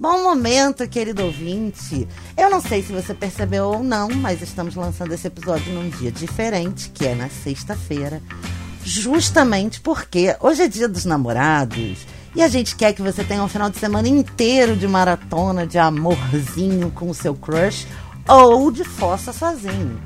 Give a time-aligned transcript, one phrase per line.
[0.00, 2.08] Bom momento, querido ouvinte.
[2.34, 6.10] Eu não sei se você percebeu ou não, mas estamos lançando esse episódio num dia
[6.10, 8.22] diferente, que é na sexta-feira.
[8.82, 11.98] Justamente porque hoje é dia dos namorados.
[12.34, 15.76] E a gente quer que você tenha um final de semana inteiro de maratona, de
[15.76, 17.86] amorzinho com o seu crush
[18.26, 20.00] ou de fossa sozinho.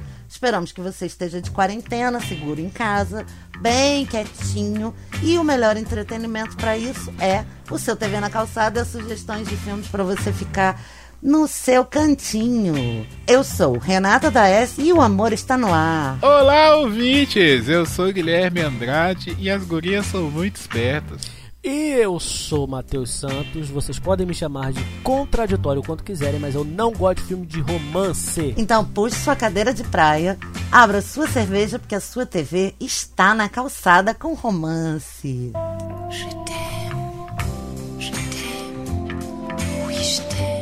[0.45, 3.25] Esperamos que você esteja de quarentena, seguro em casa,
[3.63, 4.95] bem quietinho.
[5.23, 9.89] E o melhor entretenimento para isso é o seu TV na calçada sugestões de filmes
[9.89, 10.79] para você ficar
[11.23, 13.07] no seu cantinho.
[13.27, 16.19] Eu sou Renata da S e o amor está no ar.
[16.21, 17.67] Olá, ouvintes!
[17.67, 21.23] Eu sou Guilherme Andrade e as gurias são muito espertas.
[21.65, 23.71] E eu sou Matheus Santos.
[23.71, 27.59] Vocês podem me chamar de contraditório quanto quiserem, mas eu não gosto de filme de
[27.63, 28.53] romance.
[28.59, 30.37] Então puxe sua cadeira de praia,
[30.71, 35.53] abra sua cerveja porque a sua TV está na calçada com romance.
[40.05, 40.54] comme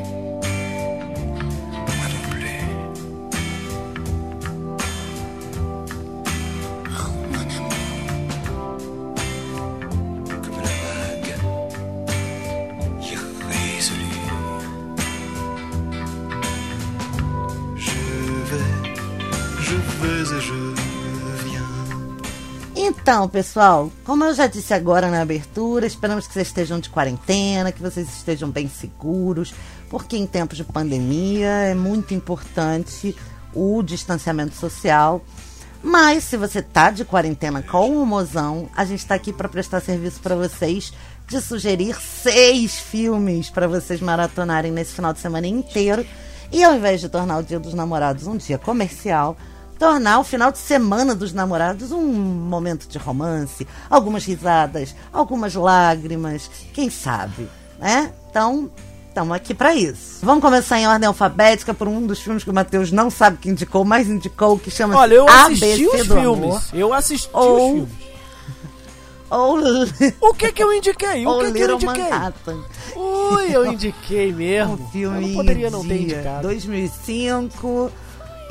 [22.94, 27.72] Então, pessoal, como eu já disse agora na abertura, esperamos que vocês estejam de quarentena,
[27.72, 29.54] que vocês estejam bem seguros,
[29.88, 33.16] porque em tempos de pandemia é muito importante
[33.54, 35.24] o distanciamento social.
[35.82, 39.80] Mas se você tá de quarentena com o mozão, a gente tá aqui para prestar
[39.80, 40.92] serviço para vocês,
[41.26, 46.06] de sugerir seis filmes para vocês maratonarem nesse final de semana inteiro.
[46.52, 49.34] E ao invés de tornar o Dia dos Namorados um dia comercial,
[49.82, 56.48] tornar o final de semana dos namorados um momento de romance, algumas risadas, algumas lágrimas,
[56.72, 57.48] quem sabe,
[57.80, 58.12] né?
[58.30, 58.70] Então,
[59.08, 60.24] estamos aqui para isso.
[60.24, 63.50] Vamos começar em ordem alfabética por um dos filmes que o Matheus não sabe que
[63.50, 66.44] indicou, mas indicou que chama Olha, eu assisti ABC os filmes.
[66.44, 66.62] Amor.
[66.72, 67.92] Eu assisti Ou- os filmes.
[69.32, 69.58] Ou,
[70.30, 71.26] O que que eu indiquei?
[71.26, 72.02] O que que eu indiquei?
[72.04, 72.60] Manhattan.
[72.94, 74.74] Ui, eu indiquei mesmo.
[74.74, 76.42] Um filme eu não poderia não ter indicado.
[76.42, 77.90] 2005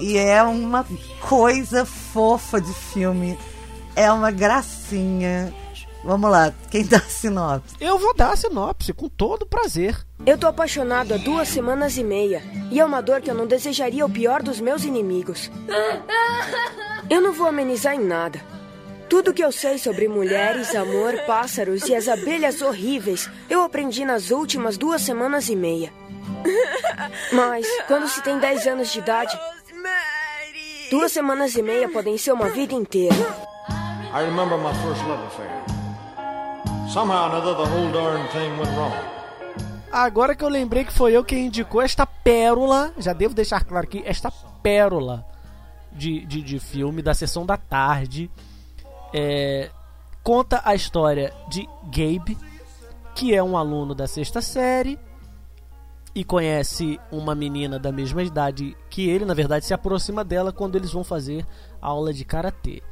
[0.01, 0.85] e é uma
[1.21, 3.37] coisa fofa de filme.
[3.95, 5.53] É uma gracinha.
[6.03, 7.75] Vamos lá, quem dá a sinopse?
[7.79, 9.95] Eu vou dar a sinopse com todo prazer.
[10.25, 12.41] Eu tô apaixonado há duas semanas e meia.
[12.71, 15.51] E é uma dor que eu não desejaria o pior dos meus inimigos.
[17.07, 18.41] Eu não vou amenizar em nada.
[19.07, 24.31] Tudo que eu sei sobre mulheres, amor, pássaros e as abelhas horríveis, eu aprendi nas
[24.31, 25.93] últimas duas semanas e meia.
[27.31, 29.37] Mas, quando se tem 10 anos de idade,
[30.89, 33.15] duas semanas e meia podem ser uma vida inteira.
[34.13, 35.49] I remember my first love affair.
[36.91, 38.93] Somehow or another, the whole darn thing went wrong.
[39.91, 43.85] Agora que eu lembrei que foi eu quem indicou esta pérola, já devo deixar claro
[43.85, 44.31] aqui, esta
[44.61, 45.25] pérola
[45.91, 48.29] de, de, de filme da sessão da tarde.
[49.13, 49.69] É,
[50.23, 52.37] conta a história de Gabe,
[53.15, 54.99] que é um aluno da sexta série
[56.13, 60.75] e conhece uma menina da mesma idade que ele, na verdade, se aproxima dela quando
[60.75, 61.45] eles vão fazer
[61.81, 62.83] aula de karatê.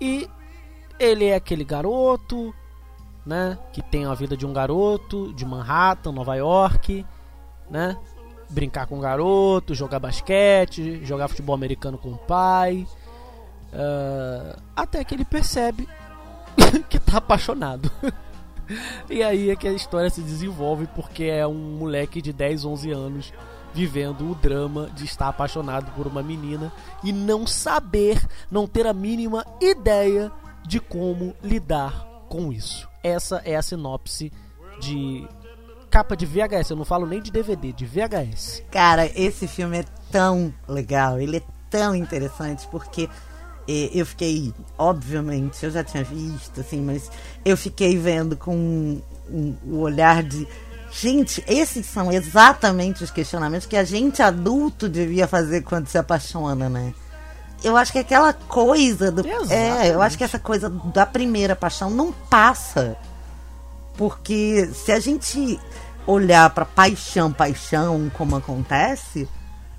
[0.00, 0.28] E
[0.98, 2.52] ele é aquele garoto,
[3.24, 7.06] né, que tem a vida de um garoto de Manhattan, Nova York,
[7.70, 7.96] né?
[8.50, 12.86] Brincar com garoto, jogar basquete, jogar futebol americano com o pai.
[13.72, 15.86] ah, até que ele percebe
[16.88, 17.90] que tá apaixonado.
[19.08, 22.90] e aí é que a história se desenvolve porque é um moleque de 10, 11
[22.90, 23.32] anos
[23.72, 28.92] vivendo o drama de estar apaixonado por uma menina e não saber, não ter a
[28.92, 30.32] mínima ideia
[30.66, 32.88] de como lidar com isso.
[33.02, 34.32] Essa é a sinopse
[34.80, 35.26] de
[35.90, 38.62] capa de VHS, eu não falo nem de DVD, de VHS.
[38.70, 43.08] Cara, esse filme é tão legal, ele é tão interessante porque
[43.92, 47.10] eu fiquei, obviamente, eu já tinha visto, assim, mas
[47.44, 50.46] eu fiquei vendo com um, um- o olhar de.
[50.90, 56.68] Gente, esses são exatamente os questionamentos que a gente adulto devia fazer quando se apaixona,
[56.70, 56.94] né?
[57.62, 59.20] Eu acho que aquela coisa do.
[59.26, 60.00] É, eu Exatamente.
[60.00, 62.96] acho que essa coisa da primeira paixão não passa.
[63.96, 65.58] Porque se a gente
[66.06, 69.28] olhar pra paixão, paixão, como acontece,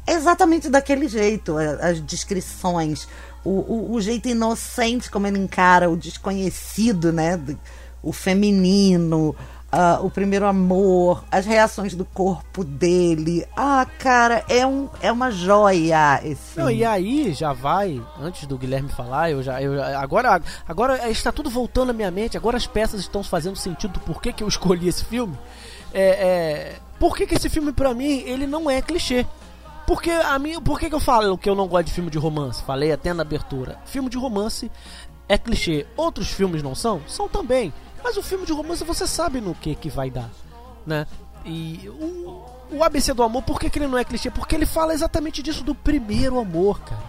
[0.06, 1.56] é exatamente daquele jeito.
[1.58, 3.08] As descrições,
[3.44, 7.40] o, o, o jeito inocente como ele encara o desconhecido, né?
[8.02, 9.36] O feminino,
[9.72, 13.46] ah, o primeiro amor, as reações do corpo dele.
[13.56, 18.58] Ah, cara, é, um, é uma joia esse Não, e aí já vai, antes do
[18.58, 22.66] Guilherme falar, eu já, eu agora, agora está tudo voltando à minha mente, agora as
[22.66, 25.38] peças estão fazendo sentido do porquê que eu escolhi esse filme.
[25.94, 29.26] É, é, Por que, que esse filme, pra mim, ele não é clichê?
[29.90, 32.20] Porque a mim, por que, que eu falo que eu não gosto de filme de
[32.20, 32.62] romance?
[32.62, 33.80] Falei até na abertura.
[33.86, 34.72] Filme de romance
[35.28, 35.88] é clichê.
[35.98, 37.02] Outros filmes não são?
[37.08, 37.74] São também.
[38.04, 40.30] Mas o filme de romance você sabe no que que vai dar,
[40.86, 41.08] né?
[41.44, 44.30] E o, o ABC do amor, por que, que ele não é clichê?
[44.30, 47.04] Porque ele fala exatamente disso do primeiro amor, cara.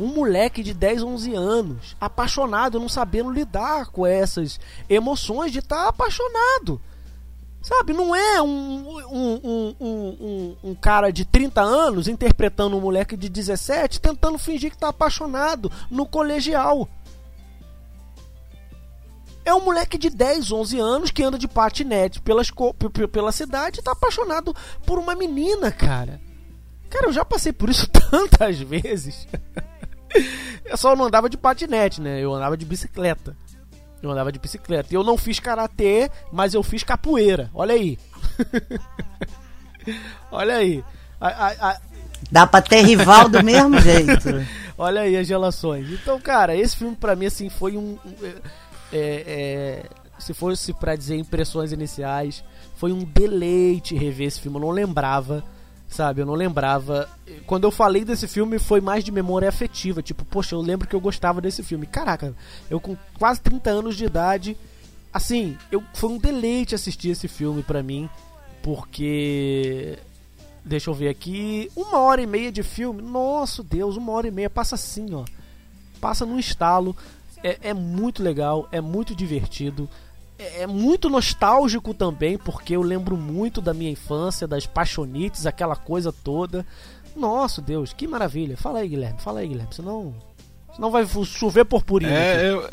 [0.00, 4.58] Um moleque de 10, 11 anos, apaixonado, não sabendo lidar com essas
[4.88, 6.80] emoções de estar tá apaixonado.
[7.62, 13.28] Sabe, não é um, um, um, um, cara de 30 anos interpretando um moleque de
[13.28, 16.88] 17 tentando fingir que tá apaixonado no colegial.
[19.44, 22.50] É um moleque de 10, 11 anos que anda de patinete pelas,
[23.12, 24.54] pela cidade e tá apaixonado
[24.84, 26.20] por uma menina, cara.
[26.90, 29.26] Cara, eu já passei por isso tantas vezes.
[30.66, 32.20] eu só não andava de patinete, né?
[32.20, 33.36] Eu andava de bicicleta.
[34.02, 34.92] Eu andava de bicicleta.
[34.92, 37.50] Eu não fiz karatê, mas eu fiz capoeira.
[37.54, 37.98] Olha aí.
[40.30, 40.84] Olha aí.
[41.20, 41.80] A, a, a...
[42.30, 44.28] Dá pra ter rival do mesmo jeito.
[44.76, 45.88] Olha aí as relações.
[45.90, 47.96] Então, cara, esse filme pra mim, assim, foi um.
[48.92, 49.82] É, é,
[50.18, 52.42] se fosse para dizer impressões iniciais,
[52.76, 54.56] foi um deleite rever esse filme.
[54.56, 55.44] Eu não lembrava
[55.92, 56.20] sabe?
[56.20, 57.08] Eu não lembrava.
[57.46, 60.96] Quando eu falei desse filme foi mais de memória afetiva, tipo, poxa, eu lembro que
[60.96, 61.86] eu gostava desse filme.
[61.86, 62.34] Caraca,
[62.70, 64.56] eu com quase 30 anos de idade,
[65.12, 68.08] assim, eu foi um deleite assistir esse filme pra mim,
[68.62, 69.98] porque
[70.64, 73.02] deixa eu ver aqui, uma hora e meia de filme.
[73.02, 75.24] Nossa, Deus, uma hora e meia passa assim, ó.
[76.00, 76.96] Passa num estalo.
[77.44, 79.88] É, é muito legal, é muito divertido.
[80.42, 85.76] É, é muito nostálgico também, porque eu lembro muito da minha infância, das paixonites, aquela
[85.76, 86.66] coisa toda.
[87.14, 88.56] Nossa, Deus, que maravilha.
[88.56, 90.14] Fala aí, Guilherme, fala aí, Guilherme, senão,
[90.74, 92.12] senão vai chover purpurina.
[92.12, 92.68] É, eu...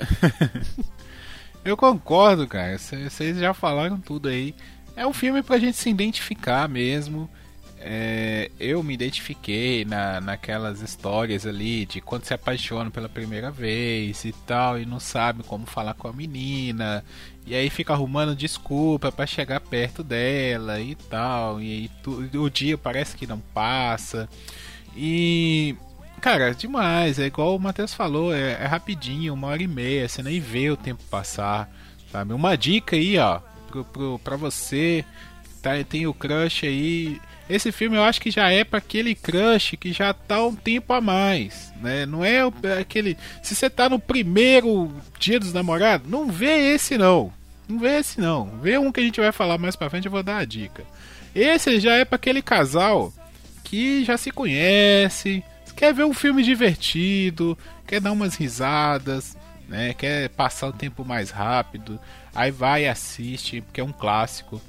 [1.64, 2.78] eu concordo, cara.
[2.78, 4.56] Vocês já falaram tudo aí.
[4.96, 7.30] É um filme pra gente se identificar mesmo.
[7.82, 14.26] É, eu me identifiquei na, naquelas histórias ali de quando se apaixona pela primeira vez
[14.26, 17.06] e tal, e não sabe como falar com a menina,
[17.50, 21.60] e aí fica arrumando desculpa para chegar perto dela e tal.
[21.60, 24.30] E aí tu, o dia parece que não passa.
[24.96, 25.76] E.
[26.22, 27.18] Cara, demais.
[27.18, 30.70] É igual o Matheus falou, é, é, rapidinho, uma hora e meia, você nem vê
[30.70, 31.68] o tempo passar.
[32.12, 32.34] Sabe?
[32.34, 35.04] Uma dica aí, ó, pro, pro, pra você
[35.60, 37.20] tá, tem o crush aí.
[37.50, 40.94] Esse filme eu acho que já é para aquele crush que já tá um tempo
[40.94, 42.06] a mais, né?
[42.06, 42.42] Não é
[42.80, 43.18] aquele.
[43.42, 47.39] Se você tá no primeiro dia dos namorados, não vê esse não.
[47.70, 48.48] Não vê esse não.
[48.60, 50.84] Vê um que a gente vai falar mais pra frente, eu vou dar a dica.
[51.36, 53.14] Esse já é para aquele casal
[53.64, 55.44] que já se conhece,
[55.76, 57.56] quer ver um filme divertido,
[57.86, 59.38] quer dar umas risadas,
[59.68, 59.94] né?
[59.94, 62.00] Quer passar o tempo mais rápido.
[62.34, 64.60] Aí vai e assiste, porque é um clássico.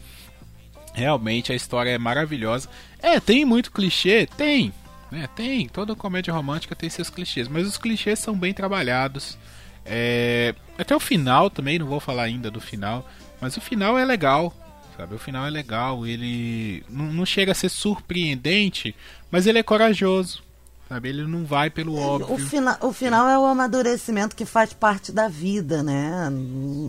[0.93, 2.69] Realmente a história é maravilhosa.
[3.01, 4.29] É, tem muito clichê?
[4.37, 4.73] Tem.
[5.11, 5.29] Né?
[5.35, 5.69] Tem.
[5.69, 9.39] Toda comédia romântica tem seus clichês, mas os clichês são bem trabalhados.
[9.85, 13.09] É, até o final também, não vou falar ainda do final,
[13.41, 14.55] mas o final é legal,
[14.97, 15.15] sabe?
[15.15, 18.95] O final é legal, ele não, chega a ser surpreendente,
[19.31, 20.43] mas ele é corajoso,
[20.89, 21.09] sabe?
[21.09, 22.35] Ele não vai pelo óbvio.
[22.35, 26.31] O, fina, o final é o amadurecimento que faz parte da vida, né?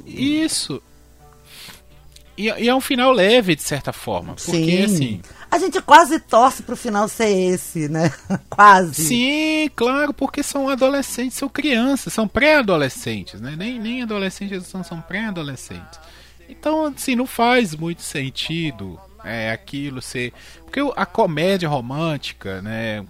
[0.06, 0.82] Isso.
[2.38, 4.36] E, e é um final leve, de certa forma.
[4.36, 4.96] Porque, Sim.
[4.96, 8.10] assim a gente quase torce pro final ser esse, né?
[8.50, 9.04] quase.
[9.04, 13.54] Sim, claro, porque são adolescentes, são crianças, são pré-adolescentes, né?
[13.58, 16.00] Nem, nem adolescentes são, são pré-adolescentes.
[16.48, 20.32] Então, assim, não faz muito sentido é, aquilo ser.
[20.64, 23.06] Porque a comédia romântica, né?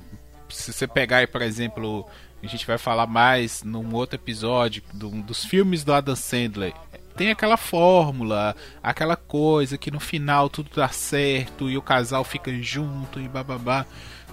[0.50, 2.08] Se você pegar aí, por exemplo,
[2.42, 6.74] a gente vai falar mais num outro episódio do, dos filmes do Adam Sandler
[7.16, 12.52] tem aquela fórmula, aquela coisa que no final tudo dá certo e o casal fica
[12.62, 13.86] junto e bababá.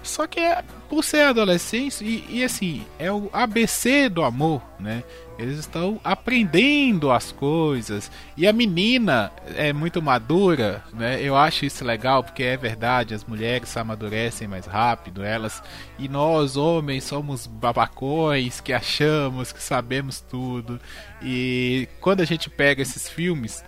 [0.02, 5.02] Só que é por ser adolescente e, e, assim, é o ABC do amor, né?
[5.38, 8.10] Eles estão aprendendo as coisas.
[8.36, 11.22] E a menina é muito madura, né?
[11.22, 15.62] Eu acho isso legal porque é verdade, as mulheres amadurecem mais rápido, elas
[15.98, 20.80] e nós homens somos babacões que achamos que sabemos tudo.
[21.22, 23.64] E quando a gente pega esses filmes,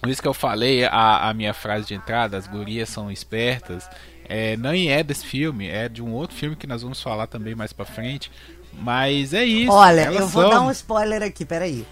[0.00, 3.88] por isso que eu falei a, a minha frase de entrada, as gurias são espertas
[4.28, 7.54] é, não é desse filme, é de um outro filme que nós vamos falar também
[7.54, 8.30] mais pra frente.
[8.80, 9.72] Mas é isso.
[9.72, 10.50] Olha, eu vou são...
[10.50, 11.86] dar um spoiler aqui, peraí.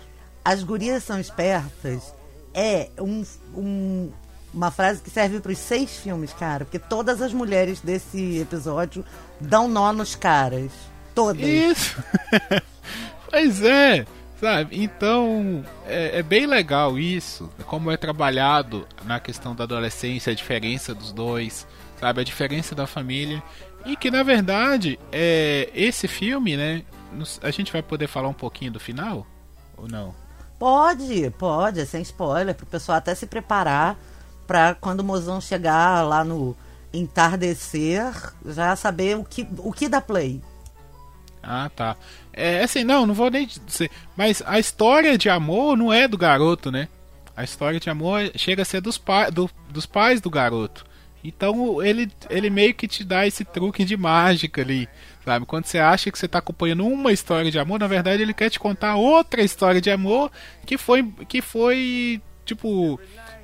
[0.45, 2.13] As gurias são espertas
[2.55, 4.11] é um, um,
[4.53, 6.65] uma frase que serve para os seis filmes, cara.
[6.65, 9.05] Porque todas as mulheres desse episódio
[9.41, 10.71] dão nó nos caras.
[11.15, 11.43] Todas.
[11.43, 12.03] Isso.
[13.31, 14.07] pois é.
[14.41, 14.83] Sabe?
[14.83, 20.95] Então, é, é, bem legal isso, como é trabalhado na questão da adolescência, a diferença
[20.95, 21.67] dos dois,
[22.01, 22.23] sabe?
[22.23, 23.43] A diferença da família.
[23.85, 26.83] E que, na verdade, é, esse filme, né?
[27.43, 29.27] A gente vai poder falar um pouquinho do final?
[29.77, 30.15] Ou não?
[30.59, 33.99] Pode, pode, sem spoiler, pro pessoal até se preparar
[34.47, 36.57] pra quando o mozão chegar lá no
[36.93, 38.13] entardecer,
[38.45, 40.43] já saber o que, o que dá play.
[41.43, 41.97] Ah, tá.
[42.33, 43.91] É assim, não, não vou nem dizer.
[44.17, 46.89] Mas a história de amor não é do garoto, né?
[47.37, 50.85] A história de amor chega a ser dos, pa do, dos pais do garoto.
[51.23, 54.89] Então ele, ele meio que te dá esse truque de mágica ali,
[55.25, 55.45] sabe?
[55.45, 58.49] Quando você acha que você está acompanhando uma história de amor, na verdade ele quer
[58.49, 60.31] te contar outra história de amor
[60.65, 62.99] que foi, que foi tipo,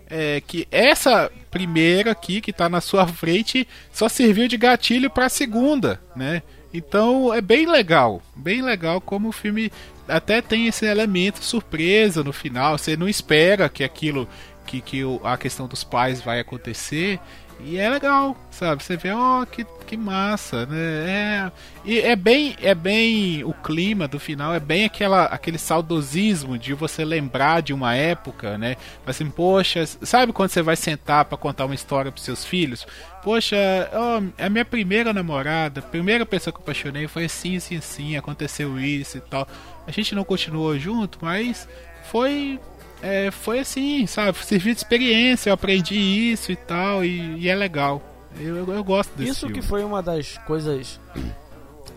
[0.09, 5.27] é, que essa primeira aqui que está na sua frente só serviu de gatilho para
[5.27, 6.43] a segunda, né?
[6.73, 9.71] Então é bem legal, bem legal como o filme
[10.09, 12.79] até tem esse elemento surpresa no final.
[12.79, 14.29] Você não espera que aquilo,
[14.67, 17.19] que, que a questão dos pais vai acontecer
[17.61, 18.85] e é legal, sabe?
[18.85, 20.77] Você vê, ó, oh, que, que massa, né?
[20.77, 21.53] É,
[21.85, 26.75] e é bem, é bem o clima do final, é bem aquela, aquele saudosismo de
[26.75, 28.77] você lembrar de uma época, né?
[29.07, 32.87] Assim, poxa, sabe quando você vai sentar para contar uma história para seus filhos?
[33.23, 33.57] Poxa,
[33.93, 38.17] oh, a minha primeira namorada, a primeira pessoa que eu apaixonei foi assim, assim, assim,
[38.17, 39.49] aconteceu isso e tal.
[39.87, 41.67] A gente não continuou junto, mas
[42.11, 42.61] foi
[43.07, 44.37] é, foi assim, sabe?
[44.45, 48.03] Serviu de experiência, eu aprendi isso e tal, e, e é legal.
[48.39, 49.55] Eu, eu, eu gosto desse Isso filme.
[49.55, 51.01] que foi uma das coisas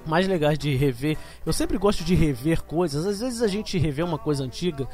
[0.06, 1.18] mais legais de rever.
[1.46, 3.06] Eu sempre gosto de rever coisas.
[3.06, 4.88] Às vezes a gente revê uma coisa antiga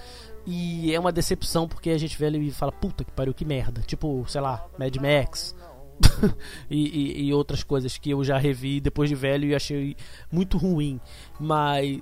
[0.45, 3.81] e é uma decepção porque a gente vê e fala, puta que pariu, que merda.
[3.81, 5.55] Tipo, sei lá, Mad Max.
[6.69, 9.95] e, e, e, outras coisas que eu já revi depois de velho e achei
[10.31, 10.99] muito ruim.
[11.39, 11.99] Mas.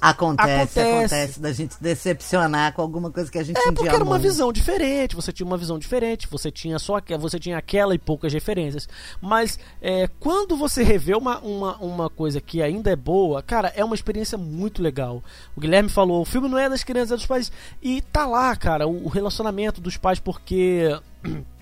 [0.00, 4.02] Acontece, acontece, acontece da gente decepcionar com alguma coisa que a gente É porque era
[4.02, 7.98] uma visão diferente, você tinha uma visão diferente, você tinha só você tinha aquela e
[7.98, 8.88] poucas referências.
[9.20, 13.84] Mas é, quando você revê uma, uma, uma coisa que ainda é boa, cara, é
[13.84, 15.22] uma experiência muito legal.
[15.54, 17.52] O Guilherme falou, o filme não é das crianças, é dos pais.
[17.82, 20.98] E tá lá, cara, o, o relacionamento dos pais, porque.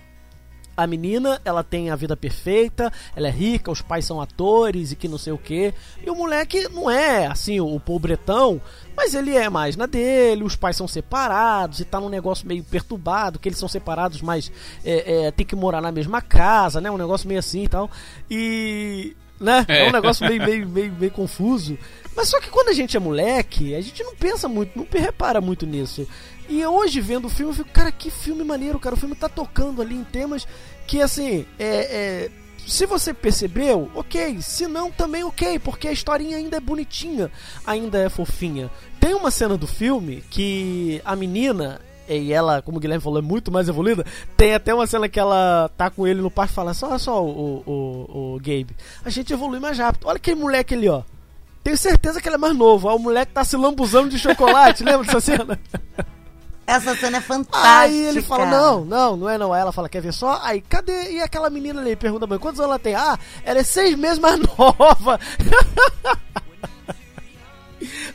[0.75, 4.95] a menina, ela tem a vida perfeita, ela é rica, os pais são atores e
[4.95, 5.73] que não sei o que.
[6.05, 8.61] E o moleque não é assim, o pobretão,
[8.95, 12.63] mas ele é mais na dele, os pais são separados e tá num negócio meio
[12.63, 14.51] perturbado, que eles são separados, mas
[14.83, 16.89] é, é, tem que morar na mesma casa, né?
[16.91, 17.89] Um negócio meio assim e tal.
[18.29, 19.15] E.
[19.37, 19.65] Né?
[19.67, 21.77] É, é um negócio meio, meio, meio, meio confuso.
[22.15, 25.41] Mas só que quando a gente é moleque, a gente não pensa muito, não repara
[25.41, 26.07] muito nisso.
[26.47, 28.95] E hoje, vendo o filme, eu fico, cara, que filme maneiro, cara.
[28.95, 30.47] O filme tá tocando ali em temas
[30.85, 32.31] que, assim, é, é,
[32.67, 34.41] se você percebeu, ok.
[34.41, 37.31] Se não, também ok, porque a historinha ainda é bonitinha,
[37.65, 38.69] ainda é fofinha.
[38.99, 43.21] Tem uma cena do filme que a menina, e ela, como o Guilherme falou, é
[43.21, 44.05] muito mais evoluída.
[44.35, 47.23] Tem até uma cena que ela tá com ele no parque e fala: Olha só,
[47.23, 50.07] o, o, o Gabe, a gente evolui mais rápido.
[50.07, 51.03] Olha aquele moleque ali, ó.
[51.63, 52.87] Tenho certeza que ele é mais novo.
[52.87, 55.59] Ó, o moleque tá se lambuzando de chocolate, lembra dessa cena?
[56.67, 57.79] Essa cena é fantástica.
[57.79, 59.53] Aí ele fala: Não, não, não é não.
[59.53, 60.39] Aí ela fala: Quer ver só?
[60.41, 61.11] Aí, cadê?
[61.13, 61.95] E aquela menina ali?
[61.95, 62.95] Pergunta: mãe, Quantos anos ela tem?
[62.95, 65.19] Ah, ela é seis meses mais nova.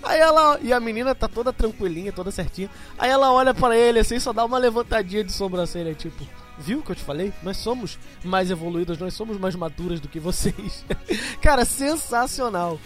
[0.02, 0.58] Aí ela.
[0.60, 2.68] E a menina tá toda tranquilinha, toda certinha.
[2.98, 6.26] Aí ela olha para ele assim, só dá uma levantadinha de sobrancelha, tipo.
[6.58, 7.32] Viu o que eu te falei?
[7.42, 10.84] Nós somos mais evoluídas, nós somos mais maduras do que vocês.
[11.40, 12.78] Cara, sensacional.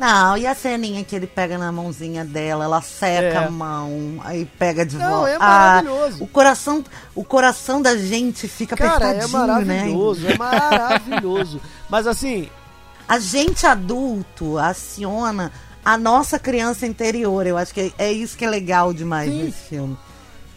[0.00, 3.36] Não, e a ceninha que ele pega na mãozinha dela, ela seca é.
[3.36, 5.30] a mão, aí pega de Não, volta.
[5.30, 6.16] é maravilhoso.
[6.20, 9.46] Ah, o coração, o coração da gente fica Cara, é apertadinho, né?
[9.46, 10.32] maravilhoso, né?
[10.32, 11.60] é maravilhoso.
[11.90, 12.48] Mas assim,
[13.06, 15.52] a gente adulto aciona
[15.84, 17.46] a nossa criança interior.
[17.46, 19.44] Eu acho que é isso que é legal demais Sim.
[19.44, 19.98] nesse filme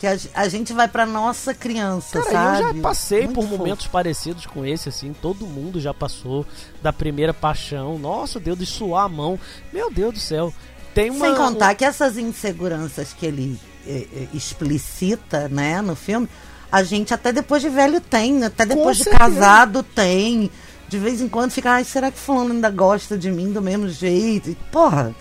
[0.04, 2.62] que a, a gente vai pra nossa criança, Cara, sabe?
[2.62, 3.58] eu já passei Muito por fofo.
[3.58, 6.46] momentos parecidos com esse, assim, todo mundo já passou
[6.82, 7.98] da primeira paixão.
[7.98, 9.40] Nossa, Deus, de suar a mão.
[9.72, 10.54] Meu Deus do céu.
[10.94, 13.58] Tem uma, Sem contar que essas inseguranças que ele
[13.88, 16.28] é, é, explicita, né, no filme,
[16.70, 20.52] a gente até depois de velho tem, até depois de casado tem.
[20.90, 23.88] De vez em quando fica, ai, será que fulano ainda gosta de mim do mesmo
[23.88, 24.50] jeito?
[24.50, 25.16] E, porra,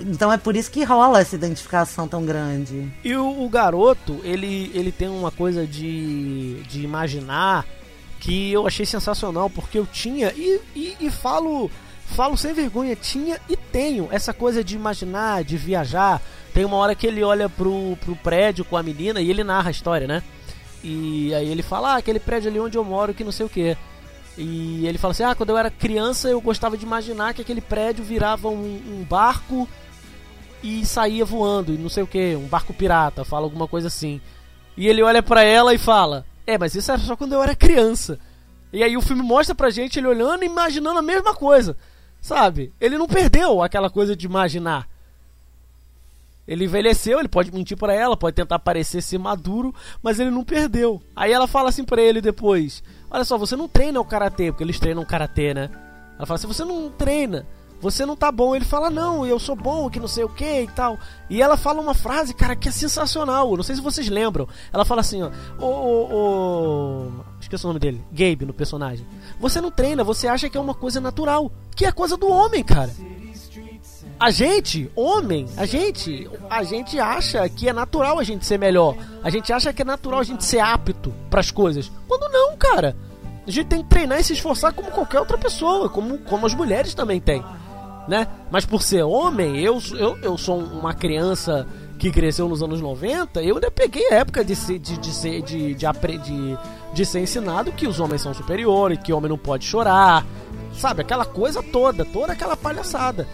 [0.00, 2.92] então é por isso que rola essa identificação tão grande.
[3.04, 7.64] E o, o garoto, ele, ele tem uma coisa de, de imaginar
[8.18, 11.70] que eu achei sensacional, porque eu tinha, e, e, e falo
[12.10, 16.20] falo sem vergonha, tinha e tenho essa coisa de imaginar, de viajar.
[16.52, 19.68] Tem uma hora que ele olha pro, pro prédio com a menina e ele narra
[19.68, 20.22] a história, né?
[20.82, 23.48] E aí ele fala, ah, aquele prédio ali onde eu moro, que não sei o
[23.48, 23.76] que.
[24.42, 27.60] E ele fala assim, ah, quando eu era criança eu gostava de imaginar que aquele
[27.60, 29.68] prédio virava um, um barco
[30.62, 34.18] e saía voando e não sei o que, um barco pirata, fala alguma coisa assim.
[34.78, 37.54] E ele olha para ela e fala: É, mas isso era só quando eu era
[37.54, 38.18] criança.
[38.72, 41.76] E aí o filme mostra pra gente ele olhando e imaginando a mesma coisa.
[42.18, 42.72] Sabe?
[42.80, 44.88] Ele não perdeu aquela coisa de imaginar.
[46.48, 50.44] Ele envelheceu, ele pode mentir para ela, pode tentar parecer ser maduro, mas ele não
[50.44, 51.02] perdeu.
[51.14, 54.62] Aí ela fala assim para ele depois: Olha só, você não treina o karatê, porque
[54.62, 55.68] eles treinam karatê, né?
[56.16, 57.46] Ela fala assim: Você não treina,
[57.80, 58.54] você não tá bom.
[58.54, 60.98] Ele fala: Não, eu sou bom, que não sei o que e tal.
[61.28, 63.56] E ela fala uma frase, cara, que é sensacional.
[63.56, 64.46] Não sei se vocês lembram.
[64.72, 67.24] Ela fala assim: Ó, o, o, o...
[67.40, 69.06] esqueci o nome dele, Gabe no personagem.
[69.40, 72.62] Você não treina, você acha que é uma coisa natural, que é coisa do homem,
[72.62, 72.90] cara.
[74.20, 78.94] A gente, homem, a gente, a gente acha que é natural a gente ser melhor.
[79.24, 81.90] A gente acha que é natural a gente ser apto para as coisas.
[82.06, 82.94] Quando não, cara.
[83.48, 86.52] A gente tem que treinar e se esforçar como qualquer outra pessoa, como, como as
[86.52, 87.42] mulheres também têm.
[88.06, 88.26] Né?
[88.50, 91.66] Mas por ser homem, eu, eu, eu sou uma criança
[91.98, 95.42] que cresceu nos anos 90, eu ainda peguei a época de ser, de, de, ser,
[95.42, 95.86] de, de,
[96.18, 96.58] de,
[96.92, 100.26] de ser ensinado que os homens são superiores, que homem não pode chorar,
[100.74, 101.00] sabe?
[101.00, 103.26] Aquela coisa toda, toda aquela palhaçada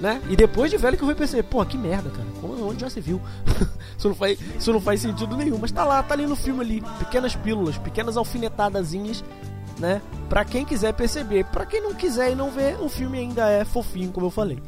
[0.00, 0.20] né?
[0.28, 2.26] E depois de velho que eu fui perceber, pô, que merda, cara.
[2.42, 3.20] Onde já se viu?
[3.96, 5.58] isso, não faz, isso não faz sentido nenhum.
[5.58, 6.82] Mas tá lá, tá ali no filme ali.
[6.98, 9.22] Pequenas pílulas, pequenas alfinetadazinhas,
[9.78, 10.00] né?
[10.28, 11.44] Pra quem quiser perceber.
[11.46, 14.58] Pra quem não quiser e não ver, o filme ainda é fofinho, como eu falei.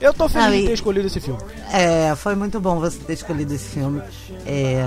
[0.00, 0.60] Eu tô feliz ah, e...
[0.60, 1.40] de ter escolhido esse filme.
[1.72, 4.02] É, foi muito bom você ter escolhido esse filme.
[4.44, 4.84] É,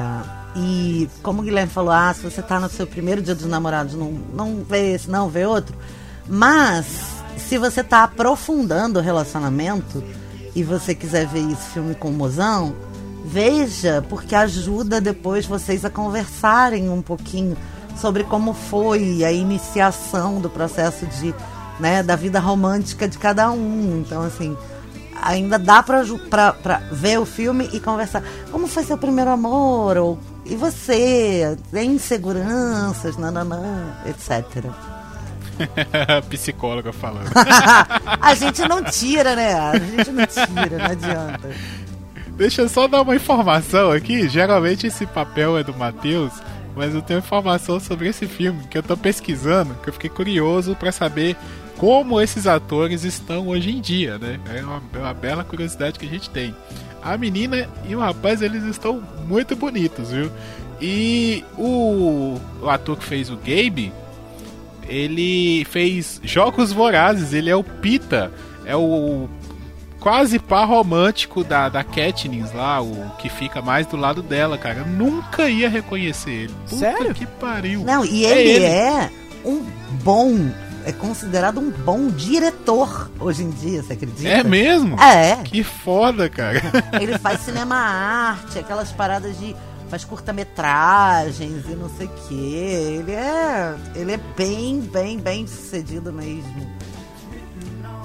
[0.55, 3.95] e como o Guilherme falou, ah, se você tá no seu primeiro dia dos namorados,
[3.95, 5.75] não, não vê esse, não vê outro.
[6.27, 10.03] Mas se você está aprofundando o relacionamento
[10.55, 12.75] e você quiser ver esse filme com o mozão,
[13.23, 17.57] veja, porque ajuda depois vocês a conversarem um pouquinho
[17.95, 21.33] sobre como foi a iniciação do processo de,
[21.79, 24.03] né, da vida romântica de cada um.
[24.05, 24.55] Então, assim,
[25.21, 28.23] ainda dá pra, pra, pra ver o filme e conversar.
[28.51, 29.97] Como foi seu primeiro amor?
[29.97, 31.57] Ou, e você?
[31.71, 33.17] Tem inseguranças?
[33.17, 34.65] Nananã, etc.
[36.29, 37.29] Psicóloga falando.
[38.21, 39.53] a gente não tira, né?
[39.53, 41.49] A gente não tira, não adianta.
[42.37, 44.27] Deixa eu só dar uma informação aqui.
[44.29, 46.33] Geralmente esse papel é do Matheus,
[46.75, 50.75] mas eu tenho informação sobre esse filme que eu tô pesquisando, que eu fiquei curioso
[50.75, 51.35] para saber
[51.77, 54.39] como esses atores estão hoje em dia, né?
[54.53, 56.55] É uma, é uma bela curiosidade que a gente tem.
[57.01, 60.31] A menina e o rapaz, eles estão muito bonitos, viu?
[60.81, 63.91] E o, o ator que fez o Gabe,
[64.87, 68.31] ele fez Jogos Vorazes, ele é o Pita,
[68.65, 69.27] é o
[69.99, 74.79] quase par romântico da, da Katniss lá, o que fica mais do lado dela, cara.
[74.79, 76.53] Eu nunca ia reconhecer ele.
[76.69, 77.13] Puta Sério?
[77.13, 77.81] que pariu.
[77.81, 79.09] Não, e é ele, ele é
[79.43, 79.63] um
[80.03, 80.49] bom
[80.85, 84.29] é considerado um bom diretor hoje em dia, você acredita?
[84.29, 84.97] É mesmo?
[84.97, 85.35] É.
[85.43, 86.61] Que foda, cara.
[87.01, 89.53] Ele faz cinema arte, aquelas paradas de
[89.87, 92.55] faz curta-metragens e não sei o que.
[92.55, 93.75] Ele é.
[93.95, 96.77] Ele é bem, bem, bem sucedido mesmo.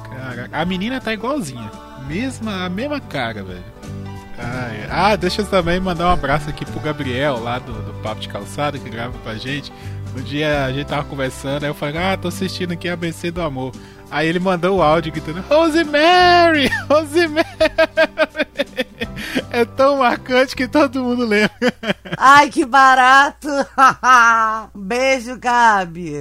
[0.08, 1.70] Cara, a menina tá igualzinha.
[2.06, 3.72] Mesma, a mesma cara, velho.
[4.90, 8.28] Ah, deixa eu também mandar um abraço aqui pro Gabriel, lá do, do Papo de
[8.28, 9.72] Calçada, que grava pra gente.
[10.16, 13.40] Um dia a gente tava conversando, aí eu falei, ah, tô assistindo aqui ABC do
[13.40, 13.72] Amor.
[14.10, 16.68] Aí ele mandou o áudio gritando, Rosemary!
[16.90, 17.46] Rosemary!
[19.52, 21.74] É tão marcante que todo mundo lembra.
[22.16, 23.48] Ai, que barato!
[24.74, 26.14] Beijo, Gabi!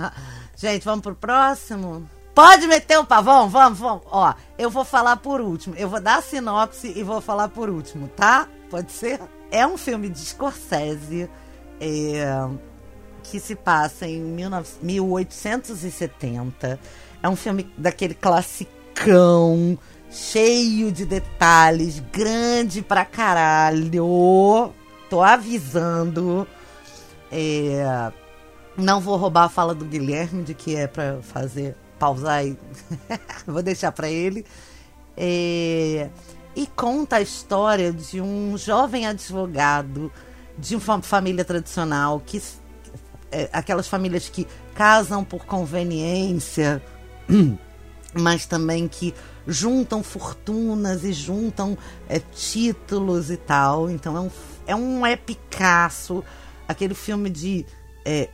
[0.54, 2.08] Gente, vamos pro próximo?
[2.34, 3.48] Pode meter o pavão?
[3.48, 4.02] Vamos, vamos.
[4.10, 5.74] Ó, eu vou falar por último.
[5.76, 8.46] Eu vou dar a sinopse e vou falar por último, tá?
[8.70, 9.18] Pode ser?
[9.50, 11.30] É um filme de Scorsese
[11.80, 12.48] é,
[13.22, 16.78] que se passa em 19, 1870
[17.22, 19.78] é um filme daquele classicão,
[20.10, 24.72] cheio de detalhes, grande pra caralho.
[25.08, 26.46] Tô avisando.
[27.30, 28.12] É,
[28.76, 32.56] não vou roubar a fala do Guilherme de que é pra fazer pausar e
[33.46, 34.44] vou deixar para ele.
[35.16, 36.08] É,
[36.54, 40.12] e conta a história de um jovem advogado
[40.56, 42.42] de uma família tradicional que
[43.30, 46.82] é, aquelas famílias que casam por conveniência
[48.14, 49.14] mas também que
[49.48, 53.90] juntam fortunas e juntam é, títulos e tal.
[53.90, 54.30] Então é um,
[54.66, 56.22] é um epicaço,
[56.68, 57.64] aquele filme de
[58.04, 58.28] é,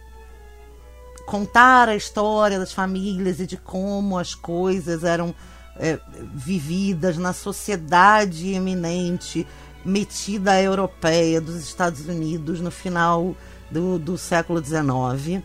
[1.24, 5.32] contar a história das famílias e de como as coisas eram
[5.76, 5.98] é,
[6.34, 9.46] vividas na sociedade eminente,
[9.84, 13.36] metida europeia dos Estados Unidos no final
[13.70, 15.42] do, do século XIX.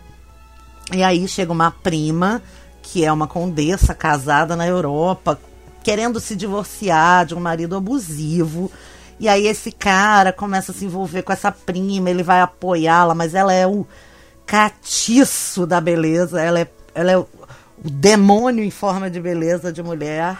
[0.93, 2.41] E aí chega uma prima
[2.81, 5.39] que é uma condessa casada na Europa,
[5.89, 8.71] querendo se divorciar de um marido abusivo.
[9.19, 13.33] E aí esse cara começa a se envolver com essa prima, ele vai apoiá-la, mas
[13.33, 13.87] ela é o
[14.45, 17.27] catiço da beleza, ela é, ela é o,
[17.83, 20.37] demônio em forma de beleza de mulher,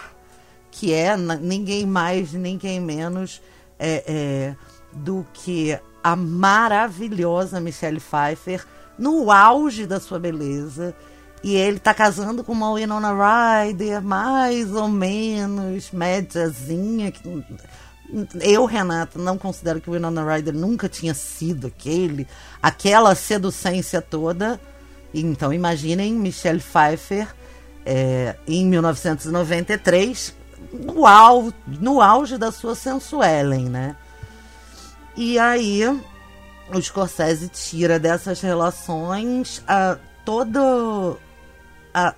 [0.70, 3.42] que é ninguém mais, ninguém menos
[3.76, 4.56] é, é,
[4.92, 8.64] do que a maravilhosa Michelle Pfeiffer
[8.96, 10.94] no auge da sua beleza.
[11.42, 17.12] E ele tá casando com uma Winona Ryder, mais ou menos médiazinha.
[18.40, 22.26] Eu, Renata, não considero que o Winona Ryder nunca tinha sido aquele,
[22.62, 24.60] aquela seducência toda.
[25.14, 27.28] Então, imaginem Michelle Pfeiffer
[27.86, 30.34] é, em 1993,
[30.72, 33.96] no, au, no auge da sua sensuelen, né?
[35.16, 35.84] E aí,
[36.72, 41.18] o Scorsese tira dessas relações a, todo
[41.92, 42.14] a,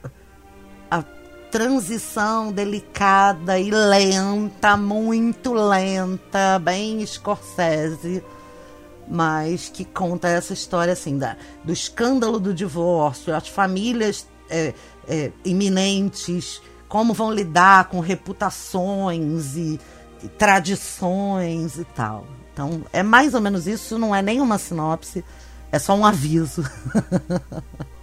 [0.90, 1.02] a
[1.50, 8.22] transição delicada e lenta, muito lenta, bem Scorsese,
[9.08, 14.74] mas que conta essa história assim da, do escândalo do divórcio, as famílias é,
[15.06, 19.80] é, iminentes, como vão lidar com reputações e,
[20.22, 22.26] e tradições e tal.
[22.52, 25.24] Então é mais ou menos isso, não é nenhuma sinopse,
[25.70, 26.62] é só um aviso.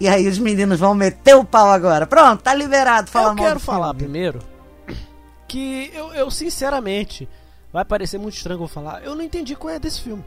[0.00, 2.06] E aí os meninos vão meter o pau agora.
[2.06, 3.08] Pronto, tá liberado.
[3.10, 4.40] Fala eu quero falar primeiro
[5.46, 7.28] que eu, eu, sinceramente,
[7.72, 10.24] vai parecer muito estranho que eu vou falar, eu não entendi qual é desse filme.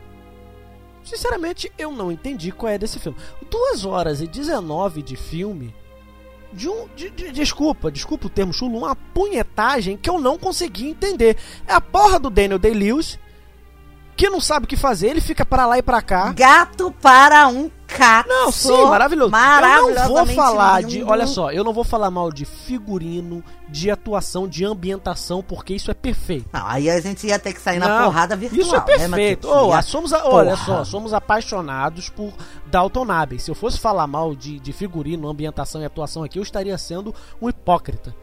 [1.04, 3.18] Sinceramente, eu não entendi qual é desse filme.
[3.50, 5.74] 2 horas e 19 de filme.
[6.54, 6.88] De um.
[6.96, 11.38] De, de- desculpa, desculpa o termo chulo, uma punhetagem que eu não consegui entender.
[11.68, 13.20] É a porra do Daniel Day-Lewis,
[14.16, 16.32] que não sabe o que fazer, ele fica pra lá e pra cá.
[16.34, 18.30] Gato para um cato.
[18.30, 19.32] Não, sim, maravilhoso.
[19.36, 21.00] Eu não vou falar de.
[21.00, 21.10] lindo.
[21.12, 25.90] Olha só, eu não vou falar mal de figurino, de atuação, de ambientação, porque isso
[25.90, 26.48] é perfeito.
[26.52, 28.62] Não, aí a gente ia ter que sair na Não, porrada virtual.
[28.62, 29.48] Isso é né, perfeito.
[29.48, 32.34] Ia- ah, somos a- olha só, somos apaixonados por
[32.68, 33.40] Dalton Abbey.
[33.40, 37.14] Se eu fosse falar mal de, de figurino, ambientação e atuação aqui, eu estaria sendo
[37.42, 38.16] um hipócrita,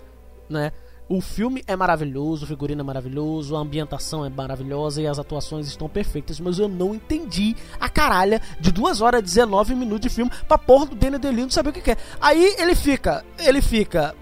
[0.48, 0.72] né?
[1.12, 5.66] O filme é maravilhoso, o figurino é maravilhoso, a ambientação é maravilhosa e as atuações
[5.66, 10.08] estão perfeitas, mas eu não entendi a caralha de 2 horas e 19 minutos de
[10.08, 11.98] filme pra porra do Daniel Delino saber o que quer.
[12.18, 14.14] Aí ele fica, ele fica,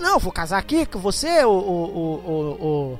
[0.00, 2.98] não, vou casar aqui com você, o, o, o,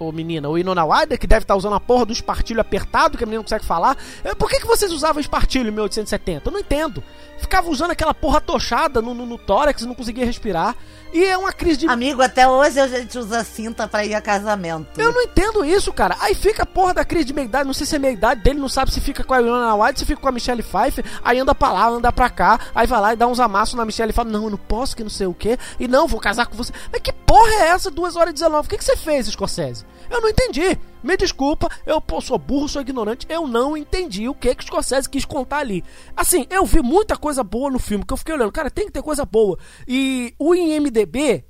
[0.00, 3.16] o, o, menina, o Inona Wilder, que deve estar usando a porra do espartilho apertado,
[3.16, 3.96] que a menina não consegue falar.
[4.24, 6.48] É, Por que, que vocês usavam espartilho em 1870?
[6.48, 7.00] Eu não entendo.
[7.38, 10.74] Ficava usando aquela porra tochada no, no, no tórax, não conseguia respirar.
[11.12, 14.20] E é uma crise de Amigo, até hoje a gente usa cinta pra ir a
[14.20, 15.00] casamento.
[15.00, 16.16] eu não entendo isso, cara.
[16.20, 17.66] Aí fica a porra da crise de meia-idade.
[17.66, 20.06] Não sei se é meia-idade dele, não sabe se fica com a Winona White, se
[20.06, 21.04] fica com a Michelle Pfeiffer.
[21.24, 22.60] Aí anda pra lá, anda pra cá.
[22.74, 24.96] Aí vai lá e dá uns amassos na Michelle e fala: Não, eu não posso,
[24.96, 25.58] que não sei o quê.
[25.78, 26.72] E não, vou casar com você.
[26.92, 28.66] Mas que porra é essa, 2 horas e 19?
[28.66, 29.84] O que, que você fez, Scorsese?
[30.08, 30.78] Eu não entendi.
[31.02, 33.26] Me desculpa, eu sou burro, sou ignorante.
[33.28, 35.82] Eu não entendi o que que o Scorsese quis contar ali.
[36.16, 38.52] Assim, eu vi muita coisa boa no filme, que eu fiquei olhando.
[38.52, 39.58] Cara, tem que ter coisa boa.
[39.88, 41.44] E o IMDB,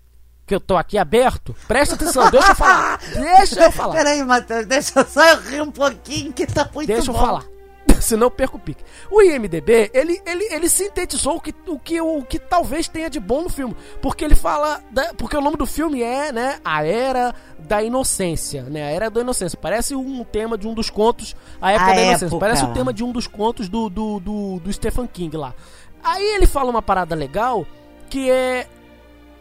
[0.47, 3.01] que eu tô aqui aberto, presta atenção, deixa eu falar.
[3.15, 3.95] Deixa eu falar.
[3.95, 7.21] Peraí, Matheus, deixa só eu rir um pouquinho que tá muito Deixa eu bom.
[7.21, 7.45] falar.
[8.01, 8.83] Senão eu perco o pique.
[9.11, 13.21] O IMDB, ele, ele, ele sintetizou o que, o, que, o que talvez tenha de
[13.21, 13.77] bom no filme.
[14.01, 14.81] Porque ele fala.
[14.91, 16.59] da- porque o nome do filme é, né?
[16.65, 18.63] A Era da Inocência.
[18.65, 18.83] Né?
[18.83, 19.59] A Era da Inocência.
[19.61, 21.37] Parece um tema de um dos contos.
[21.61, 22.27] A Época A da Inocência.
[22.27, 22.41] época.
[22.41, 25.55] Parece o tema de um dos contos do, do, do, do Stephen King lá.
[26.03, 27.67] Aí ele fala uma parada legal
[28.09, 28.67] que é.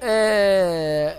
[0.02, 1.18] É.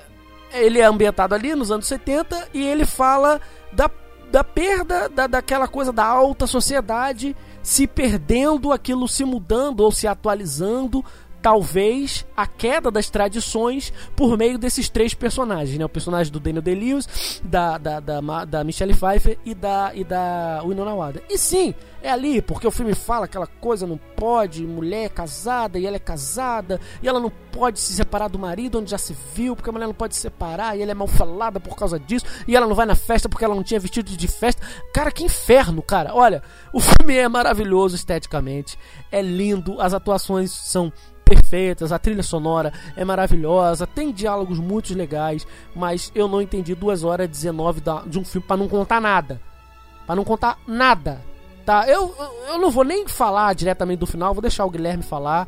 [0.53, 3.41] Ele é ambientado ali nos anos 70 e ele fala
[3.73, 3.89] da,
[4.31, 10.07] da perda da, daquela coisa da alta sociedade se perdendo, aquilo se mudando ou se
[10.07, 11.05] atualizando.
[11.43, 15.85] Talvez a queda das tradições por meio desses três personagens, né?
[15.85, 20.63] O personagem do Daniel Day-Lewis, da, da, da, da Michelle Pfeiffer e da, e da
[20.65, 21.25] Winona Ryder.
[21.31, 25.79] E sim, é ali, porque o filme fala aquela coisa, não pode, mulher é casada
[25.79, 29.15] e ela é casada, e ela não pode se separar do marido onde já se
[29.35, 31.99] viu, porque a mulher não pode se separar, e ela é mal falada por causa
[31.99, 34.67] disso, e ela não vai na festa porque ela não tinha vestido de festa.
[34.95, 36.15] Cara, que inferno, cara.
[36.15, 38.79] Olha, o filme é maravilhoso esteticamente,
[39.13, 40.93] é lindo, as atuações são
[41.35, 47.05] perfeitas, a trilha sonora é maravilhosa, tem diálogos muito legais, mas eu não entendi 2
[47.05, 49.41] horas e 19 da- de um filme pra não contar nada.
[50.07, 51.21] Pra não contar nada.
[51.65, 51.87] Tá?
[51.89, 52.13] Eu,
[52.49, 55.47] eu- não vou nem falar diretamente do final, vou deixar o Guilherme falar.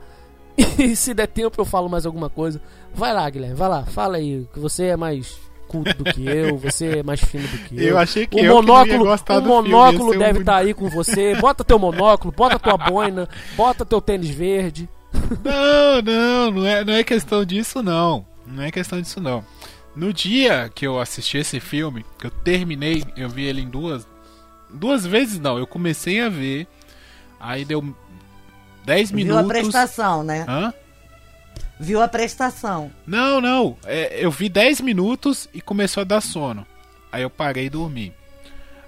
[0.78, 2.60] E se der tempo eu falo mais alguma coisa.
[2.94, 6.58] Vai lá, Guilherme, vai lá, fala aí, que você é mais culto do que eu,
[6.58, 7.88] você é mais fino do que eu.
[7.88, 10.88] Eu achei que o eu monóculo, o filme, monóculo ia ser deve estar aí com
[10.90, 11.34] você.
[11.36, 14.86] Bota teu monóculo, bota tua boina, bota teu tênis verde.
[15.44, 18.26] Não, não, não é, não é questão disso, não.
[18.46, 19.44] Não é questão disso não.
[19.94, 24.06] No dia que eu assisti esse filme, que eu terminei, eu vi ele em duas.
[24.72, 26.66] Duas vezes não, eu comecei a ver.
[27.38, 27.94] Aí deu
[28.84, 29.40] 10 minutos.
[29.40, 30.46] Viu a prestação, né?
[30.48, 30.72] Hã?
[31.78, 32.90] Viu a prestação.
[33.06, 33.76] Não, não.
[33.84, 36.66] É, eu vi 10 minutos e começou a dar sono.
[37.10, 38.14] Aí eu parei e dormi.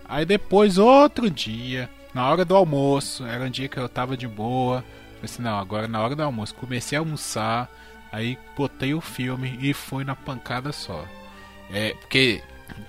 [0.09, 4.29] Aí depois, outro dia, na hora do almoço, era um dia que eu tava de
[4.29, 4.85] boa.
[5.25, 7.71] Assim, não, agora na hora do almoço, comecei a almoçar.
[8.13, 11.05] Aí botei o filme e fui na pancada só.
[11.73, 12.43] É, porque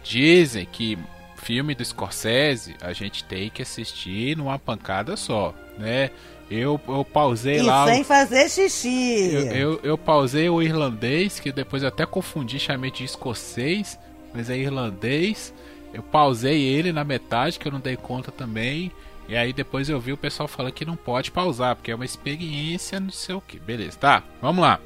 [0.04, 0.98] dizem que
[1.38, 6.12] filme do Scorsese a gente tem que assistir numa pancada só, né?
[6.50, 7.86] Eu, eu pausei E lá.
[7.86, 9.32] o- sem fazer xixi.
[9.34, 13.98] eu, eu, eu pausei o irlandês, que depois eu até confundi, chamei de escocês,
[14.34, 15.52] mas é irlandês.
[15.92, 18.92] Eu pausei ele na metade, que eu não dei conta também.
[19.28, 22.06] E aí depois eu vi o pessoal falando que não pode pausar, porque é uma
[22.06, 23.60] experiência, não sei o que.
[23.60, 24.80] Beleza, tá, vamos lá.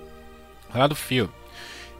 [0.69, 1.31] Falar do filme.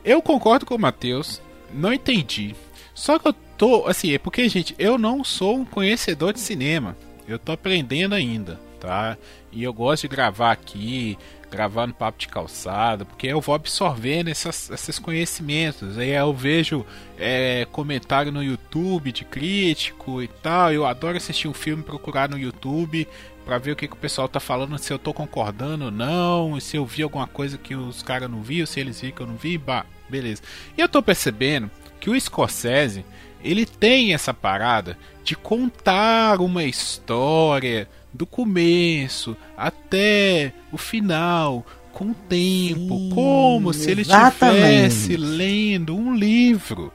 [0.04, 1.42] Eu concordo com o Matheus,
[1.74, 2.56] não entendi.
[2.94, 6.96] Só que eu tô, assim, é porque, gente, eu não sou um conhecedor de cinema.
[7.28, 9.18] Eu tô aprendendo ainda, tá?
[9.52, 11.18] E eu gosto de gravar aqui,
[11.50, 15.98] gravar no papo de calçada, porque eu vou absorvendo essas, esses conhecimentos.
[15.98, 16.86] Aí eu vejo
[17.18, 20.72] é, comentário no YouTube de crítico e tal.
[20.72, 23.08] Eu adoro assistir um filme, procurar no YouTube
[23.46, 26.60] pra ver o que, que o pessoal tá falando, se eu tô concordando ou não,
[26.60, 29.28] se eu vi alguma coisa que os caras não viram, se eles viram que eu
[29.28, 30.44] não vi, bah, beleza.
[30.78, 33.04] E eu tô percebendo que o Scorsese,
[33.44, 42.14] ele tem essa parada de contar uma história do começo até o final, com o
[42.14, 46.92] tempo, Sim, como se ele estivesse lendo um livro,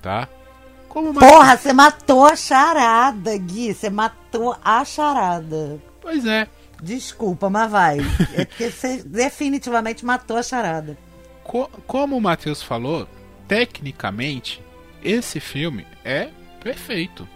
[0.00, 0.28] tá?
[0.88, 1.20] Como uma...
[1.20, 3.72] Porra, você matou a charada, Gui.
[3.72, 5.80] Você matou a charada.
[6.00, 6.46] Pois é.
[6.82, 7.98] Desculpa, mas vai.
[8.34, 10.98] É porque você definitivamente matou a charada.
[11.44, 13.08] Co- como o Matheus falou,
[13.48, 14.62] tecnicamente,
[15.02, 16.28] esse filme é
[16.62, 17.26] perfeito,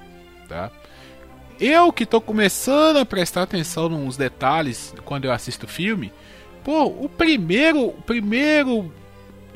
[0.48, 0.70] tá?
[1.58, 6.12] Eu que tô começando a prestar atenção nos detalhes quando eu assisto filme,
[6.62, 8.92] pô, o primeiro, o primeiro,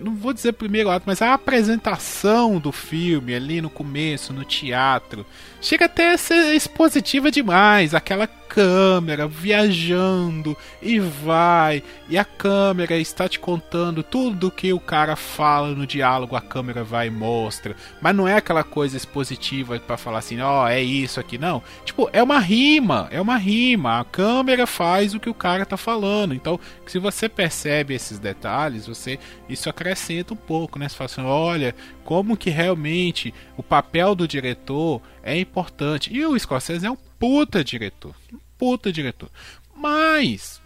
[0.00, 5.26] não vou dizer primeiro ato, mas a apresentação do filme ali no começo, no teatro,
[5.60, 13.28] chega até a ser expositiva demais, aquela câmera viajando e vai, e a câmera está
[13.28, 18.16] te contando tudo que o cara fala no diálogo, a câmera vai e mostra, mas
[18.16, 21.62] não é aquela coisa expositiva para falar assim, ó, é isso aqui, não.
[21.84, 25.76] Tipo, é uma rima, é uma rima, a câmera faz o que o cara tá
[25.76, 26.34] falando.
[26.34, 29.16] Então, se você percebe esses detalhes, você
[29.48, 30.88] isso acrescenta um pouco, né?
[30.88, 31.74] Você fala assim, olha,
[32.04, 36.12] como que realmente o papel do diretor é importante.
[36.12, 38.14] E o Scorsese é um puta diretor.
[38.32, 39.28] Um puta diretor.
[39.74, 40.60] Mas,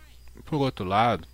[0.44, 1.26] por outro lado,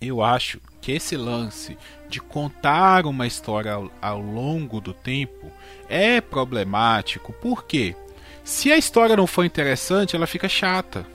[0.00, 1.76] eu acho que esse lance
[2.08, 5.50] de contar uma história ao, ao longo do tempo
[5.88, 7.32] é problemático.
[7.34, 7.94] Por quê?
[8.42, 11.06] Se a história não for interessante, ela fica chata.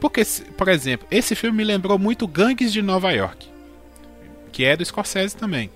[0.00, 0.22] Porque,
[0.56, 3.48] por exemplo, esse filme me lembrou muito Gangues de Nova York,
[4.54, 5.68] que é do Scorsese também.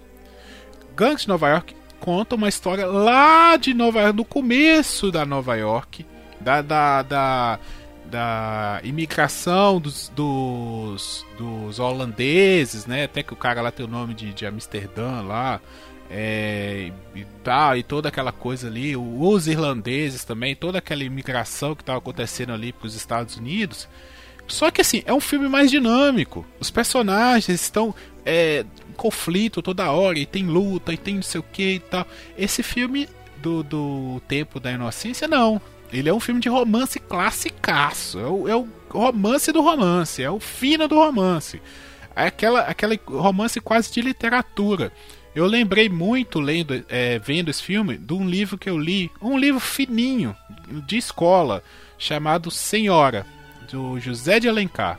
[0.94, 5.56] Gangues de Nova York conta uma história lá de Nova York, no começo da Nova
[5.56, 6.06] York,
[6.40, 7.58] da, da, da,
[8.04, 13.02] da imigração dos, dos, dos holandeses, né?
[13.02, 15.60] Até que o cara lá tem o nome de, de Amsterdã lá.
[16.08, 21.82] É, e tal, e toda aquela coisa ali, os irlandeses também, toda aquela imigração que
[21.82, 23.88] estava acontecendo ali para os Estados Unidos.
[24.48, 26.44] Só que assim, é um filme mais dinâmico.
[26.58, 31.40] Os personagens estão é, em conflito toda hora, e tem luta, e tem não sei
[31.40, 32.06] o que e tal.
[32.36, 35.60] Esse filme do, do Tempo da Inocência, não.
[35.92, 38.18] Ele é um filme de romance classicaço.
[38.18, 41.60] É o, é o romance do romance, é o fino do romance.
[42.16, 44.92] É aquela, aquela romance quase de literatura.
[45.34, 49.38] Eu lembrei muito, lendo, é, vendo esse filme, de um livro que eu li, um
[49.38, 50.34] livro fininho,
[50.86, 51.62] de escola,
[51.96, 53.24] chamado Senhora,
[53.70, 54.98] do José de Alencar.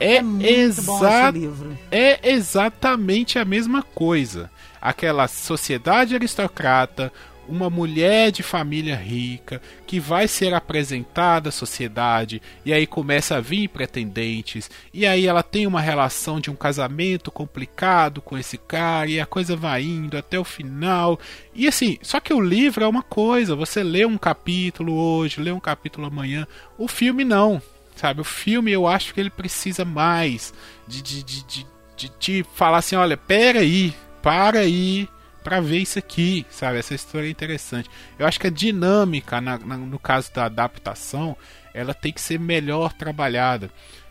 [0.00, 1.78] É, É muito bom esse exa livro.
[1.90, 4.50] é exatamente a mesma coisa.
[4.80, 7.12] Aquela sociedade aristocrata,
[7.48, 13.40] uma mulher de família rica que vai ser apresentada à sociedade e aí começa a
[13.40, 19.08] vir pretendentes e aí ela tem uma relação de um casamento complicado com esse cara
[19.10, 21.18] e a coisa vai indo até o final.
[21.54, 25.50] E assim, só que o livro é uma coisa, você lê um capítulo hoje, lê
[25.50, 27.60] um capítulo amanhã, o filme não.
[27.98, 30.54] Sabe, o filme eu acho que ele precisa mais
[30.86, 35.08] de, de, de, de, de, de falar assim, olha, pera aí, para aí
[35.42, 36.78] pra ver isso aqui, sabe?
[36.78, 37.90] Essa história é interessante.
[38.18, 41.36] Eu acho que a dinâmica, na, na- no caso da adaptação,
[41.74, 43.68] ela tem que ser melhor trabalhada.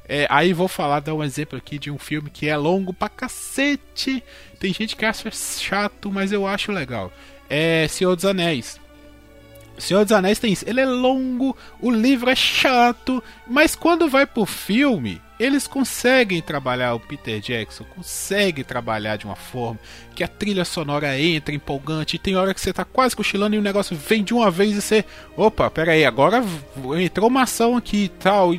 [0.10, 3.08] É, aí vou falar, dar um exemplo aqui de um filme que é longo pra
[3.10, 4.23] cacete.
[4.60, 7.12] Tem gente que acha chato, mas eu acho legal.
[7.50, 8.80] É Senhor dos Anéis.
[9.78, 10.68] Senhor dos Anéis tem isso.
[10.68, 16.96] Ele é longo, o livro é chato, mas quando vai pro filme, eles conseguem trabalhar,
[16.96, 19.80] o Peter Jackson consegue trabalhar de uma forma
[20.16, 23.60] que a trilha sonora entra empolgante, e tem hora que você tá quase cochilando e
[23.60, 26.44] o negócio vem de uma vez e você, opa, pera aí, agora
[27.00, 28.52] entrou uma ação aqui e tal,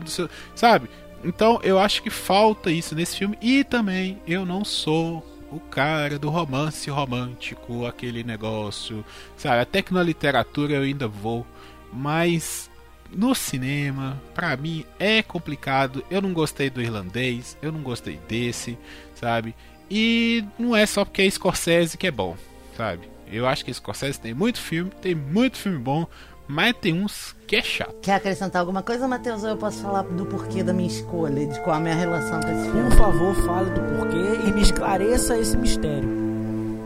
[0.55, 0.89] sabe?
[1.25, 6.19] Então eu acho que falta isso nesse filme e também eu não sou o cara
[6.19, 9.05] do romance romântico, aquele negócio,
[9.37, 9.61] sabe?
[9.61, 11.47] Até que na literatura eu ainda vou,
[11.93, 12.71] mas
[13.11, 16.05] no cinema, para mim é complicado.
[16.11, 18.77] Eu não gostei do irlandês, eu não gostei desse,
[19.15, 19.55] sabe?
[19.91, 22.37] E não é só porque é Scorsese que é bom,
[22.77, 23.09] sabe?
[23.31, 26.07] Eu acho que Scorsese tem muito filme, tem muito filme bom,
[26.49, 27.95] mas tem uns que é chato.
[28.01, 29.43] Quer acrescentar alguma coisa, Matheus?
[29.45, 32.49] Ou eu posso falar do porquê da minha escolha, de qual a minha relação com
[32.49, 32.89] esse filme?
[32.89, 36.09] Por favor, fale do porquê e me esclareça esse mistério.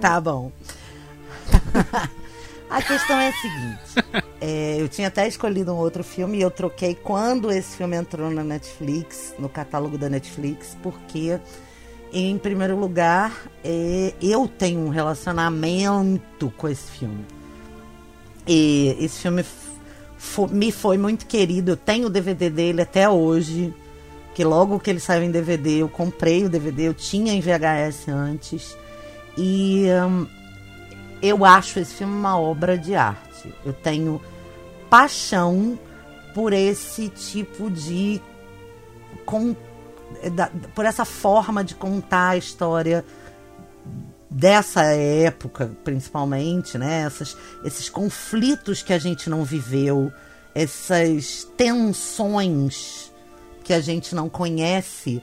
[0.01, 0.51] Tá bom.
[2.69, 6.51] a questão é a seguinte: é, eu tinha até escolhido um outro filme e eu
[6.51, 11.39] troquei quando esse filme entrou na Netflix, no catálogo da Netflix, porque,
[12.13, 17.25] em primeiro lugar, é, eu tenho um relacionamento com esse filme.
[18.47, 19.45] E esse filme
[20.51, 21.73] me foi muito querido.
[21.73, 23.75] Eu tenho o DVD dele até hoje.
[24.35, 26.89] Que logo que ele saiu em DVD, eu comprei o DVD.
[26.89, 28.77] Eu tinha em VHS antes.
[29.37, 30.27] E hum,
[31.21, 33.55] eu acho esse filme uma obra de arte.
[33.65, 34.21] Eu tenho
[34.89, 35.79] paixão
[36.35, 38.21] por esse tipo de.
[39.27, 39.55] Com,
[40.35, 43.05] da, por essa forma de contar a história
[44.33, 47.03] dessa época, principalmente, né?
[47.03, 50.11] Essas, esses conflitos que a gente não viveu,
[50.55, 53.13] essas tensões
[53.63, 55.23] que a gente não conhece,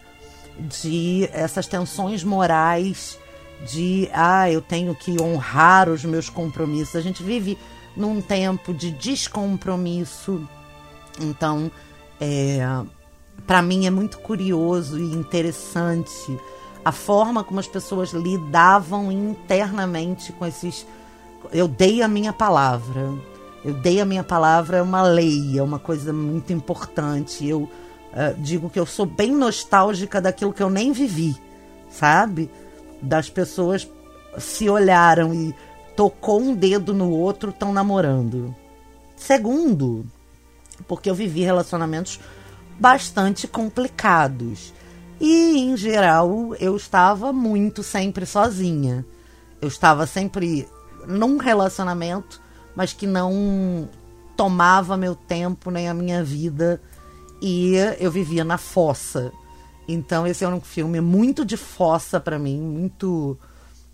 [0.60, 3.18] de essas tensões morais
[3.66, 6.96] de ah, eu tenho que honrar os meus compromissos.
[6.96, 7.58] A gente vive
[7.96, 10.48] num tempo de descompromisso.
[11.20, 11.72] Então,
[12.22, 12.60] é,
[13.48, 16.40] para mim é muito curioso e interessante
[16.90, 20.88] a forma como as pessoas lidavam internamente com esses.
[21.52, 23.14] Eu dei a minha palavra.
[23.64, 27.48] Eu dei a minha palavra, é uma lei, é uma coisa muito importante.
[27.48, 27.70] Eu uh,
[28.40, 31.36] digo que eu sou bem nostálgica daquilo que eu nem vivi,
[31.92, 32.50] sabe?
[33.00, 33.88] Das pessoas
[34.40, 35.54] se olharam e
[35.96, 38.56] tocou um dedo no outro, estão namorando.
[39.16, 40.08] Segundo,
[40.88, 42.20] porque eu vivi relacionamentos
[42.80, 44.74] bastante complicados.
[45.20, 49.06] E, em geral, eu estava muito sempre sozinha.
[49.62, 50.68] Eu estava sempre
[51.06, 52.42] num relacionamento,
[52.76, 53.90] mas que não
[54.38, 56.82] tomava meu tempo nem a minha vida.
[57.42, 59.32] E eu vivia na fossa.
[59.88, 63.38] Então, esse é um filme muito de fossa para mim, muito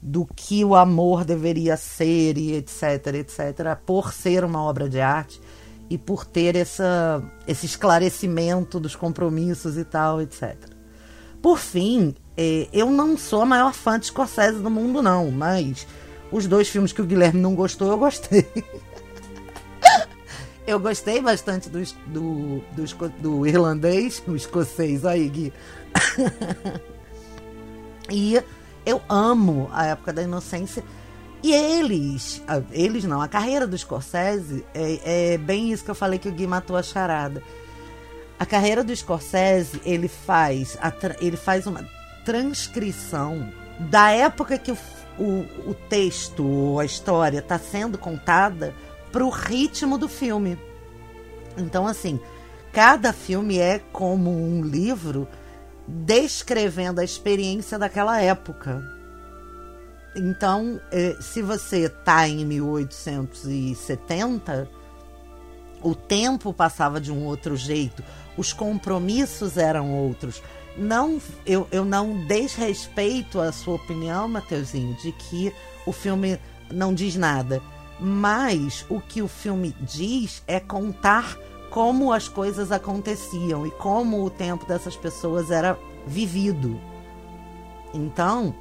[0.02, 5.42] do que o amor deveria ser e etc, etc, por ser uma obra de arte
[5.90, 10.75] e por ter essa, esse esclarecimento dos compromissos e tal, etc.
[11.46, 15.86] Por fim, é, eu não sou a maior fã de Scorsese do mundo, não, mas
[16.32, 18.48] os dois filmes que o Guilherme não gostou, eu gostei.
[20.66, 25.54] eu gostei bastante do, do, do, do irlandês, o escocês, aí, Gui.
[28.10, 28.42] e
[28.84, 30.84] eu amo a época da inocência.
[31.44, 36.18] E eles, eles não, a carreira do Scorsese é, é bem isso que eu falei
[36.18, 37.44] que o Gui matou a charada
[38.38, 40.78] a carreira do Scorsese, ele faz,
[41.20, 41.84] ele faz uma
[42.24, 44.78] transcrição da época que o,
[45.18, 48.74] o, o texto, a história está sendo contada
[49.12, 50.60] para o ritmo do filme.
[51.58, 52.20] Então, assim,
[52.74, 55.26] cada filme é como um livro
[55.88, 58.84] descrevendo a experiência daquela época.
[60.16, 64.68] Então, eh, se você está em 1870,
[65.82, 68.04] o tempo passava de um outro jeito,
[68.38, 70.42] os compromissos eram outros.
[70.78, 75.54] Não, eu, eu não desrespeito a sua opinião, Mateuzinho, de que
[75.86, 76.40] o filme
[76.72, 77.62] não diz nada.
[78.00, 81.38] Mas o que o filme diz é contar
[81.70, 86.80] como as coisas aconteciam e como o tempo dessas pessoas era vivido.
[87.94, 88.54] Então,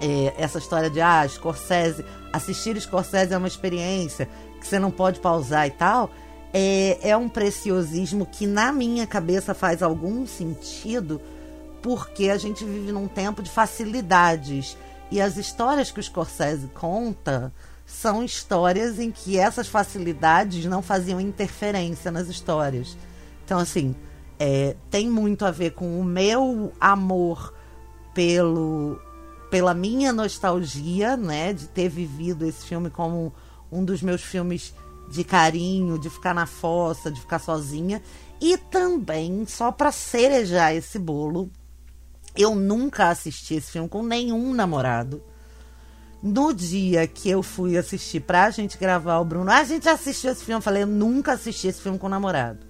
[0.00, 4.28] é, essa história de ah, Scorsese, assistir Scorsese é uma experiência
[4.60, 6.10] que você não pode pausar e tal,
[6.52, 11.20] é, é um preciosismo que na minha cabeça faz algum sentido,
[11.82, 14.76] porque a gente vive num tempo de facilidades.
[15.10, 17.52] E as histórias que o Scorsese conta
[17.86, 22.96] são histórias em que essas facilidades não faziam interferência nas histórias.
[23.44, 23.94] Então, assim,
[24.38, 27.54] é, tem muito a ver com o meu amor
[28.14, 29.00] pelo
[29.50, 33.34] pela minha nostalgia, né, de ter vivido esse filme como
[33.70, 34.74] um dos meus filmes
[35.12, 38.02] de carinho, de ficar na fossa, de ficar sozinha,
[38.40, 41.50] e também só para cerejar esse bolo,
[42.34, 45.22] eu nunca assisti esse filme com nenhum namorado.
[46.22, 50.44] No dia que eu fui assistir pra gente gravar o Bruno, a gente assistiu esse
[50.44, 52.60] filme, eu falei, eu nunca assisti esse filme com namorado.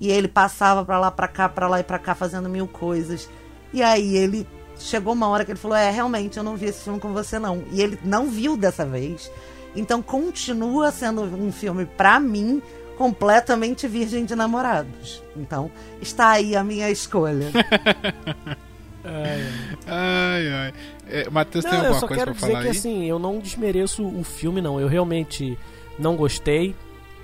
[0.00, 3.28] E ele passava pra lá, pra cá, pra lá e pra cá, fazendo mil coisas.
[3.72, 4.46] E aí ele
[4.78, 7.38] chegou uma hora que ele falou: É, realmente, eu não vi esse filme com você,
[7.38, 7.62] não.
[7.70, 9.30] E ele não viu dessa vez.
[9.74, 12.62] Então continua sendo um filme, pra mim,
[12.96, 15.22] completamente virgem de namorados.
[15.36, 15.70] Então,
[16.00, 17.50] está aí a minha escolha.
[19.86, 20.72] Ai, ai.
[21.08, 22.76] É, Matheus, tem Não, eu alguma só coisa quero pra dizer falar que aí?
[22.76, 24.80] assim, eu não desmereço o filme, não.
[24.80, 25.58] Eu realmente
[25.98, 26.74] não gostei.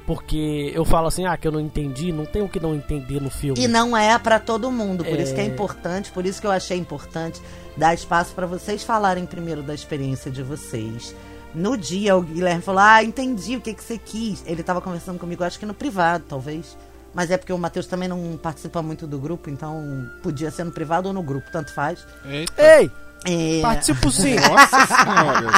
[0.07, 3.21] Porque eu falo assim, ah, que eu não entendi, não tem o que não entender
[3.21, 3.63] no filme.
[3.63, 5.47] E não é pra todo mundo, por isso que é É.
[5.47, 7.41] importante, por isso que eu achei importante
[7.77, 11.15] dar espaço pra vocês falarem primeiro da experiência de vocês.
[11.55, 14.43] No dia o Guilherme falou: "Ah, entendi o que que você quis".
[14.47, 16.77] Ele tava conversando comigo, acho que no privado, talvez.
[17.13, 20.71] Mas é porque o Matheus também não participa muito do grupo, então podia ser no
[20.71, 22.07] privado ou no grupo, tanto faz.
[22.25, 22.63] Eita.
[22.63, 22.91] Ei,
[23.27, 24.37] É, participo sim.
[24.49, 25.51] Nossa senhora.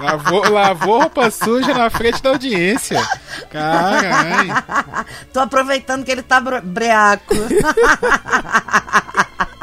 [0.00, 3.00] Lavou, lavou roupa suja na frente da audiência.
[3.50, 4.52] Caralho.
[5.32, 7.34] Tô aproveitando que ele tá breaco.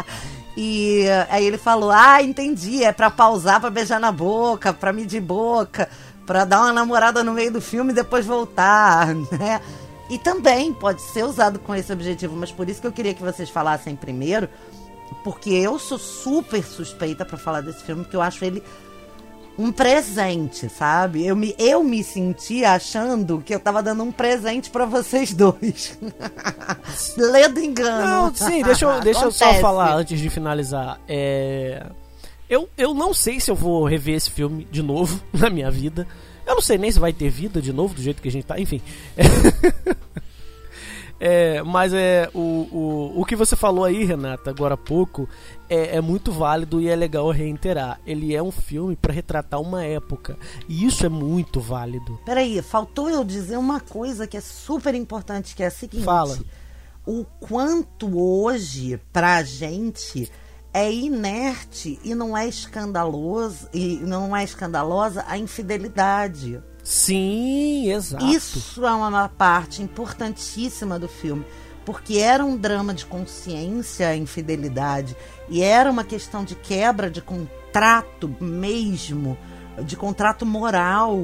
[0.56, 4.94] e eh, aí ele falou: Ah, entendi, é pra pausar, pra beijar na boca, pra
[4.94, 5.90] medir boca,
[6.26, 9.62] pra dar uma namorada no meio do filme e depois voltar, né?
[10.10, 13.24] E também pode ser usado com esse objetivo, mas por isso que eu queria que
[13.24, 14.48] vocês falassem primeiro,
[15.24, 18.62] porque eu sou super suspeita pra falar desse filme, porque eu acho ele
[19.58, 21.26] um presente, sabe?
[21.26, 25.98] Eu me, eu me senti achando que eu tava dando um presente pra vocês dois.
[27.18, 28.06] Ledo engano.
[28.06, 31.00] Não, sim, deixa eu, deixa eu só falar antes de finalizar.
[31.08, 31.86] É...
[32.50, 36.08] Eu, eu não sei se eu vou rever esse filme de novo na minha vida.
[36.46, 38.46] Eu não sei nem se vai ter vida de novo, do jeito que a gente
[38.46, 38.82] tá, enfim.
[41.26, 45.30] É, mas é o, o, o que você falou aí, Renata, agora há pouco,
[45.74, 48.00] é, é muito válido e é legal reiterar.
[48.06, 50.38] Ele é um filme pra retratar uma época.
[50.70, 52.20] E isso é muito válido.
[52.24, 56.04] Peraí, faltou eu dizer uma coisa que é super importante, que é a seguinte.
[56.04, 56.38] Fala.
[57.06, 60.32] O quanto hoje, pra gente,
[60.72, 66.62] é inerte e não é escandaloso, e não é escandalosa a infidelidade.
[66.84, 68.26] Sim, exato.
[68.26, 71.46] Isso é uma parte importantíssima do filme.
[71.86, 75.16] Porque era um drama de consciência, a infidelidade.
[75.50, 79.38] E era uma questão de quebra de contrato mesmo,
[79.84, 81.20] de contrato moral,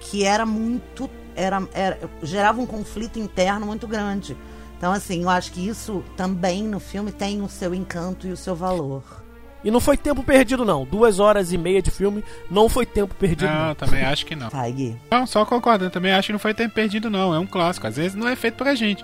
[0.00, 1.08] que era muito.
[1.36, 4.36] Era, era, gerava um conflito interno muito grande.
[4.76, 8.36] Então, assim, eu acho que isso também no filme tem o seu encanto e o
[8.36, 9.24] seu valor.
[9.64, 10.84] E não foi tempo perdido, não.
[10.84, 13.68] Duas horas e meia de filme não foi tempo perdido, não.
[13.68, 14.50] Não, também acho que não.
[14.50, 14.96] Vai, Gui.
[15.10, 17.34] Não, só concordando, também acho que não foi tempo perdido, não.
[17.34, 17.86] É um clássico.
[17.86, 19.02] Às vezes não é feito pra gente.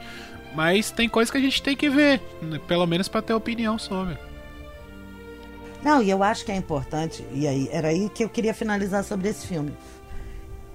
[0.54, 2.20] Mas tem coisa que a gente tem que ver.
[2.66, 4.18] Pelo menos pra ter opinião sobre.
[5.82, 9.02] Não, e eu acho que é importante, e aí era aí que eu queria finalizar
[9.02, 9.72] sobre esse filme.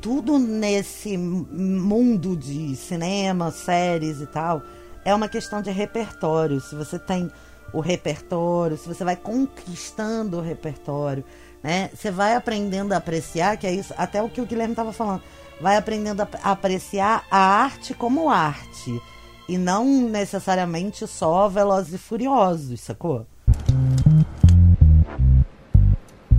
[0.01, 4.63] Tudo nesse mundo de cinema, séries e tal,
[5.03, 6.59] é uma questão de repertório.
[6.59, 7.31] Se você tem
[7.71, 11.23] o repertório, se você vai conquistando o repertório,
[11.61, 11.91] né?
[11.93, 15.21] Você vai aprendendo a apreciar, que é isso, até o que o Guilherme estava falando,
[15.61, 18.99] vai aprendendo a apreciar a arte como arte.
[19.47, 23.27] E não necessariamente só Velozes e Furiosos, sacou?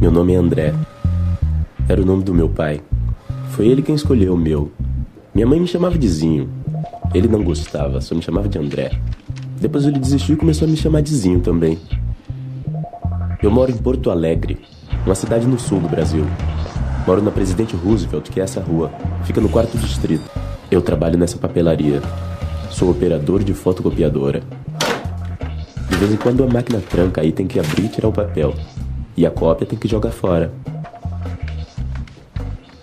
[0.00, 0.74] Meu nome é André.
[1.88, 2.82] Era o nome do meu pai.
[3.50, 4.72] Foi ele quem escolheu o meu.
[5.32, 6.50] Minha mãe me chamava de Zinho.
[7.14, 9.00] Ele não gostava, só me chamava de André.
[9.60, 11.78] Depois ele desistiu e começou a me chamar de Zinho também.
[13.40, 14.60] Eu moro em Porto Alegre,
[15.04, 16.26] uma cidade no sul do Brasil.
[17.06, 18.90] Moro na Presidente Roosevelt, que é essa rua.
[19.24, 20.28] Fica no quarto distrito.
[20.68, 22.02] Eu trabalho nessa papelaria.
[22.76, 24.42] Sou operador de fotocopiadora.
[25.88, 28.54] De vez em quando a máquina tranca aí tem que abrir e tirar o papel.
[29.16, 30.52] E a cópia tem que jogar fora.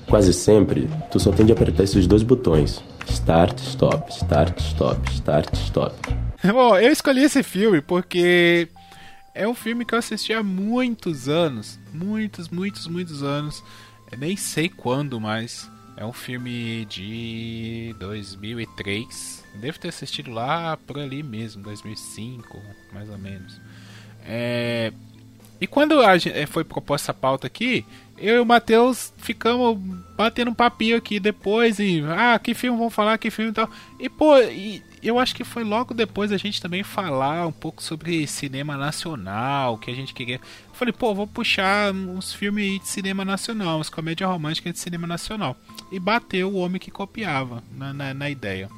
[0.10, 2.84] Quase sempre, tu só tem de apertar esses dois botões.
[3.08, 5.96] Start, stop, start, stop, start, stop.
[6.42, 8.68] Bom, eu escolhi esse filme porque
[9.36, 11.80] é um filme que eu assisti há muitos anos.
[11.94, 13.64] Muitos, muitos, muitos anos.
[14.12, 15.70] Eu nem sei quando mais.
[15.96, 19.43] É um filme de 2003.
[19.56, 22.60] Devo ter assistido lá por ali mesmo, 2005,
[22.92, 23.60] mais ou menos.
[24.26, 24.92] É...
[25.62, 27.86] E quando a gen- eh, foi proposta essa pauta aqui,
[28.18, 29.78] eu e o Matheus ficamos
[30.18, 33.70] batendo um papinho aqui depois e ah, que filme vamos falar, que filme e tal.
[33.98, 37.82] E pô, e eu acho que foi logo depois a gente também falar um pouco
[37.82, 40.36] sobre cinema nacional, que a gente queria.
[40.36, 45.08] Eu falei, pô, vou puxar uns filmes de cinema nacional, umas comédias românticas de cinema
[45.08, 45.56] nacional.
[45.92, 48.70] E bateu o homem que copiava na, na, na ideia.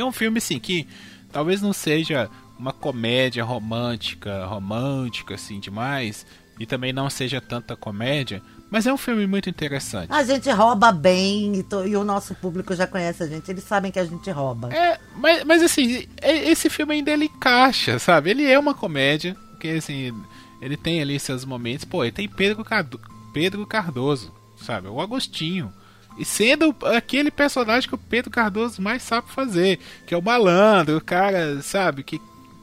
[0.00, 0.86] É um filme, assim, que
[1.32, 6.26] talvez não seja uma comédia romântica, romântica, assim, demais,
[6.58, 10.12] e também não seja tanta comédia, mas é um filme muito interessante.
[10.12, 13.64] A gente rouba bem e, to, e, o nosso público já conhece a gente, eles
[13.64, 14.74] sabem que a gente rouba.
[14.74, 18.30] É, mas, mas assim, é, esse filme ainda ele encaixa, sabe?
[18.30, 20.12] Ele é uma comédia, que assim,
[20.60, 21.84] ele tem ali seus momentos.
[21.84, 23.00] Pô, ele tem Pedro, Cardo
[23.32, 24.88] Pedro Cardoso, sabe?
[24.88, 25.72] O Agostinho.
[26.18, 30.96] E sendo aquele personagem que o Pedro Cardoso mais sabe fazer, que é o malandro,
[30.96, 32.02] o cara, sabe?
[32.02, 32.20] que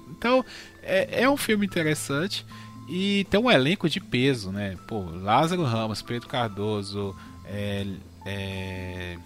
[0.09, 0.43] Então,
[0.83, 2.45] é, é um filme interessante.
[2.87, 4.77] E tem um elenco de peso, né?
[4.87, 7.87] Pô, Lázaro Ramos, Pedro Cardoso, é,
[8.25, 9.17] é,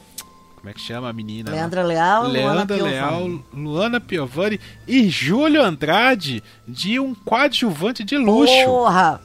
[0.55, 1.51] como é que chama a menina?
[1.51, 3.45] Leandra Leal, Leandra Luana Leal, Piovani.
[3.53, 8.53] Luana Piovani e Júlio Andrade de um coadjuvante de luxo.
[8.65, 9.21] Porra!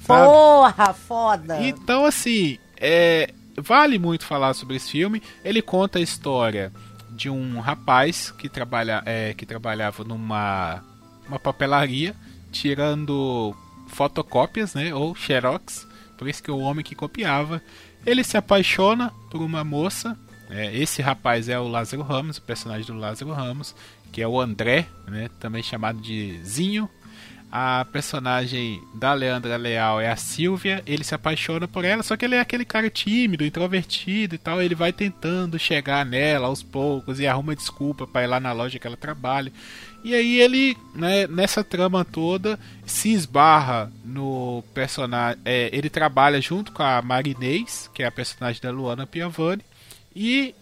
[0.00, 0.26] sabe?
[0.26, 1.62] Porra, foda!
[1.62, 5.22] Então, assim, é, vale muito falar sobre esse filme.
[5.44, 6.72] Ele conta a história
[7.10, 10.82] de um rapaz que, trabalha, é, que trabalhava numa
[11.28, 12.14] uma papelaria,
[12.50, 13.54] tirando
[13.86, 15.86] fotocópias, né, ou xerox,
[16.18, 17.62] por isso que é o homem que copiava.
[18.04, 20.18] Ele se apaixona por uma moça.
[20.50, 23.74] é, esse rapaz é o Lázaro Ramos, o personagem do Lázaro Ramos,
[24.10, 26.90] que é o André, né, também chamado de Zinho.
[27.52, 30.82] A personagem da Leandra Leal é a Silvia.
[30.86, 34.62] Ele se apaixona por ela, só que ele é aquele cara tímido, introvertido e tal.
[34.62, 38.78] Ele vai tentando chegar nela aos poucos e arruma desculpa para ir lá na loja
[38.78, 39.52] que ela trabalha.
[40.04, 45.40] E aí ele, né, nessa trama toda, se esbarra no personagem.
[45.44, 49.62] É, ele trabalha junto com a Marinês, que é a personagem da Luana Piovani,
[50.14, 50.54] e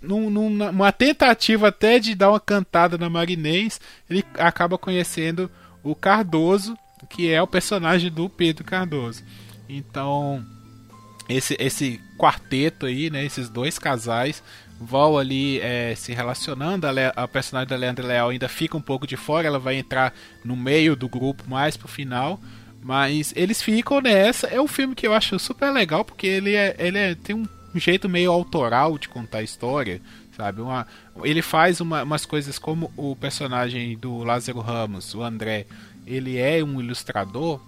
[0.00, 5.50] num, numa uma tentativa até de dar uma cantada na Marinês, ele acaba conhecendo
[5.84, 6.76] o Cardoso,
[7.08, 9.22] que é o personagem do Pedro Cardoso.
[9.68, 10.44] Então,
[11.28, 14.42] esse, esse quarteto aí, né, esses dois casais
[14.80, 16.86] vão ali é, se relacionando.
[16.86, 19.76] A, Le a personagem da Leandra Leal ainda fica um pouco de fora, ela vai
[19.76, 20.12] entrar
[20.44, 22.40] no meio do grupo mais pro final.
[22.82, 24.46] Mas eles ficam nessa.
[24.48, 27.46] É um filme que eu acho super legal, porque ele, é, ele é, tem um
[27.74, 30.02] jeito meio autoral de contar a história,
[30.36, 30.60] sabe?
[30.60, 30.86] Uma,
[31.22, 35.66] ele faz uma, umas coisas como o personagem do Lázaro Ramos, o André,
[36.06, 37.60] ele é um ilustrador,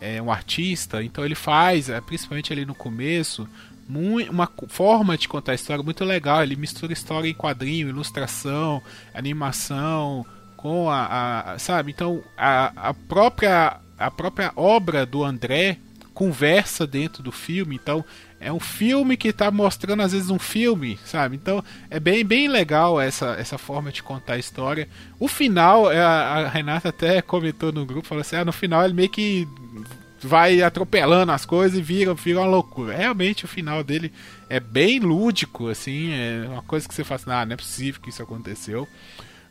[0.00, 3.48] é um artista, então ele faz, é, principalmente ali no começo,
[3.88, 6.42] uma forma de contar a história muito legal.
[6.42, 8.82] Ele mistura história em quadrinho, ilustração,
[9.14, 11.90] animação, com a, a sabe?
[11.90, 15.78] Então a, a própria a própria obra do André
[16.14, 18.04] conversa dentro do filme, então
[18.40, 21.36] é um filme que está mostrando às vezes um filme, sabe?
[21.36, 24.88] Então é bem, bem legal essa, essa forma de contar a história.
[25.18, 28.84] O final, é, a, a Renata até comentou no grupo, falou assim: ah, no final
[28.84, 29.46] ele meio que
[30.20, 32.96] vai atropelando as coisas e vira, vira uma loucura.
[32.96, 34.12] Realmente o final dele
[34.48, 38.00] é bem lúdico, assim, é uma coisa que você fala assim, ah, não é possível
[38.00, 38.88] que isso aconteceu.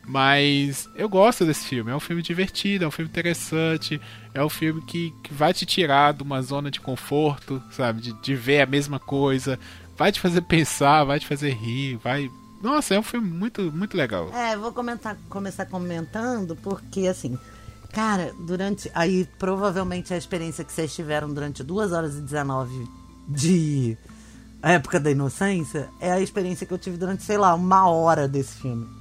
[0.08, 4.00] Mas eu gosto desse filme, é um filme divertido, é um filme interessante,
[4.32, 8.00] é um filme que, que vai te tirar de uma zona de conforto, sabe?
[8.00, 9.58] De, de ver a mesma coisa,
[9.98, 12.30] vai te fazer pensar, vai te fazer rir, vai.
[12.62, 14.30] Nossa, é um filme muito, muito legal.
[14.32, 17.38] É, vou começar comentando, porque assim,
[17.92, 18.90] cara, durante.
[18.94, 22.88] Aí provavelmente a experiência que vocês tiveram durante 2 horas e 19
[23.28, 23.98] de
[24.62, 28.56] época da inocência é a experiência que eu tive durante, sei lá, uma hora desse
[28.56, 28.97] filme.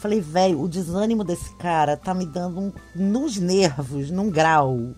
[0.00, 4.94] Falei, velho, o desânimo desse cara tá me dando um, nos nervos, num grau.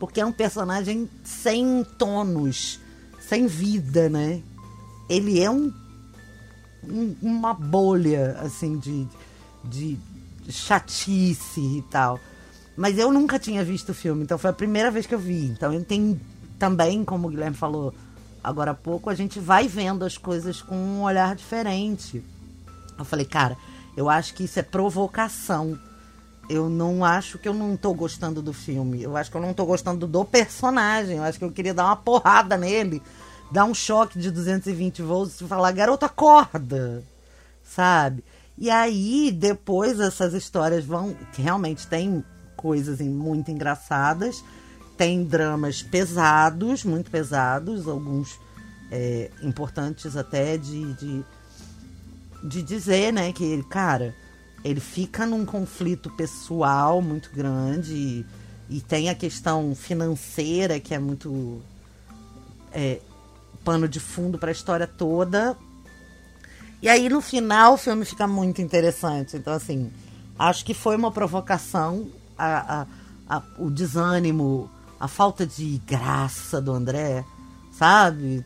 [0.00, 2.80] Porque é um personagem sem tônus,
[3.20, 4.42] sem vida, né?
[5.08, 5.72] Ele é um,
[6.82, 9.06] um uma bolha, assim, de,
[9.62, 9.96] de
[10.48, 12.18] chatice e tal.
[12.76, 15.46] Mas eu nunca tinha visto o filme, então foi a primeira vez que eu vi.
[15.46, 16.20] Então ele tem
[16.58, 17.94] também, como o Guilherme falou
[18.42, 22.20] agora há pouco, a gente vai vendo as coisas com um olhar diferente.
[22.98, 23.56] Eu falei, cara,
[23.96, 25.78] eu acho que isso é provocação.
[26.48, 29.02] Eu não acho que eu não tô gostando do filme.
[29.02, 31.16] Eu acho que eu não tô gostando do personagem.
[31.16, 33.02] Eu acho que eu queria dar uma porrada nele,
[33.50, 37.02] dar um choque de 220 volts e falar, garota, acorda!
[37.62, 38.22] Sabe?
[38.58, 41.16] E aí, depois essas histórias vão.
[41.32, 42.22] Realmente tem
[42.56, 44.44] coisas muito engraçadas,
[44.96, 48.38] tem dramas pesados, muito pesados, alguns
[48.90, 51.24] é, importantes até de, de
[52.44, 54.14] de dizer, né, que ele, cara,
[54.62, 58.26] ele fica num conflito pessoal muito grande e,
[58.68, 61.62] e tem a questão financeira que é muito
[62.70, 63.00] é,
[63.64, 65.56] pano de fundo para a história toda.
[66.82, 69.38] E aí no final o filme fica muito interessante.
[69.38, 69.90] Então, assim,
[70.38, 72.86] acho que foi uma provocação a, a,
[73.36, 74.70] a, o desânimo,
[75.00, 77.24] a falta de graça do André,
[77.72, 78.44] sabe?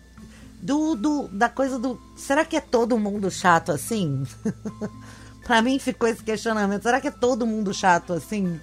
[0.61, 2.01] Do, do, da coisa do.
[2.17, 4.25] Será que é todo mundo chato assim?
[5.47, 6.83] pra mim ficou esse questionamento.
[6.83, 8.61] Será que é todo mundo chato assim?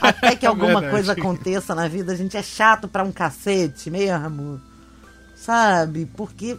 [0.00, 0.90] Até que alguma Verdade.
[0.90, 4.60] coisa aconteça na vida, a gente é chato pra um cacete mesmo.
[5.34, 6.06] Sabe?
[6.16, 6.58] Porque.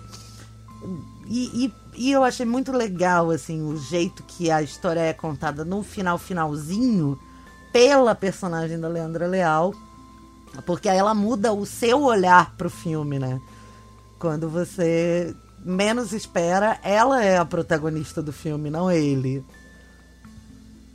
[1.28, 5.66] E, e, e eu achei muito legal, assim, o jeito que a história é contada
[5.66, 7.20] no final, finalzinho,
[7.72, 9.74] pela personagem da Leandra Leal.
[10.66, 13.40] Porque aí ela muda o seu olhar pro filme, né?
[14.20, 19.44] Quando você menos espera, ela é a protagonista do filme, não ele.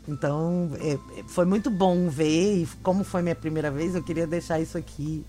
[0.08, 4.26] Então, é- é- foi muito bom ver, e como foi minha primeira vez, eu queria
[4.26, 5.24] deixar isso aqui,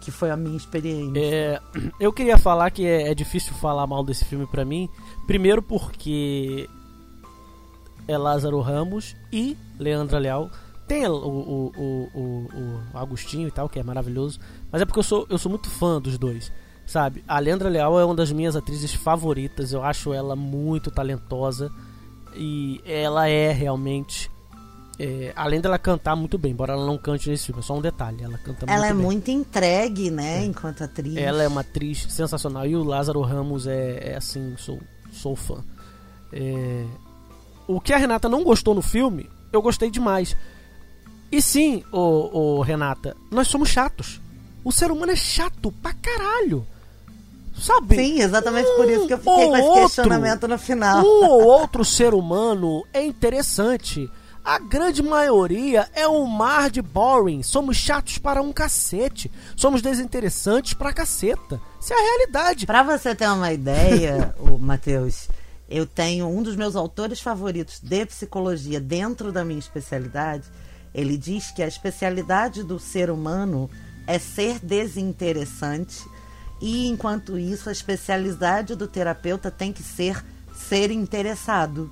[0.00, 1.20] que foi a minha experiência.
[1.20, 1.60] É,
[2.00, 4.88] eu queria falar que é, é difícil falar mal desse filme pra mim.
[5.26, 6.68] Primeiro porque
[8.06, 10.50] é Lázaro Ramos e Leandra Leal.
[10.86, 12.48] Tem o, o, o, o,
[12.94, 14.40] o Agostinho e tal, que é maravilhoso.
[14.72, 16.50] Mas é porque eu sou, eu sou muito fã dos dois.
[16.88, 17.22] Sabe?
[17.28, 19.72] A Leandra Leal é uma das minhas atrizes favoritas.
[19.72, 21.70] Eu acho ela muito talentosa.
[22.34, 24.30] E ela é realmente.
[24.98, 27.80] é, além dela cantar muito bem, embora ela não cante nesse filme, é só um
[27.82, 28.22] detalhe.
[28.22, 29.06] Ela canta Ela é muito bem.
[29.06, 31.16] muito entregue, né, enquanto atriz.
[31.16, 32.66] Ela é uma atriz sensacional.
[32.66, 34.78] E o Lázaro Ramos é, é assim, sou,
[35.12, 35.62] sou fã.
[36.32, 36.84] É,
[37.66, 40.34] O que a Renata não gostou no filme, eu gostei demais.
[41.30, 44.20] E sim, ô, ô, Renata, nós somos chatos.
[44.64, 46.66] O ser humano é chato pra caralho.
[47.60, 47.96] Sabe?
[47.96, 51.04] Sim, exatamente por isso que eu fiquei Um com esse ou questionamento no final.
[51.04, 54.10] Um ou outro ser humano é interessante.
[54.44, 57.42] A grande maioria é um mar de boring.
[57.42, 59.30] Somos chatos para um cacete.
[59.54, 61.60] Somos desinteressantes pra caceta.
[61.78, 62.64] Isso é a realidade.
[62.64, 65.28] Pra você ter uma ideia, o Matheus,
[65.68, 70.44] eu tenho um dos meus autores favoritos de psicologia dentro da minha especialidade.
[70.94, 73.68] Ele diz que a especialidade do ser humano
[74.06, 76.02] é ser desinteressante
[76.60, 81.90] e, enquanto isso, a especialidade do terapeuta tem que ser ser interessado.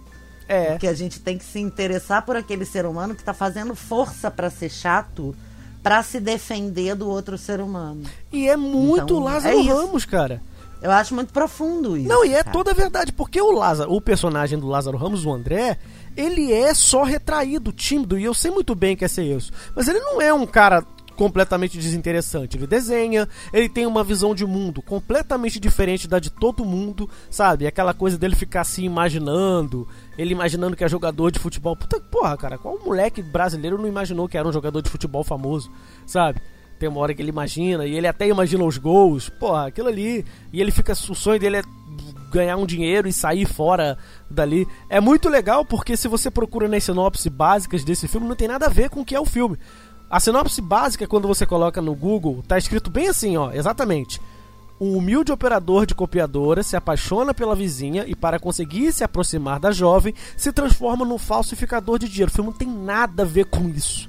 [0.48, 0.72] É.
[0.72, 4.30] Porque a gente tem que se interessar por aquele ser humano que está fazendo força
[4.30, 5.34] para ser chato,
[5.82, 8.02] para se defender do outro ser humano.
[8.32, 9.62] E é muito Então, Lázaro é.
[9.62, 10.42] Ramos, cara.
[10.82, 12.08] Eu acho muito profundo isso.
[12.08, 12.52] Não, e é cara.
[12.52, 15.78] toda a verdade, porque o Lázaro, o personagem do Lázaro Ramos, o André,
[16.16, 19.50] ele é só retraído, tímido, e eu sei muito bem que é ser isso.
[19.74, 20.84] Mas ele não é um cara
[21.16, 22.56] completamente desinteressante.
[22.56, 27.66] Ele desenha, ele tem uma visão de mundo completamente diferente da de todo mundo, sabe?
[27.66, 31.74] Aquela coisa dele ficar se imaginando, ele imaginando que é jogador de futebol.
[31.74, 35.70] Puta, porra, cara, qual moleque brasileiro não imaginou que era um jogador de futebol famoso,
[36.06, 36.40] sabe?
[36.78, 40.24] Tem uma hora que ele imagina, e ele até imagina os gols, porra, aquilo ali.
[40.52, 41.62] E ele fica, o sonho dele é
[42.30, 43.96] ganhar um dinheiro e sair fora
[44.30, 44.68] dali.
[44.90, 48.66] É muito legal porque se você procura nas sinopses básicas desse filme, não tem nada
[48.66, 49.58] a ver com o que é o filme.
[50.08, 54.20] A sinopse básica, quando você coloca no Google, tá escrito bem assim, ó, exatamente.
[54.80, 59.72] Um humilde operador de copiadora se apaixona pela vizinha e, para conseguir se aproximar da
[59.72, 62.30] jovem, se transforma num falsificador de dinheiro.
[62.30, 64.08] O filme não tem nada a ver com isso.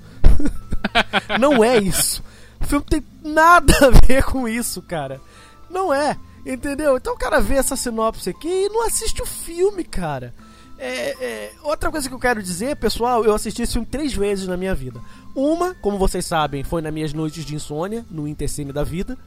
[1.40, 2.22] não é isso.
[2.60, 5.22] O filme tem nada a ver com isso, cara.
[5.70, 6.98] Não é, entendeu?
[6.98, 10.34] Então o cara vê essa sinopse aqui e não assiste o filme, cara.
[10.80, 14.48] É, é, outra coisa que eu quero dizer, pessoal, eu assisti esse filme três vezes
[14.48, 15.02] na minha vida.
[15.36, 19.18] Uma, como vocês sabem, foi nas minhas noites de insônia, no Intercine da Vida.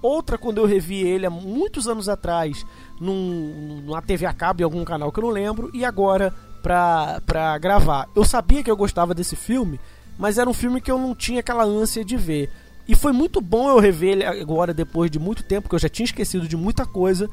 [0.00, 2.64] Outra, quando eu revi ele há muitos anos atrás,
[3.00, 6.32] num, numa TV a cabo, em algum canal que eu não lembro, e agora
[6.62, 8.08] pra, pra gravar.
[8.14, 9.80] Eu sabia que eu gostava desse filme,
[10.18, 12.50] mas era um filme que eu não tinha aquela ânsia de ver.
[12.86, 15.88] E foi muito bom eu rever ele agora, depois de muito tempo, que eu já
[15.88, 17.28] tinha esquecido de muita coisa,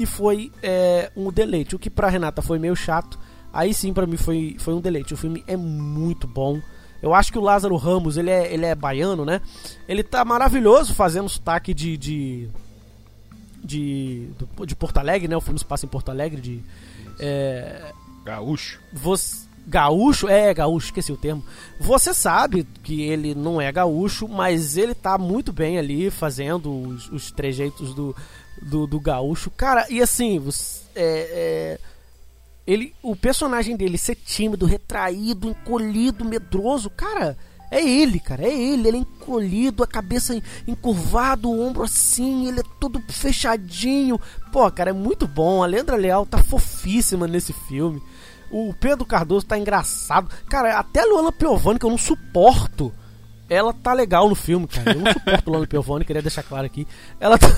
[0.00, 1.76] e foi é, um deleite.
[1.76, 3.18] O que pra Renata foi meio chato,
[3.52, 5.14] aí sim pra mim foi, foi um deleite.
[5.14, 6.60] O filme é muito bom.
[7.02, 9.40] Eu acho que o Lázaro Ramos, ele é, ele é baiano, né?
[9.88, 11.96] Ele tá maravilhoso fazendo sotaque de.
[11.96, 12.48] de.
[13.62, 15.36] de, do- de Porto Alegre, né?
[15.36, 16.60] O filme se passa em Porto Alegre, de.
[17.18, 17.92] É,
[18.24, 18.80] Gaúcho.
[18.92, 21.44] você, gaúcho, é gaúcho, esqueci o termo.
[21.78, 27.10] Você sabe que ele não é gaúcho, mas ele tá muito bem ali fazendo os,
[27.10, 28.14] os trejeitos do,
[28.62, 29.50] do, do gaúcho.
[29.50, 31.78] Cara, e assim, você- é, é,
[32.66, 37.36] ele, o personagem dele ser tímido, retraído, encolhido, medroso, cara,
[37.70, 38.88] é ele, cara, é ele.
[38.88, 44.20] Ele é encolhido, a cabeça en- encurvada, o ombro assim, ele é todo fechadinho.
[44.52, 45.62] Pô, cara, é muito bom.
[45.62, 48.02] A Leandra Leal tá fofíssima nesse filme.
[48.50, 50.28] O Pedro Cardoso tá engraçado.
[50.48, 52.92] Cara, até a Luana Piovani, que eu não suporto.
[53.50, 54.92] Ela tá legal no filme, cara.
[54.92, 56.86] Eu não suporto Lola Piovani, queria deixar claro aqui.
[57.18, 57.48] Ela tá,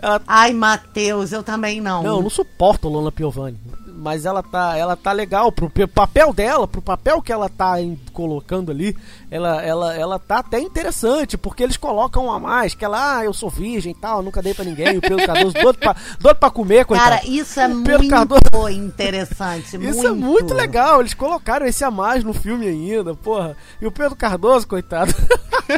[0.00, 2.02] ela Ai, Matheus, eu também não.
[2.02, 3.58] Não, eu não suporto Lola Piovani.
[3.96, 7.80] Mas ela tá, ela tá legal pro pe- papel dela, pro papel que ela tá
[7.80, 8.96] em- colocando ali.
[9.30, 13.32] Ela, ela, ela tá até interessante, porque eles colocam a mais, que ela, ah, eu
[13.32, 14.98] sou virgem e tal, nunca dei pra ninguém.
[14.98, 17.10] O Pedro Cardoso doido pra, doido pra comer, coitado.
[17.10, 19.76] Cara, isso é muito Cardoso- interessante.
[19.84, 23.56] Isso é muito legal, eles colocaram esse a mais no filme ainda, porra.
[23.80, 25.12] E o Pedro Cardoso, coitado.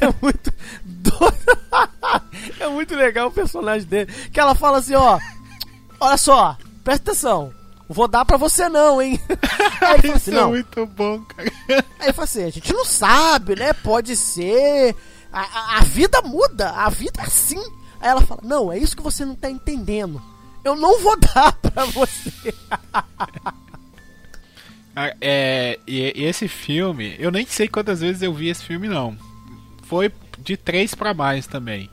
[0.00, 0.52] é muito
[0.84, 1.58] doido.
[2.60, 4.12] é muito legal o personagem dele.
[4.32, 5.18] Que ela fala assim, ó.
[6.00, 6.56] Olha só,
[6.88, 7.52] presta atenção.
[7.88, 9.18] Vou dar pra você não, hein?
[9.80, 10.50] Aí ele assim, é não.
[10.50, 11.50] muito bom, cara.
[11.68, 13.72] Aí ele fala assim, a gente não sabe, né?
[13.72, 14.94] Pode ser.
[15.32, 17.58] A, a- a vida muda, a vida é assim.
[18.00, 20.20] Aí ela fala, não, é isso que você não tá entendendo.
[20.64, 22.54] Eu não vou dar pra você.
[24.94, 28.88] Ah, É, e, e esse filme, eu nem sei quantas vezes eu vi esse filme,
[28.88, 29.16] não.
[29.84, 31.88] Foi de três pra mais também.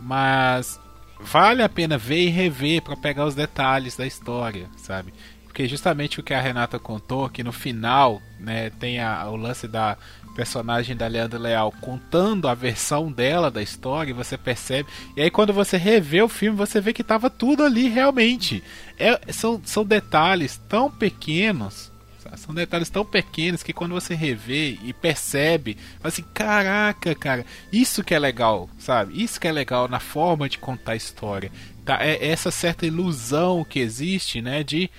[0.00, 0.80] Mas
[1.20, 5.12] vale a pena ver e rever pra pegar os detalhes da história, sabe?
[5.44, 9.66] Porque justamente o que a Renata contou, que no final, né, tem a- o lance
[9.66, 9.96] da
[10.36, 14.88] personagem da Leandra Leal contando a versão dela da história, e você percebe.
[15.16, 18.62] E aí quando você revê o filme, você vê que tava tudo ali realmente.
[18.96, 21.90] É- são, são detalhes tão pequenos
[22.36, 28.14] são detalhes tão pequenos que quando você revê e percebe, assim, caraca, cara, isso que
[28.14, 29.22] é legal, sabe?
[29.22, 31.50] Isso que é legal na forma de contar a história.
[31.84, 31.98] Tá?
[32.00, 34.62] É essa certa ilusão que existe, né?
[34.62, 34.90] De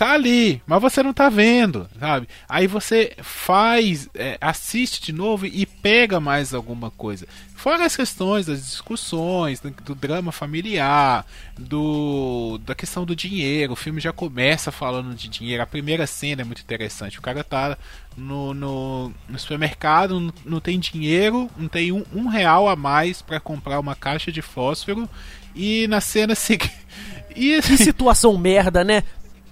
[0.00, 2.26] tá ali, mas você não tá vendo, sabe?
[2.48, 7.28] Aí você faz, é, assiste de novo e pega mais alguma coisa.
[7.54, 11.26] Fora as questões das discussões, do, drama familiar,
[11.58, 13.74] do da questão do dinheiro.
[13.74, 15.62] O filme já começa falando de dinheiro.
[15.62, 17.18] A primeira cena é muito interessante.
[17.18, 17.76] O cara tá
[18.16, 23.20] no, no, no supermercado, não, não tem dinheiro, não tem um, um real a mais
[23.20, 25.06] para comprar uma caixa de fósforo.
[25.54, 26.72] E na cena seguinte.
[27.36, 29.04] E Que situação merda, né?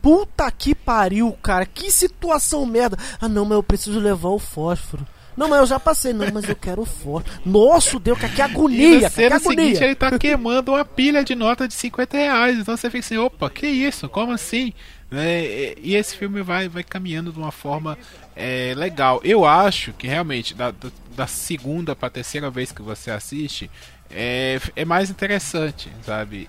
[0.03, 1.67] Puta que pariu, cara.
[1.67, 2.97] Que situação merda.
[3.21, 5.07] Ah, não, mas eu preciso levar o fósforo.
[5.37, 6.13] Não, mas eu já passei.
[6.13, 7.25] Não, mas eu quero o fósforo.
[7.47, 9.65] Nossa, Deus, que E agonia, na cara, que agonia.
[9.65, 12.59] seguinte ele tá queimando uma pilha de nota de 50 reais.
[12.59, 14.09] Então você fica assim, opa, que isso?
[14.09, 14.73] Como assim?
[15.11, 17.97] Né, E e esse filme vai, vai caminhando de uma forma
[18.37, 19.21] é, legal.
[19.25, 23.69] Eu acho que realmente, da, da- da segunda pra terceira vez que você assiste,
[24.11, 26.49] é, é mais interessante, sabe?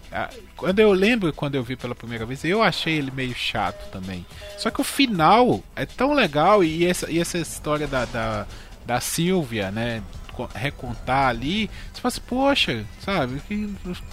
[0.55, 4.25] Quando eu lembro quando eu vi pela primeira vez, eu achei ele meio chato também.
[4.57, 8.45] Só que o final é tão legal e essa, e essa história da, da,
[8.85, 10.01] da Silvia, né?
[10.33, 13.41] co- Recontar ali, você fala assim, poxa, sabe?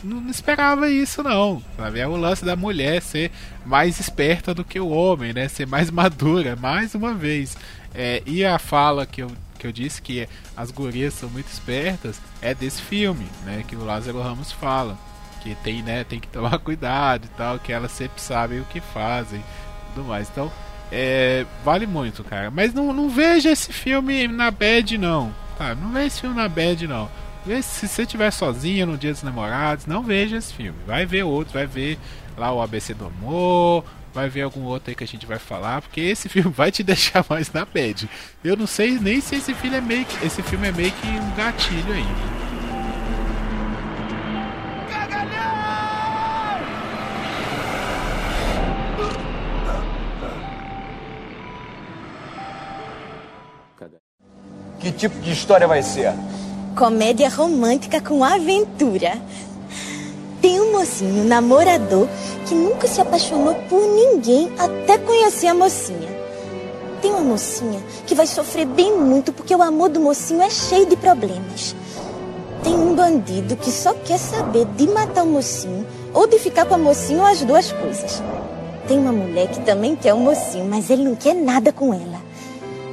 [0.02, 1.62] não esperava isso, não.
[1.76, 2.00] Sabe?
[2.00, 3.30] É o lance da mulher ser
[3.64, 5.46] mais esperta do que o homem, né?
[5.48, 7.56] Ser mais madura, mais uma vez.
[7.94, 12.20] É, e a fala que eu, que eu disse que as gurias são muito espertas
[12.40, 13.64] é desse filme, né?
[13.66, 14.98] Que o Lázaro Ramos fala.
[15.42, 18.80] Que tem, né, tem que tomar cuidado e tal, que elas sempre sabem o que
[18.80, 19.42] fazem
[19.96, 20.28] tudo mais.
[20.28, 20.52] Então,
[20.92, 22.50] é, vale muito, cara.
[22.50, 25.34] Mas não, não veja esse filme na bad, não.
[25.56, 27.08] Tá, não veja esse filme na bad, não.
[27.62, 30.78] Se você estiver sozinha no Dia dos Namorados, não veja esse filme.
[30.86, 31.98] Vai ver outro, vai ver
[32.36, 33.84] lá o ABC do Amor,
[34.16, 36.82] vai ver algum outro aí que a gente vai falar, porque esse filme vai te
[36.82, 38.08] deixar mais na bad.
[38.42, 41.06] Eu não sei nem se esse filme é meio que, esse filme é meio que
[41.06, 42.36] um gatilho ainda.
[54.80, 56.12] Que tipo de história vai ser?
[56.76, 59.20] Comédia romântica com aventura.
[60.46, 62.06] Tem um mocinho namorador
[62.46, 66.08] que nunca se apaixonou por ninguém até conhecer a mocinha.
[67.02, 70.86] Tem uma mocinha que vai sofrer bem muito porque o amor do mocinho é cheio
[70.86, 71.74] de problemas.
[72.62, 75.84] Tem um bandido que só quer saber de matar o mocinho
[76.14, 78.22] ou de ficar com a mocinha ou as duas coisas.
[78.86, 82.22] Tem uma mulher que também quer o mocinho, mas ele não quer nada com ela.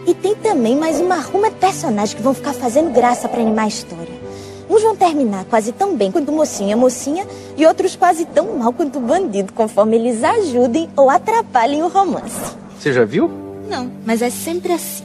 [0.08, 3.66] E tem também mais uma ruma de personagens que vão ficar fazendo graça para animar
[3.66, 4.23] a história.
[4.70, 8.26] Uns vão terminar quase tão bem quanto o mocinho e a mocinha, e outros quase
[8.26, 12.56] tão mal quanto o bandido, conforme eles ajudem ou atrapalhem o romance.
[12.80, 13.30] Você já viu?
[13.70, 15.04] Não, mas é sempre assim.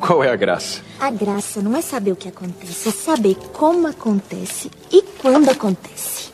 [0.00, 0.80] Qual é a graça?
[1.00, 6.30] A graça não é saber o que acontece, é saber como acontece e quando acontece.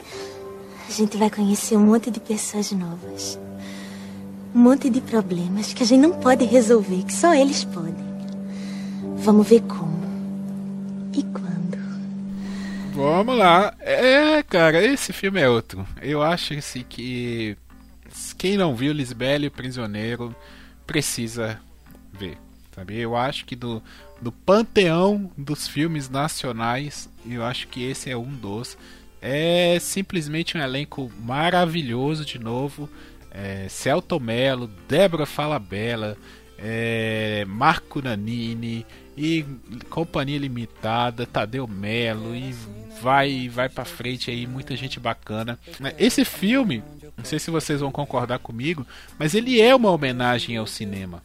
[0.86, 3.38] A gente vai conhecer um monte de pessoas novas.
[4.54, 7.94] Um monte de problemas que a gente não pode resolver, que só eles podem.
[9.16, 10.02] Vamos ver como.
[11.14, 11.41] E quando.
[12.92, 13.74] Vamos lá.
[13.80, 15.86] É, cara, esse filme é outro.
[16.00, 17.56] Eu acho assim que
[18.36, 20.34] quem não viu Lisbela e o Prisioneiro
[20.86, 21.58] precisa
[22.12, 22.36] ver.
[22.74, 22.98] sabe?
[22.98, 23.82] Eu acho que do,
[24.20, 28.76] do panteão dos filmes nacionais, eu acho que esse é um dos.
[29.20, 32.90] É simplesmente um elenco maravilhoso de novo.
[33.30, 36.18] É, Celto Mello, Débora Falabella,
[36.58, 38.84] é, Marco Nanini
[39.16, 39.44] e
[39.90, 42.54] Companhia Limitada, Tadeu Melo e
[43.00, 45.58] vai vai para frente aí, muita gente bacana.
[45.98, 46.82] Esse filme,
[47.16, 48.86] não sei se vocês vão concordar comigo,
[49.18, 51.22] mas ele é uma homenagem ao cinema.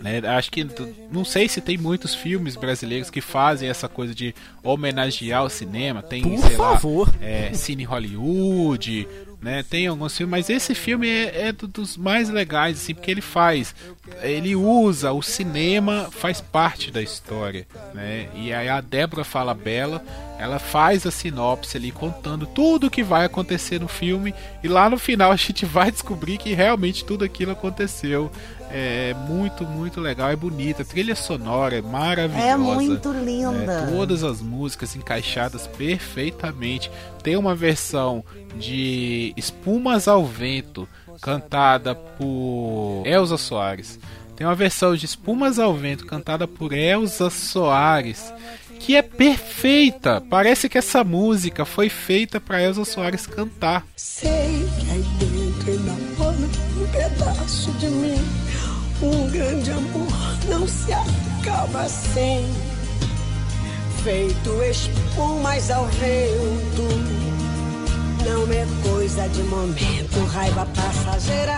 [0.00, 0.18] Né?
[0.36, 0.66] Acho que
[1.12, 6.02] não sei se tem muitos filmes brasileiros que fazem essa coisa de homenagear o cinema.
[6.02, 7.08] Tem, Por sei favor.
[7.08, 9.06] lá, é, Cine Hollywood,
[9.42, 9.64] né?
[9.68, 13.74] Tem alguns filmes, mas esse filme é, é dos mais legais, assim, porque ele faz,
[14.22, 18.28] ele usa o cinema, faz parte da história, né?
[18.34, 20.02] E aí a Débora fala bela,
[20.38, 24.32] ela faz a sinopse ali contando tudo o que vai acontecer no filme
[24.62, 28.30] e lá no final a gente vai descobrir que realmente tudo aquilo aconteceu.
[28.74, 32.48] É muito, muito legal, é bonita, a trilha sonora é maravilhosa.
[32.48, 33.52] É muito linda.
[33.52, 33.92] né?
[33.92, 36.90] todas as músicas encaixadas perfeitamente.
[37.22, 38.24] Tem uma versão
[38.56, 40.88] de Espumas ao Vento,
[41.20, 43.98] cantada por Elza Soares.
[44.34, 48.32] Tem uma versão de Espumas ao Vento, cantada por Elza Soares,
[48.80, 50.20] que é perfeita.
[50.30, 53.84] Parece que essa música foi feita para Elza Soares cantar.
[53.94, 55.21] Sei que
[59.12, 60.08] Um grande amor
[60.48, 62.50] não se acaba assim.
[64.02, 66.82] Feito espumas ao vento.
[68.24, 71.56] Não é coisa de momento, raiva passageira.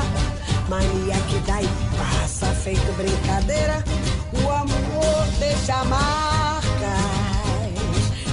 [0.68, 3.84] Mania que dá e passa, feito brincadeira.
[4.32, 6.64] O amor deixa marcas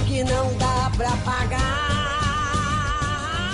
[0.08, 1.92] que não dá pra pagar.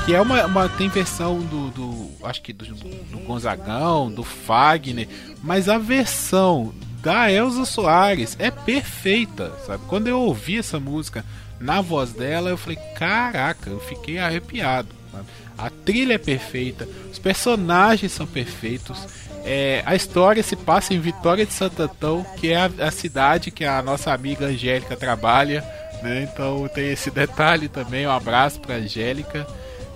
[0.06, 1.87] Que é uma, uma tem versão do, do
[2.22, 5.08] acho que do, do Gonzagão, do Fagner,
[5.42, 9.84] mas a versão da Elza Soares é perfeita, sabe?
[9.86, 11.24] Quando eu ouvi essa música
[11.60, 14.88] na voz dela, eu falei, caraca, eu fiquei arrepiado.
[15.12, 15.26] Sabe?
[15.56, 19.06] A trilha é perfeita, os personagens são perfeitos.
[19.44, 23.50] É, a história se passa em Vitória de Santo Antão, que é a, a cidade
[23.50, 25.64] que a nossa amiga Angélica trabalha.
[26.02, 26.28] Né?
[26.30, 28.06] Então tem esse detalhe também.
[28.06, 29.46] Um abraço para Angélica.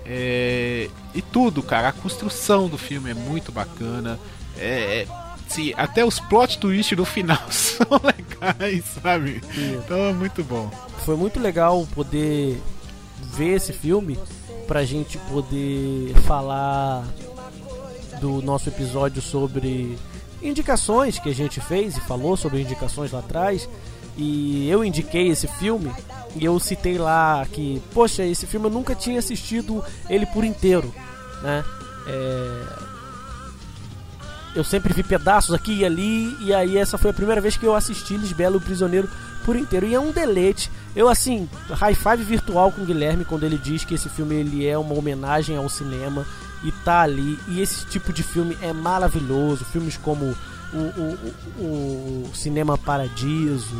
[0.05, 1.89] É, e tudo, cara.
[1.89, 4.19] A construção do filme é muito bacana.
[4.57, 5.07] É,
[5.47, 9.41] sim, até os plot twists no final são legais, sabe?
[9.55, 10.69] Então é muito bom.
[11.05, 12.61] Foi muito legal poder
[13.35, 14.17] ver esse filme
[14.67, 17.05] pra gente poder falar
[18.19, 19.97] do nosso episódio sobre
[20.41, 23.67] indicações que a gente fez e falou sobre indicações lá atrás.
[24.17, 25.91] E eu indiquei esse filme
[26.35, 30.93] e eu citei lá que, poxa, esse filme eu nunca tinha assistido ele por inteiro,
[31.41, 31.63] né?
[32.07, 32.93] É...
[34.55, 37.65] Eu sempre vi pedaços aqui e ali, e aí essa foi a primeira vez que
[37.65, 39.09] eu assisti Lisbelo Prisioneiro
[39.43, 39.87] por inteiro.
[39.87, 40.69] E é um deleite.
[40.95, 44.65] Eu, assim, high five virtual com o Guilherme quando ele diz que esse filme ele
[44.67, 46.23] é uma homenagem ao cinema
[46.63, 47.39] e tá ali.
[47.47, 49.65] E esse tipo de filme é maravilhoso.
[49.65, 50.35] Filmes como
[50.73, 53.75] o, o, o, Cinema Paradiso,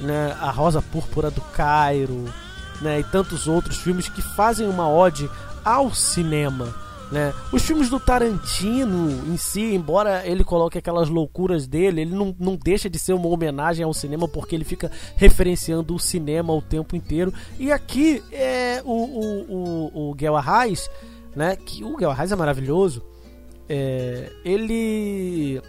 [0.00, 2.24] né, A Rosa Púrpura do Cairo,
[2.80, 5.28] né, e tantos outros filmes que fazem uma ode
[5.64, 6.74] ao cinema.
[7.10, 7.32] Né?
[7.50, 12.54] Os filmes do Tarantino em si, embora ele coloque aquelas loucuras dele, ele não, não
[12.54, 16.94] deixa de ser uma homenagem ao cinema porque ele fica referenciando o cinema o tempo
[16.94, 17.32] inteiro.
[17.58, 20.90] E aqui é o, o, o, o Guel Arraes,
[21.34, 21.56] né?
[21.56, 23.02] Que o Guel Arraes é maravilhoso.
[23.70, 25.62] É, ele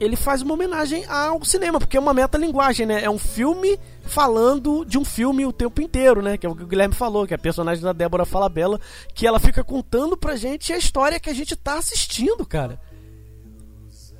[0.00, 3.02] ele faz uma homenagem ao cinema, porque é uma metalinguagem, né?
[3.02, 6.36] É um filme falando de um filme o tempo inteiro, né?
[6.36, 8.80] Que é o que o Guilherme falou, que é a personagem da Débora Falabella,
[9.14, 12.80] que ela fica contando pra gente a história que a gente tá assistindo, cara.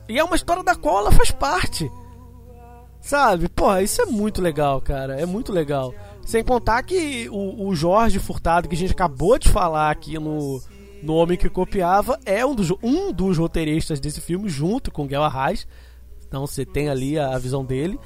[0.09, 1.91] E é uma história da qual ela faz parte.
[3.01, 3.49] Sabe?
[3.49, 5.21] Porra, isso é muito legal, cara.
[5.21, 5.95] É muito legal.
[6.25, 10.63] Sem contar que o, o Jorge Furtado, que a gente acabou de falar aqui no,
[11.05, 15.23] no Homem que Copiava, é um dos, um dos roteiristas desse filme, junto com Guel
[15.23, 15.67] Arraes.
[16.27, 17.99] Então você tem ali a, a visão dele.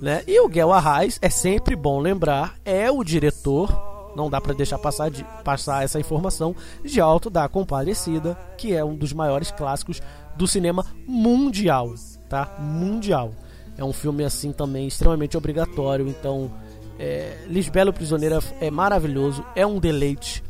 [0.00, 0.22] Né?
[0.26, 4.78] E o Guel Arraes, é sempre bom lembrar, é o diretor, não dá para deixar
[4.78, 10.00] passar, de, passar essa informação, de Alto da Compadecida, que é um dos maiores clássicos
[10.36, 11.94] do cinema mundial,
[12.28, 12.56] tá?
[12.58, 13.32] Mundial.
[13.76, 16.50] É um filme assim também extremamente obrigatório, então
[16.98, 20.42] é, Lisbelo Prisioneira é maravilhoso, é um deleite.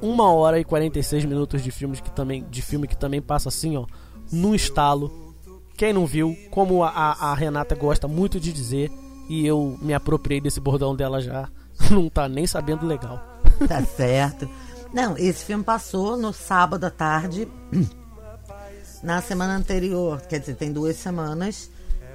[0.00, 3.76] Uma hora e 46 minutos de filme que também, de filme que também passa assim,
[3.76, 3.86] ó,
[4.30, 5.34] num estalo.
[5.76, 8.90] Quem não viu, como a, a Renata gosta muito de dizer,
[9.28, 11.48] e eu me apropriei desse bordão dela já,
[11.90, 13.20] não tá nem sabendo legal.
[13.66, 14.48] Tá certo.
[14.92, 17.46] Não, esse filme passou no sábado à tarde
[19.02, 21.70] na semana anterior, quer dizer, tem duas semanas.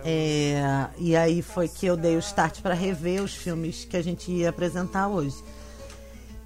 [0.06, 4.02] É, e aí foi que eu dei o start para rever os filmes que a
[4.02, 5.36] gente ia apresentar hoje.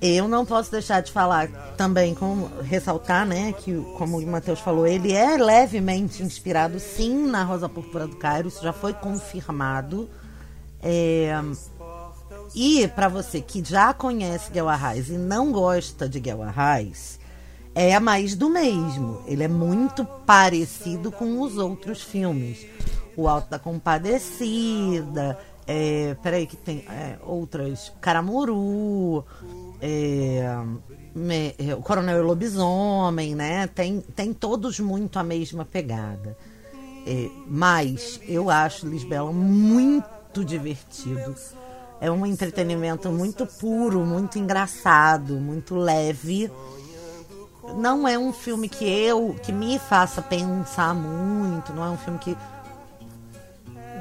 [0.02, 4.86] Eu não posso deixar de falar também, como ressaltar, né, que como o Matheus falou,
[4.86, 10.08] ele é levemente inspirado, sim, na Rosa Púrpura do Cairo, isso já foi confirmado.
[10.84, 11.34] É,
[12.54, 17.20] e para você que já conhece Guel Arraes e não gosta de Guel Arraes,
[17.74, 19.22] é mais do mesmo.
[19.28, 22.66] Ele é muito parecido com os outros filmes.
[23.16, 29.26] O Alto da Compadecida, é, peraí que tem é, outras, Caramuru,
[29.82, 30.44] é,
[31.14, 33.68] me, é, o Coronel Lobisomem, né?
[33.68, 36.38] Tem, tem todos muito a mesma pegada.
[37.06, 41.36] É, mas eu acho Lisbela muito divertido.
[42.00, 46.52] É um entretenimento muito puro, muito engraçado, muito leve.
[47.76, 52.20] Não é um filme que eu que me faça pensar muito, não é um filme
[52.20, 52.38] que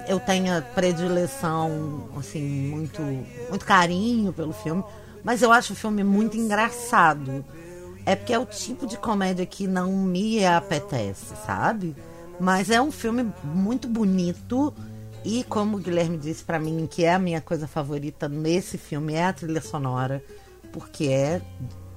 [0.09, 3.03] eu tenha predileção, assim, muito,
[3.49, 4.85] muito carinho pelo filme,
[5.27, 7.45] mas eu acho o filme muito engraçado.
[8.07, 11.97] É porque é o tipo de comédia que não me apetece, sabe?
[12.39, 14.73] Mas é um filme muito bonito
[15.25, 19.15] e como o Guilherme disse para mim, que é a minha coisa favorita nesse filme
[19.15, 20.23] é a trilha sonora,
[20.73, 21.43] porque é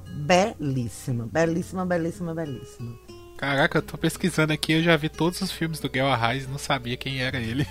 [0.07, 2.97] belíssima, belíssima, belíssima, belíssima.
[3.39, 6.47] Caraca, eu tô pesquisando aqui, eu já vi todos os filmes do Gel Arraes e
[6.47, 7.65] não sabia quem era ele.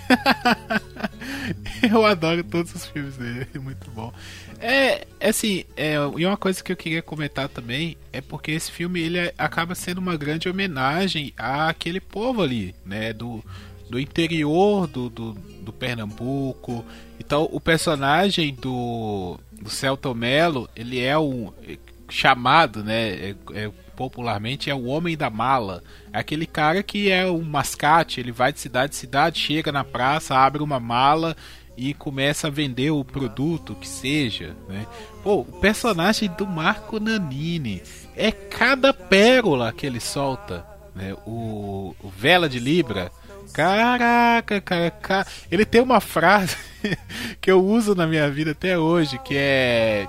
[1.91, 4.11] eu adoro todos os filmes dele, muito bom.
[4.61, 8.99] É, assim, é, e uma coisa que eu queria comentar também é porque esse filme
[8.99, 13.43] ele acaba sendo uma grande homenagem àquele povo ali, né, do,
[13.89, 16.85] do interior do, do, do Pernambuco.
[17.17, 21.53] Então, o personagem do, do Celto Melo, ele é um
[22.09, 25.83] chamado, né, é, é popularmente é o homem da mala.
[26.11, 29.83] É aquele cara que é um mascate, ele vai de cidade em cidade, chega na
[29.83, 31.35] praça, abre uma mala
[31.79, 34.85] e começa a vender o produto que seja, né?
[35.23, 37.81] Pô, o personagem do Marco Nanini
[38.17, 41.15] é cada pérola que ele solta, né?
[41.25, 43.09] O, o Vela de Libra,
[43.53, 46.57] caraca, cara, cara, ele tem uma frase
[47.39, 50.05] que eu uso na minha vida até hoje, que é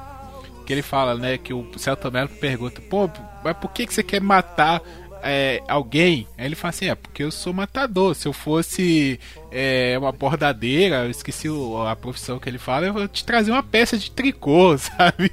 [0.67, 3.11] que ele fala, né, que o Celto Melo pergunta, pô,
[3.43, 4.81] mas por que, que você quer matar
[5.23, 6.27] é, alguém?
[6.37, 8.15] Aí ele fala assim, é porque eu sou matador.
[8.15, 9.19] Se eu fosse
[9.51, 11.49] é, uma bordadeira, eu esqueci
[11.87, 15.31] a profissão que ele fala, eu vou te trazer uma peça de tricô, sabe?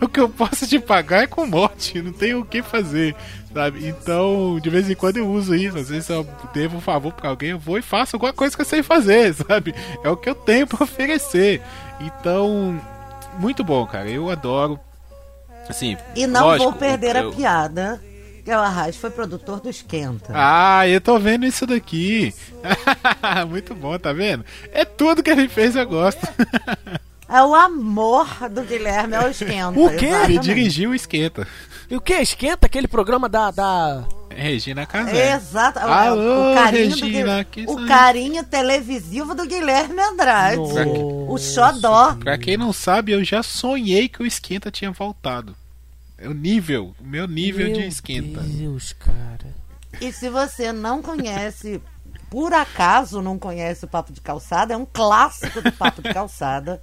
[0.00, 3.14] o que eu posso te pagar é com morte, não tenho o que fazer,
[3.52, 3.86] sabe?
[3.86, 5.78] Então, de vez em quando eu uso isso.
[5.78, 8.62] Às vezes eu devo um favor para alguém, eu vou e faço alguma coisa que
[8.62, 9.74] eu sei fazer, sabe?
[10.02, 11.62] É o que eu tenho para oferecer.
[12.00, 12.80] Então,
[13.38, 14.08] muito bom, cara.
[14.08, 14.78] Eu adoro.
[15.68, 17.28] Assim, e não lógico, vou perder eu...
[17.28, 18.11] a piada.
[18.44, 20.32] Gal Arraes foi produtor do Esquenta.
[20.34, 22.34] Ah, eu tô vendo isso daqui.
[23.48, 24.44] Muito bom, tá vendo?
[24.72, 26.26] É tudo que ele fez, eu gosto.
[27.28, 29.78] é o amor do Guilherme ao Esquenta.
[29.78, 30.06] O quê?
[30.06, 31.46] Ele dirigiu o Esquenta.
[31.88, 32.14] E o que?
[32.14, 32.66] Esquenta?
[32.66, 33.50] Aquele programa da.
[33.50, 34.04] da...
[34.30, 35.34] Regina Casé.
[35.34, 35.78] Exato.
[35.78, 40.58] Alô, o carinho, Regina, do, o carinho televisivo do Guilherme Andrade.
[40.58, 42.14] O xodó.
[42.14, 45.54] Pra quem não sabe, eu já sonhei que o Esquenta tinha voltado.
[46.22, 48.40] É o nível, o meu nível Meu de esquenta.
[48.42, 49.52] Deus, cara.
[50.00, 51.82] E se você não conhece,
[52.30, 56.80] por acaso não conhece o Papo de Calçada, é um clássico do Papo de Calçada.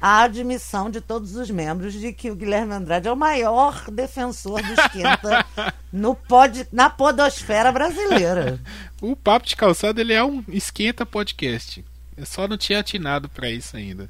[0.00, 4.62] A admissão de todos os membros de que o Guilherme Andrade é o maior defensor
[4.62, 5.44] do esquenta
[5.92, 8.58] no pod, na podosfera brasileira.
[9.02, 11.84] o Papo de Calçada ele é um esquenta podcast.
[12.16, 14.08] Eu só não tinha atinado para isso ainda.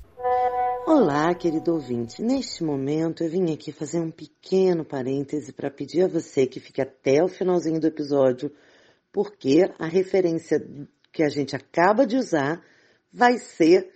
[0.84, 2.20] Olá, querido ouvinte.
[2.20, 6.82] Neste momento eu vim aqui fazer um pequeno parêntese para pedir a você que fique
[6.82, 8.50] até o finalzinho do episódio,
[9.12, 10.60] porque a referência
[11.12, 12.60] que a gente acaba de usar
[13.12, 13.90] vai ser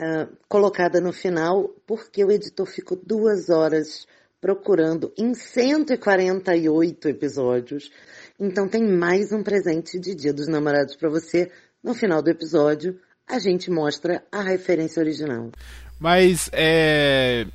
[0.00, 4.06] uh, colocada no final, porque o editor ficou duas horas
[4.40, 7.90] procurando em 148 episódios.
[8.40, 11.50] Então tem mais um presente de Dia dos Namorados para você.
[11.84, 15.50] No final do episódio, a gente mostra a referência original.
[16.02, 17.46] Mas é.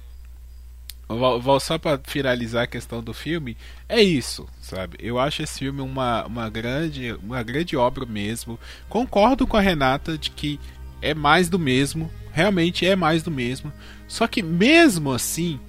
[1.10, 4.98] Vou só para finalizar a questão do filme, é isso, sabe?
[5.00, 8.60] Eu acho esse filme uma, uma, grande, uma grande obra mesmo.
[8.90, 10.60] Concordo com a Renata de que
[11.02, 13.72] é mais do mesmo, realmente é mais do mesmo.
[14.06, 15.60] Só que mesmo assim,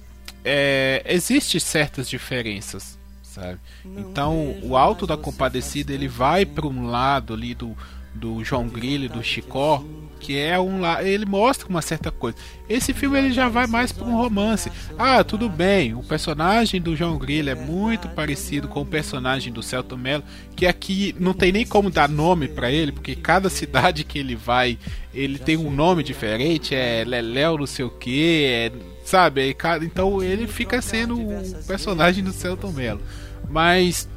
[0.43, 3.59] é, existe certas diferenças, sabe?
[3.85, 7.77] Então, o Alto da Compadecida ele vai para um lado ali do,
[8.13, 9.83] do João Grilo e do Chicó,
[10.19, 12.37] que é um lá, ele mostra uma certa coisa.
[12.67, 14.71] Esse filme ele já vai mais para um romance.
[14.97, 19.63] Ah, tudo bem, o personagem do João Grilo é muito parecido com o personagem do
[19.63, 20.23] Celto Mello,
[20.55, 24.35] que aqui não tem nem como dar nome para ele, porque cada cidade que ele
[24.35, 24.77] vai,
[25.19, 28.71] ele tem um nome diferente, é Leléu não sei o que, é,
[29.03, 29.55] sabe?
[29.83, 33.01] Então ele fica sendo o personagem do Celto Mello.
[33.49, 34.07] Mas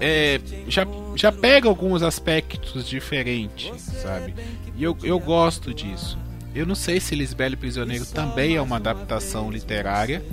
[0.00, 0.86] é, já,
[1.16, 4.34] já pega alguns aspectos diferentes, sabe?
[4.76, 6.18] E eu, eu gosto disso.
[6.54, 10.24] Eu não sei se Lisbelo Prisioneiro também é uma adaptação literária.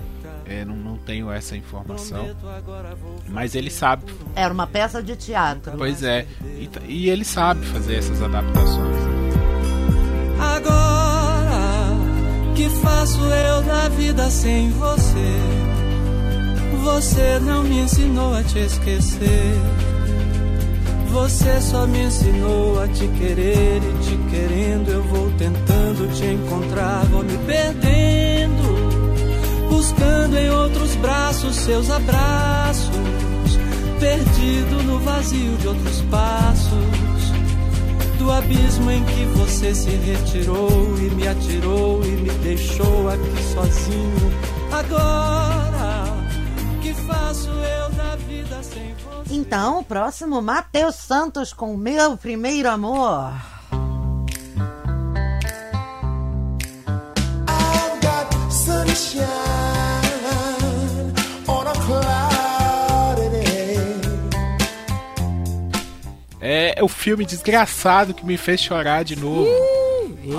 [0.46, 2.36] É, não, não tenho essa informação.
[3.28, 4.14] Mas ele sabe.
[4.36, 5.74] Era uma peça de teatro.
[5.78, 6.28] Pois é.
[6.44, 9.01] E, e ele sabe fazer essas adaptações.
[10.42, 11.96] Agora
[12.56, 15.38] que faço eu da vida sem você?
[16.84, 19.56] Você não me ensinou a te esquecer.
[21.12, 27.06] Você só me ensinou a te querer e te querendo eu vou tentando te encontrar,
[27.08, 28.64] vou me perdendo,
[29.70, 32.90] buscando em outros braços seus abraços,
[34.00, 37.01] perdido no vazio de outros passos,
[38.22, 44.32] do abismo em que você se retirou e me atirou e me deixou aqui sozinho.
[44.72, 46.06] Agora
[46.82, 49.34] que faço eu da vida sem você?
[49.34, 53.34] Então, o próximo, Matheus Santos com Meu Primeiro Amor.
[66.54, 69.48] É, é o filme desgraçado que me fez chorar de novo.
[69.48, 70.36] Oh,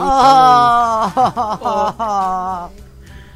[1.17, 2.69] oh, oh,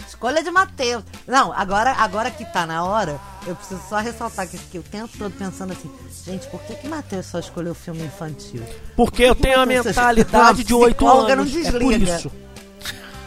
[0.07, 1.03] Escolha de Matheus.
[1.27, 4.83] Não, agora, agora que tá na hora, eu preciso só ressaltar que eu fiquei o
[4.83, 5.91] tempo todo pensando assim,
[6.27, 8.63] gente, por que que Matheus só escolheu filme infantil?
[8.95, 11.35] Porque eu tenho a mentalidade de 8 anos.
[11.35, 11.77] Não desliga.
[11.77, 12.31] É por isso.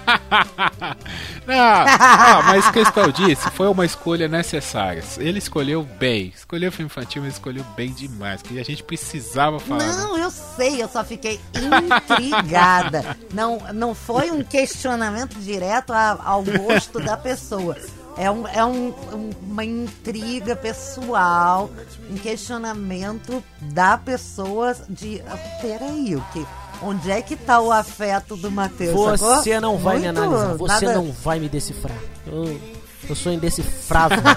[1.45, 5.03] não, mas questão disso, foi uma escolha necessária.
[5.18, 6.34] Ele escolheu bem.
[6.36, 8.41] Escolheu filme infantil, mas escolheu bem demais.
[8.41, 9.86] Que a gente precisava falar.
[9.86, 10.24] Não, né?
[10.24, 13.18] eu sei, eu só fiquei intrigada.
[13.34, 17.76] não, não foi um questionamento direto ao gosto da pessoa.
[18.18, 18.93] É, um, é um,
[19.41, 21.70] uma intriga pessoal,
[22.10, 25.24] um questionamento da pessoa de.
[25.62, 26.45] Peraí, o que?
[26.82, 28.93] Onde é que tá o afeto do Matheus?
[28.93, 29.61] Você sacou?
[29.61, 30.97] não vai Muito, me analisar, você nada...
[30.97, 31.97] não vai me decifrar.
[32.25, 32.57] Eu,
[33.09, 34.19] eu sou indecifrável.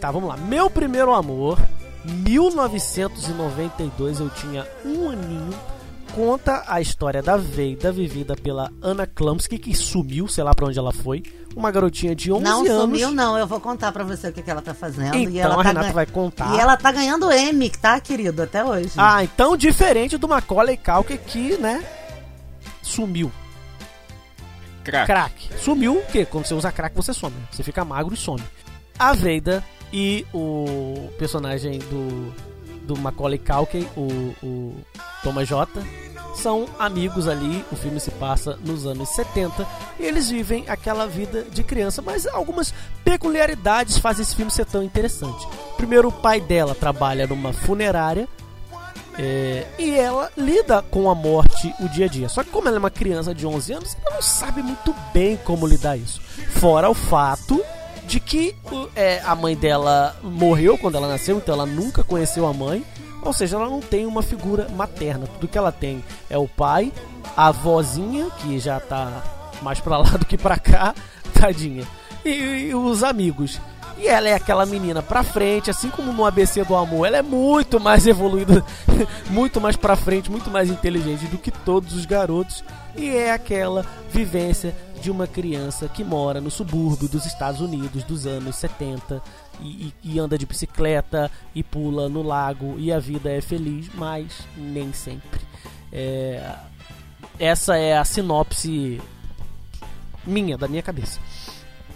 [0.00, 0.36] tá, vamos lá.
[0.36, 1.58] Meu primeiro amor,
[2.04, 5.52] 1992, eu tinha um aninho
[6.10, 10.78] conta a história da Veida, vivida pela Anna Klamski, que sumiu, sei lá pra onde
[10.78, 11.22] ela foi.
[11.56, 12.68] Uma garotinha de 11 não anos.
[12.68, 13.36] Não sumiu, não.
[13.36, 15.16] Eu vou contar pra você o que, que ela tá fazendo.
[15.16, 16.54] Então, e ela a tá Renata vai contar.
[16.54, 18.42] E ela tá ganhando M, tá, querido?
[18.42, 18.92] Até hoje.
[18.96, 21.84] Ah, então diferente do Macaulay Culkin que, né,
[22.82, 23.32] sumiu.
[24.84, 25.06] Crack.
[25.06, 25.50] Crack.
[25.58, 26.24] Sumiu o quê?
[26.24, 27.34] Quando você usa crack, você some.
[27.50, 28.42] Você fica magro e some.
[28.98, 32.32] A Veida e o personagem do,
[32.86, 34.74] do Macaulay Culkin, o, o
[35.22, 35.68] Thomas J,
[36.34, 37.64] são amigos ali.
[37.70, 39.66] O filme se passa nos anos 70
[39.98, 42.72] e eles vivem aquela vida de criança, mas algumas
[43.04, 45.46] peculiaridades fazem esse filme ser tão interessante.
[45.76, 48.28] Primeiro, o pai dela trabalha numa funerária
[49.18, 52.28] é, e ela lida com a morte o dia a dia.
[52.28, 55.36] Só que, como ela é uma criança de 11 anos, ela não sabe muito bem
[55.44, 56.20] como lidar isso.
[56.50, 57.62] Fora o fato
[58.06, 58.56] de que
[58.96, 62.84] é, a mãe dela morreu quando ela nasceu, então ela nunca conheceu a mãe.
[63.22, 65.26] Ou seja, ela não tem uma figura materna.
[65.26, 66.92] Tudo que ela tem é o pai,
[67.36, 69.22] a avózinha, que já tá
[69.62, 70.94] mais pra lá do que pra cá,
[71.32, 71.86] tadinha,
[72.24, 72.30] e,
[72.68, 73.60] e os amigos.
[73.98, 77.22] E ela é aquela menina pra frente, assim como no ABC do Amor, ela é
[77.22, 78.64] muito mais evoluída,
[79.28, 82.64] muito mais pra frente, muito mais inteligente do que todos os garotos.
[82.96, 88.26] E é aquela vivência de uma criança que mora no subúrbio dos Estados Unidos dos
[88.26, 89.22] anos 70
[89.62, 94.40] e, e, anda de bicicleta e pula no lago e a vida é feliz, mas
[94.56, 95.40] nem sempre.
[95.92, 96.56] É,
[97.38, 99.00] essa é a sinopse
[100.26, 101.20] minha, da minha cabeça.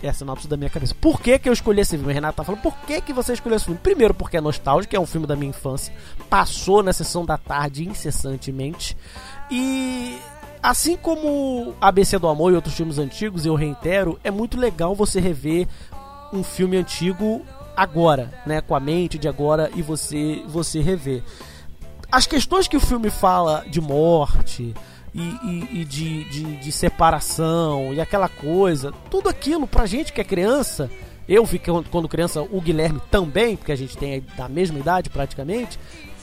[0.03, 0.95] É a sinopse da minha cabeça.
[1.01, 2.13] Por que, que eu escolhi esse filme?
[2.13, 3.81] Renato tá falando, por que, que você escolheu esse filme?
[3.83, 5.95] Primeiro, porque é nostálgico, é um filme da minha infância.
[6.29, 8.97] Passou na sessão da tarde incessantemente.
[9.51, 10.19] E
[10.63, 15.21] assim como ABC do Amor e outros filmes antigos, eu reitero, é muito legal você
[15.21, 15.69] rever
[16.33, 17.43] um filme antigo
[17.77, 21.23] agora, né, com a mente de agora e você você rever.
[22.11, 24.75] As questões que o filme fala de morte
[25.13, 30.21] e, e, e de, de, de, separação e aquela coisa, tudo aquilo pra gente que
[30.21, 30.91] é criança,
[31.29, 35.79] eu fiquei quando criança, o Guilherme também, porque a gente tem da mesma idade praticamente,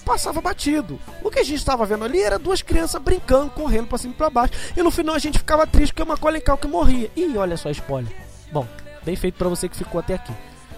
[0.06, 1.00] passava batido.
[1.24, 4.18] O que a gente estava vendo ali era duas crianças brincando, correndo pra cima e
[4.18, 4.54] pra baixo.
[4.76, 7.10] E no final a gente ficava triste porque uma Macaulay que morria.
[7.16, 8.12] Ih, olha só, spoiler.
[8.52, 8.68] Bom,
[9.04, 10.34] bem feito para você que ficou até aqui.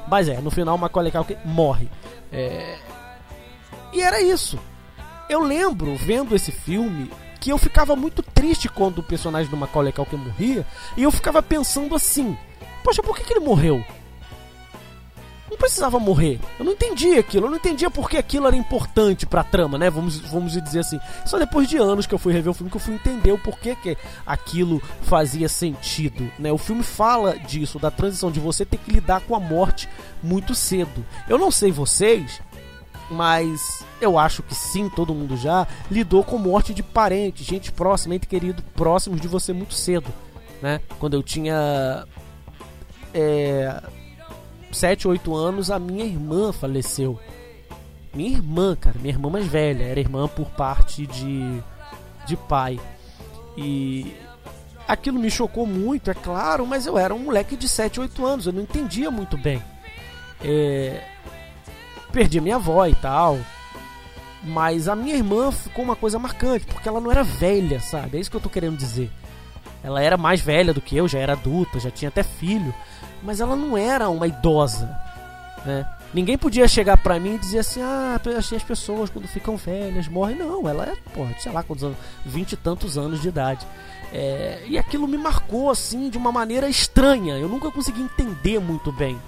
[0.07, 1.89] Mas é, no final Macaulay que morre.
[2.31, 2.77] É...
[3.91, 4.59] E era isso.
[5.29, 9.91] Eu lembro, vendo esse filme, que eu ficava muito triste quando o personagem do Macaulay
[9.91, 10.65] Culkin morria.
[10.97, 12.37] E eu ficava pensando assim...
[12.83, 13.83] Poxa, por que, que ele morreu?
[15.53, 16.39] Não precisava morrer.
[16.57, 19.89] Eu não entendia aquilo, eu não entendia por que aquilo era importante pra trama, né?
[19.89, 20.99] Vamos, vamos dizer assim.
[21.25, 23.37] Só depois de anos que eu fui rever o filme que eu fui entender o
[23.37, 26.51] porquê que aquilo fazia sentido, né?
[26.51, 29.87] O filme fala disso, da transição de você ter que lidar com a morte
[30.21, 31.05] muito cedo.
[31.29, 32.41] Eu não sei vocês,
[33.11, 38.15] mas eu acho que sim, todo mundo já lidou com morte de parente, gente próxima,
[38.15, 40.11] ente querido, próximos de você muito cedo,
[40.61, 40.81] né?
[40.97, 42.05] Quando eu tinha
[43.13, 43.81] é,
[44.73, 47.19] 7, 8 anos, a minha irmã faleceu.
[48.13, 51.63] Minha irmã, cara, minha irmã mais velha, era irmã por parte de,
[52.27, 52.79] de pai.
[53.57, 54.15] E
[54.87, 58.45] aquilo me chocou muito, é claro, mas eu era um moleque de 7, 8 anos,
[58.45, 59.61] eu não entendia muito bem.
[60.43, 61.03] É...
[62.11, 63.39] Perdi minha avó e tal.
[64.43, 68.17] Mas a minha irmã ficou uma coisa marcante, porque ela não era velha, sabe?
[68.17, 69.09] É isso que eu tô querendo dizer.
[69.81, 72.73] Ela era mais velha do que eu, já era adulta, já tinha até filho
[73.23, 74.87] mas ela não era uma idosa,
[75.65, 75.87] né?
[76.13, 80.07] Ninguém podia chegar pra mim e dizer assim, ah, achei as pessoas quando ficam velhas
[80.07, 80.35] morrem.
[80.35, 83.65] Não, ela é, porra, sei lá quantos anos, vinte e tantos anos de idade.
[84.13, 87.35] É, e aquilo me marcou, assim, de uma maneira estranha.
[87.35, 89.19] Eu nunca consegui entender muito bem.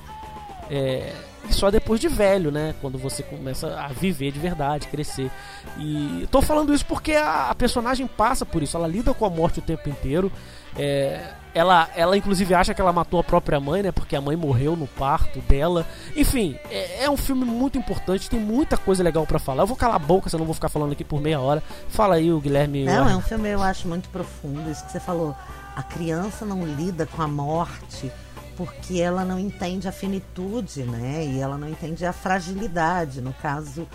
[0.70, 1.12] É,
[1.50, 2.76] só depois de velho, né?
[2.82, 5.32] Quando você começa a viver de verdade, crescer.
[5.80, 8.78] E tô falando isso porque a, a personagem passa por isso.
[8.78, 10.32] Ela lida com a morte o tempo inteiro.
[10.78, 13.90] É, ela, ela inclusive acha que ela matou a própria mãe, né?
[13.90, 15.88] Porque a mãe morreu no parto dela.
[16.14, 19.64] Enfim, é, é um filme muito importante, tem muita coisa legal para falar.
[19.64, 21.64] Eu vou calar a boca, senão eu não vou ficar falando aqui por meia hora.
[21.88, 22.84] Fala aí, o Guilherme.
[22.84, 24.70] Não, é um filme eu acho muito profundo.
[24.70, 25.34] Isso que você falou.
[25.78, 28.12] A criança não lida com a morte
[28.58, 31.26] porque ela não entende a finitude, né?
[31.26, 33.22] E ela não entende a fragilidade.
[33.22, 33.88] No caso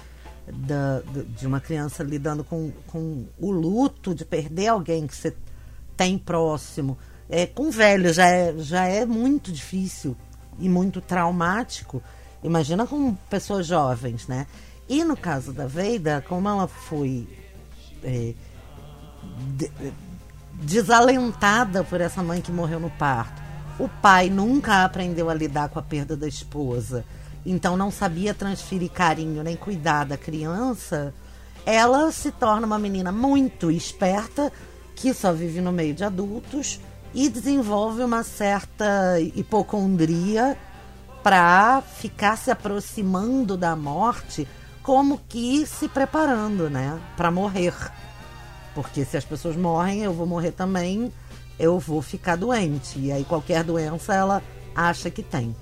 [0.51, 1.03] da,
[1.37, 5.37] de uma criança lidando com, com o luto de perder alguém que você
[5.95, 6.97] tem próximo
[7.31, 10.17] é, com velho já é, já é muito difícil
[10.59, 12.03] e muito traumático.
[12.43, 14.47] Imagina com pessoas jovens, né?
[14.89, 17.29] E no caso da Veida, como ela foi
[18.03, 18.35] é,
[19.57, 19.71] de,
[20.55, 23.41] desalentada por essa mãe que morreu no parto,
[23.79, 27.05] o pai nunca aprendeu a lidar com a perda da esposa,
[27.47, 31.15] então não sabia transferir carinho nem cuidar da criança,
[31.65, 34.53] ela se torna uma menina muito esperta
[34.97, 36.81] que só vive no meio de adultos
[37.15, 40.57] e desenvolve uma certa hipocondria
[41.23, 44.47] para ficar se aproximando da morte
[44.83, 47.75] como que se preparando, né, para morrer.
[48.75, 51.13] Porque se as pessoas morrem, eu vou morrer também,
[51.59, 52.99] eu vou ficar doente.
[52.99, 54.43] E aí qualquer doença ela
[54.75, 55.55] acha que tem.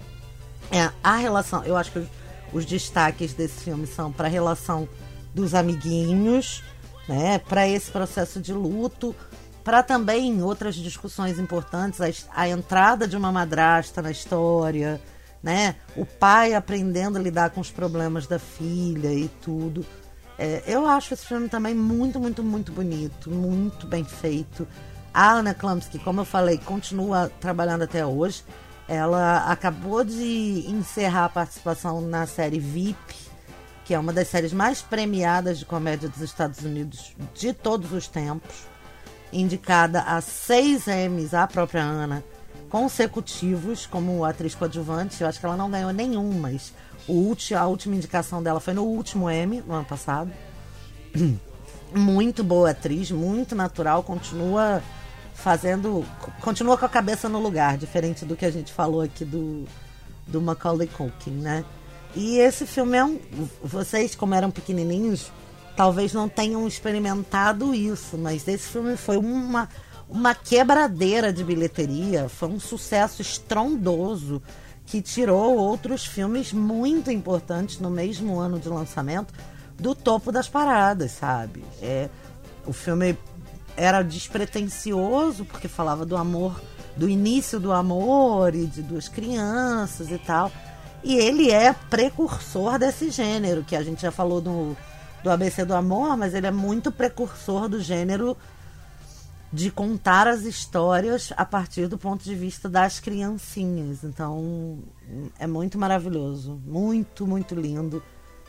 [0.70, 2.08] É, a relação, eu acho que os,
[2.52, 4.88] os destaques desse filme são para a relação
[5.34, 6.62] dos amiguinhos,
[7.08, 9.14] né, para esse processo de luto,
[9.68, 14.98] para também outras discussões importantes, a, a, entrada de uma madrasta na história,
[15.42, 15.74] né?
[15.94, 19.84] O pai aprendendo a lidar com os problemas da filha e tudo.
[20.38, 24.66] É, eu acho esse filme também muito, muito, muito bonito, muito bem feito.
[25.12, 28.42] A Anna Klumsky, como eu falei, continua trabalhando até hoje.
[28.88, 33.14] Ela acabou de encerrar a participação na série VIP,
[33.84, 38.08] que é uma das séries mais premiadas de comédia dos Estados Unidos de todos os
[38.08, 38.66] tempos
[39.32, 42.24] indicada a seis M's, a própria Ana,
[42.68, 45.20] consecutivos como atriz coadjuvante.
[45.20, 46.72] Eu acho que ela não ganhou nenhum, mas
[47.06, 50.30] o último, a última indicação dela foi no último M, no ano passado.
[51.94, 54.82] Muito boa atriz, muito natural, continua
[55.32, 56.04] fazendo.
[56.42, 59.64] Continua com a cabeça no lugar, diferente do que a gente falou aqui do,
[60.26, 61.64] do Macaulay Culkin, né?
[62.14, 63.18] E esse filme é um.
[63.62, 65.32] Vocês, como eram pequenininhos,
[65.78, 69.68] talvez não tenham experimentado isso, mas esse filme foi uma,
[70.08, 74.42] uma quebradeira de bilheteria, foi um sucesso estrondoso
[74.84, 79.32] que tirou outros filmes muito importantes no mesmo ano de lançamento
[79.78, 81.62] do topo das paradas, sabe?
[81.80, 82.08] É,
[82.66, 83.16] o filme
[83.76, 86.60] era despretensioso porque falava do amor,
[86.96, 90.50] do início do amor e de duas crianças e tal.
[91.04, 94.76] E ele é precursor desse gênero que a gente já falou no
[95.22, 98.36] do ABC do Amor, mas ele é muito precursor do gênero
[99.52, 104.04] de contar as histórias a partir do ponto de vista das criancinhas.
[104.04, 104.78] Então,
[105.38, 108.02] é muito maravilhoso, muito, muito lindo.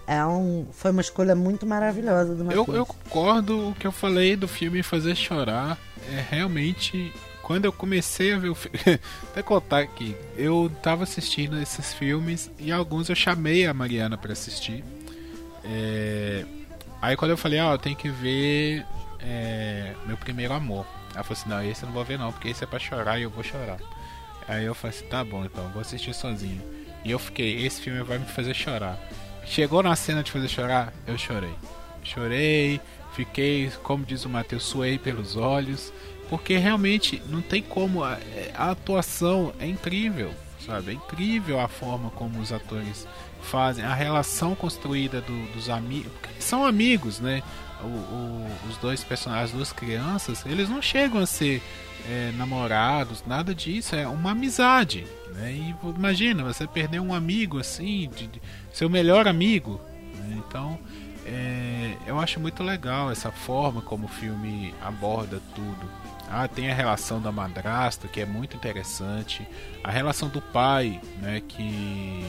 [0.05, 2.77] é um, foi uma escolha muito maravilhosa do Eu, Matheus.
[2.77, 5.77] eu concordo o que eu falei do filme fazer chorar.
[6.11, 7.13] É realmente.
[7.43, 8.77] Quando eu comecei a ver o filme.
[9.31, 10.15] Até contar aqui.
[10.35, 14.83] Eu tava assistindo esses filmes e alguns eu chamei a Mariana pra assistir.
[15.63, 16.45] É,
[17.01, 18.85] Aí quando eu falei, ó, eu tenho que ver
[19.19, 20.85] é, Meu Primeiro Amor.
[21.13, 23.19] Ela falou assim, não, esse eu não vou ver não, porque esse é pra chorar
[23.19, 23.77] e eu vou chorar.
[24.47, 26.61] Aí eu falei assim, tá bom então, vou assistir sozinho.
[27.03, 28.97] E eu fiquei, esse filme vai me fazer chorar.
[29.45, 31.53] Chegou na cena de fazer chorar, eu chorei.
[32.03, 32.79] Chorei,
[33.13, 35.91] fiquei, como diz o Matheus, suei pelos olhos.
[36.29, 38.03] Porque realmente não tem como.
[38.03, 38.17] A,
[38.55, 40.31] a atuação é incrível,
[40.69, 40.91] sabe?
[40.91, 43.07] É incrível a forma como os atores
[43.41, 46.11] fazem, a relação construída do, dos amigos.
[46.39, 47.41] São amigos, né?
[47.81, 51.61] O, o, os dois personagens, as duas crianças, eles não chegam a ser
[52.07, 55.07] é, namorados, nada disso, é uma amizade.
[55.33, 55.53] Né?
[55.53, 58.41] E imagina, você perder um amigo assim, de, de
[58.73, 59.79] seu melhor amigo.
[60.15, 60.41] Né?
[60.45, 60.77] Então,
[61.25, 65.89] é, eu acho muito legal essa forma como o filme aborda tudo.
[66.29, 69.47] Ah, tem a relação da madrasta, que é muito interessante.
[69.83, 72.23] A relação do pai, né, que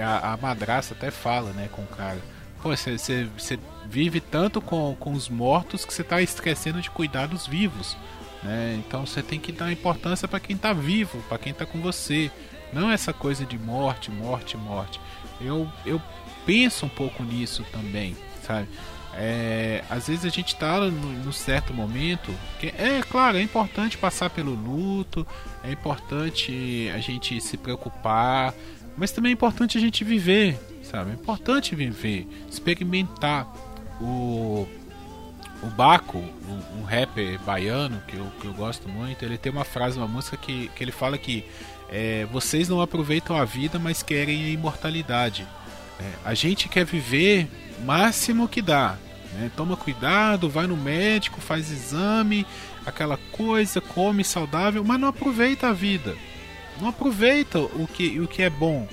[0.00, 2.18] a, a madrasta até fala, né, com o cara.
[2.62, 3.28] Pô, você
[3.86, 7.96] vive tanto com, com os mortos que você está esquecendo de cuidar dos vivos.
[8.42, 8.76] Né?
[8.78, 12.30] Então você tem que dar importância para quem está vivo, para quem está com você.
[12.72, 15.00] Não essa coisa de morte, morte, morte.
[15.40, 16.00] Eu, eu
[16.46, 18.16] penso um pouco nisso também,
[18.46, 18.68] sabe?
[19.14, 23.98] É, às vezes a gente está no, no, certo momento que é claro é importante
[23.98, 25.26] passar pelo luto
[25.62, 28.54] é importante a gente se preocupar
[28.96, 31.10] mas também é importante a gente viver sabe?
[31.10, 33.46] É importante viver experimentar
[34.00, 34.66] o
[35.62, 39.64] o Baco um, um rapper baiano que eu, que eu gosto muito ele tem uma
[39.64, 41.44] frase uma música que, que ele fala que
[41.92, 45.46] é, vocês não aproveitam a vida mas querem a imortalidade.
[46.00, 47.48] É, a gente quer viver
[47.84, 48.96] máximo que dá.
[49.34, 49.50] Né?
[49.56, 52.46] Toma cuidado, vai no médico, faz exame,
[52.84, 56.14] aquela coisa, come saudável, mas não aproveita a vida.
[56.80, 58.88] Não aproveita o que, o que é bom,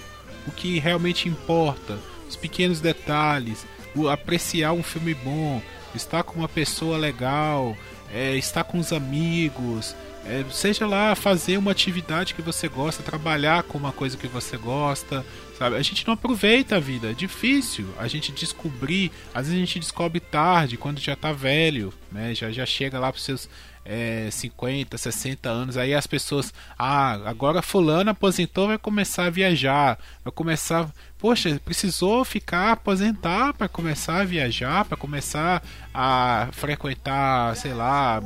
[0.48, 1.98] o que realmente importa,
[2.28, 3.66] os pequenos detalhes,
[3.96, 5.62] o apreciar um filme bom,
[5.96, 7.76] estar com uma pessoa legal,
[8.14, 9.96] é, estar com os amigos,
[10.26, 14.58] é, seja lá fazer uma atividade que você gosta, trabalhar com uma coisa que você
[14.58, 15.26] gosta,
[15.60, 15.76] sabe?
[15.76, 19.80] A gente não aproveita a vida, é difícil a gente descobrir, às vezes a gente
[19.80, 22.34] descobre tarde, quando já tá velho, né?
[22.34, 23.50] Já, já chega lá pros seus
[23.84, 30.00] é, 50, 60 anos, aí as pessoas, ah, agora fulano aposentou, vai começar a viajar,
[30.24, 35.62] vai começar, poxa, precisou ficar aposentar para começar a viajar, para começar
[35.94, 38.22] a frequentar, sei lá,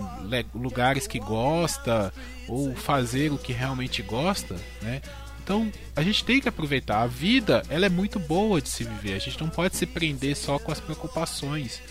[0.54, 2.14] lugares que gosta
[2.48, 5.02] ou fazer o que realmente gosta, né?
[5.44, 7.02] Então, a gente tem que aproveitar.
[7.02, 9.16] A vida, ela é muito boa de se viver.
[9.16, 11.82] A gente não pode se prender só com as preocupações.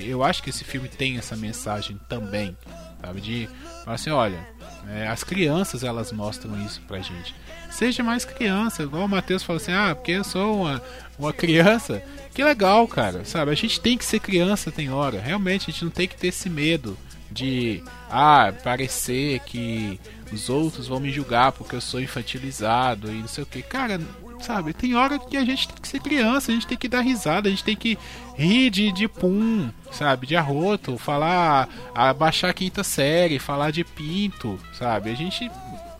[0.00, 2.56] Eu acho que esse filme tem essa mensagem também,
[3.00, 3.20] sabe?
[3.20, 3.48] De
[3.84, 4.46] falar assim, olha,
[4.88, 7.34] é, as crianças elas mostram isso pra gente.
[7.70, 10.82] Seja mais criança, igual o Matheus falou assim, ah, porque eu sou uma,
[11.18, 12.02] uma criança.
[12.32, 13.50] Que legal, cara, sabe?
[13.50, 15.20] A gente tem que ser criança, tem hora.
[15.20, 16.96] Realmente, a gente não tem que ter esse medo
[17.30, 19.98] de, ah, parecer que
[20.32, 23.62] os outros vão me julgar porque eu sou infantilizado e não sei o que.
[23.62, 24.00] Cara,
[24.40, 27.00] sabe, tem hora que a gente tem que ser criança, a gente tem que dar
[27.00, 27.98] risada, a gente tem que
[28.34, 34.58] rir de, de pum, sabe, de arroto, falar, abaixar a quinta série, falar de pinto,
[34.72, 35.10] sabe?
[35.10, 35.50] A gente,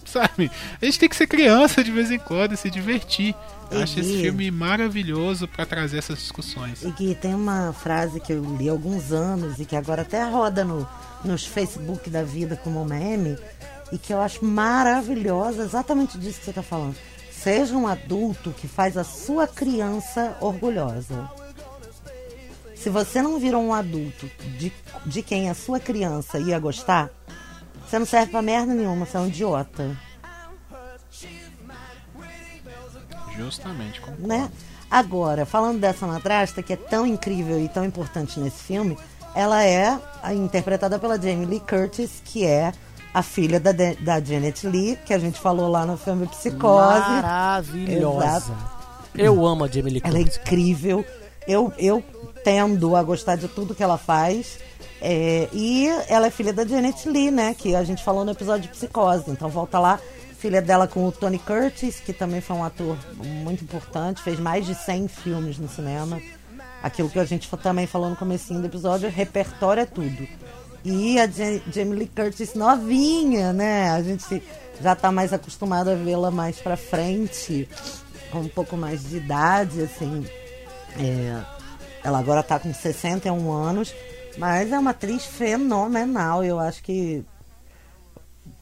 [0.05, 0.51] sabe,
[0.81, 3.35] a gente tem que ser criança de vez em quando e se divertir.
[3.71, 6.83] Eu acho esse filme maravilhoso para trazer essas discussões.
[6.83, 10.25] E Gui, tem uma frase que eu li há alguns anos e que agora até
[10.25, 10.89] roda no,
[11.25, 13.39] nos Facebook da vida como meme
[13.93, 16.97] e que eu acho maravilhosa, exatamente disso que você está falando.
[17.31, 21.31] Seja um adulto que faz a sua criança orgulhosa.
[22.75, 24.73] Se você não virou um adulto de,
[25.05, 27.11] de quem a sua criança ia gostar,
[27.87, 29.97] você não serve pra merda nenhuma, você é um idiota.
[33.37, 34.27] Justamente, concordo.
[34.27, 34.51] Né?
[34.91, 38.99] Agora, falando dessa madrasta que é tão incrível e tão importante nesse filme,
[39.35, 39.99] ela é
[40.35, 42.73] interpretada pela Jamie Lee Curtis, que é
[43.13, 47.01] a filha da, da Janet Lee, que a gente falou lá no filme Psicose.
[47.01, 48.27] Maravilhosa.
[48.27, 48.81] Exato.
[49.17, 50.19] Eu amo a Jamie Lee Curtis.
[50.21, 51.05] Ela é incrível.
[51.47, 52.03] Eu, eu
[52.45, 54.59] tendo a gostar de tudo que ela faz.
[55.03, 57.55] É, e ela é filha da Janet Lee, né?
[57.55, 59.25] Que a gente falou no episódio de Psicose.
[59.29, 59.99] Então volta lá
[60.41, 64.65] filha dela com o Tony Curtis, que também foi um ator muito importante, fez mais
[64.65, 66.19] de 100 filmes no cinema.
[66.83, 70.27] Aquilo que a gente também falou no comecinho do episódio, repertório é tudo.
[70.85, 73.91] E a Jamie Lee Curtis novinha, né?
[73.91, 74.43] A gente
[74.81, 77.69] já está mais acostumado a vê-la mais pra frente,
[78.31, 80.25] com um pouco mais de idade, assim.
[80.99, 81.43] É,
[82.03, 83.95] ela agora tá com 61 anos,
[84.39, 86.43] mas é uma atriz fenomenal.
[86.43, 87.23] Eu acho que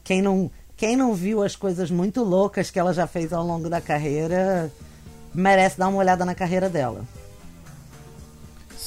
[0.03, 3.69] quem não, quem não viu as coisas muito loucas que ela já fez ao longo
[3.69, 4.71] da carreira
[5.33, 7.05] merece dar uma olhada na carreira dela.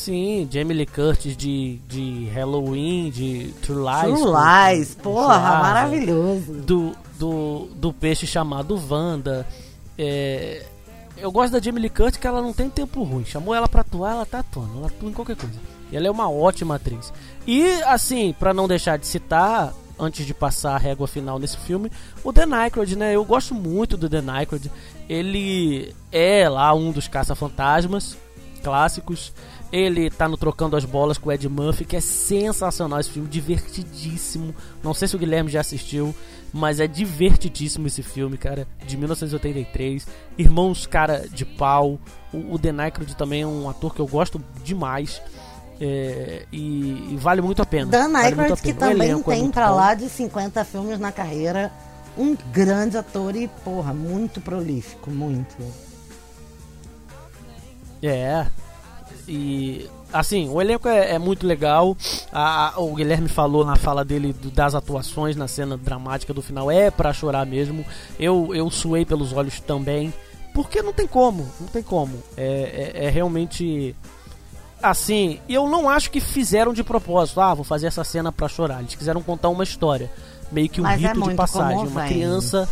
[0.03, 4.19] Sim, Jamie Lee Curtis de, de Halloween, de True Lies.
[4.19, 6.55] True Lies, porra, maravilhoso.
[6.55, 9.47] Do, do, do peixe chamado Wanda.
[9.97, 10.67] É,
[11.17, 13.25] eu gosto da Jamie Lee Curtis que ela não tem tempo ruim.
[13.25, 14.79] Chamou ela pra atuar, ela tá atuando.
[14.79, 15.55] Ela atua em qualquer coisa.
[15.93, 17.13] E ela é uma ótima atriz.
[17.47, 21.93] E, assim, para não deixar de citar, antes de passar a régua final nesse filme,
[22.25, 23.15] o Dan Aykroyd, né?
[23.15, 24.69] Eu gosto muito do Dan Aykroyd.
[25.09, 28.17] Ele é lá um dos caça-fantasmas
[28.63, 29.33] clássicos.
[29.73, 33.27] Ele tá no Trocando as Bolas com o Ed Murphy, que é sensacional esse filme,
[33.27, 34.55] divertidíssimo.
[34.83, 36.15] Não sei se o Guilherme já assistiu,
[36.53, 40.07] mas é divertidíssimo esse filme, cara, de 1983.
[40.37, 41.99] Irmãos Cara de Pau.
[42.31, 45.23] O, o Dan Aykroyd também é um ator que eu gosto demais.
[45.81, 47.91] É, e, e, vale muito a pena.
[47.91, 49.77] Dan vale Aykroyd, que também é tem é pra bom.
[49.77, 51.73] lá de 50 filmes na carreira.
[52.17, 55.57] Um grande ator e, porra, muito prolífico, muito.
[58.03, 58.47] É,
[59.27, 61.97] e assim, o elenco é, é muito legal.
[62.33, 66.43] A, a, o Guilherme falou na fala dele do, das atuações na cena dramática do
[66.43, 66.71] final.
[66.71, 67.85] É para chorar mesmo.
[68.19, 70.13] Eu, eu suei pelos olhos também.
[70.55, 72.23] Porque não tem como, não tem como.
[72.37, 73.97] É, é, é realmente
[74.83, 75.41] assim.
[75.49, 77.41] Eu não acho que fizeram de propósito.
[77.41, 78.81] Ah, vou fazer essa cena para chorar.
[78.81, 80.11] Eles quiseram contar uma história.
[80.51, 81.87] Meio que um Mas é rito de passagem.
[81.87, 82.69] Uma criança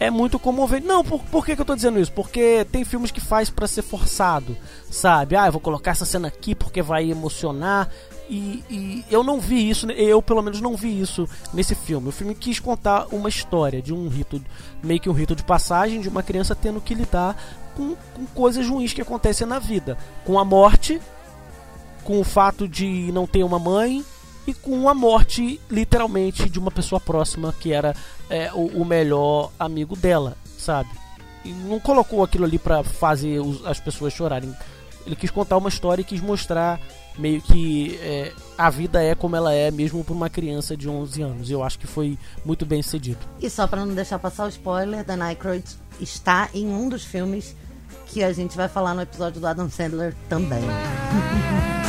[0.00, 0.86] é muito comovente.
[0.86, 2.10] Não, por, por que, que eu tô dizendo isso?
[2.10, 4.56] Porque tem filmes que faz para ser forçado,
[4.90, 5.36] sabe?
[5.36, 7.88] Ah, eu vou colocar essa cena aqui porque vai emocionar.
[8.28, 12.08] E, e, eu não vi isso, eu pelo menos não vi isso nesse filme.
[12.08, 14.42] O filme quis contar uma história de um rito,
[14.82, 17.36] meio que um rito de passagem de uma criança tendo que lidar
[17.76, 21.00] com, com coisas ruins que acontecem na vida, com a morte,
[22.04, 24.04] com o fato de não ter uma mãe,
[24.46, 27.94] e com a morte, literalmente, de uma pessoa próxima que era
[28.28, 30.90] é, o, o, melhor amigo dela, sabe?
[31.44, 34.54] E não colocou aquilo ali para fazer os, as pessoas chorarem.
[35.06, 36.80] Ele quis contar uma história e quis mostrar
[37.18, 41.22] meio que é, a vida é como ela é, mesmo para uma criança de 11
[41.22, 41.50] anos.
[41.50, 43.18] Eu acho que foi muito bem cedido.
[43.40, 45.64] E só para não deixar passar o spoiler, Dan Aykroyd
[46.00, 47.54] está em um dos filmes
[48.06, 50.62] que a gente vai falar no episódio do Adam Sandler também.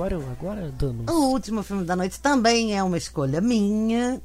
[0.00, 1.06] agora, agora damos.
[1.12, 4.20] O último filme da noite também é uma escolha minha.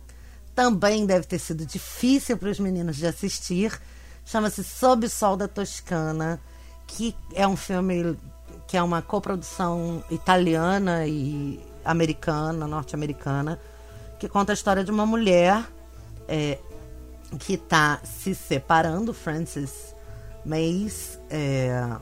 [0.53, 3.77] Também deve ter sido difícil para os meninos de assistir.
[4.26, 6.39] Chama-se Sob o Sol da Toscana,
[6.88, 8.18] que é um filme
[8.68, 13.60] que é uma coprodução italiana e americana, norte-americana,
[14.18, 15.64] que conta a história de uma mulher
[16.27, 16.57] é,
[17.38, 19.93] que está se separando, Frances
[20.45, 21.19] Mays.
[21.30, 21.97] É,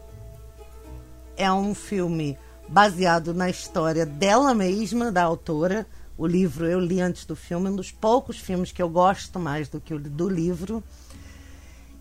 [1.36, 2.38] é um filme
[2.74, 5.86] baseado na história dela mesma, da autora.
[6.18, 9.70] O livro eu li antes do filme, um dos poucos filmes que eu gosto mais
[9.70, 10.84] do que o do livro.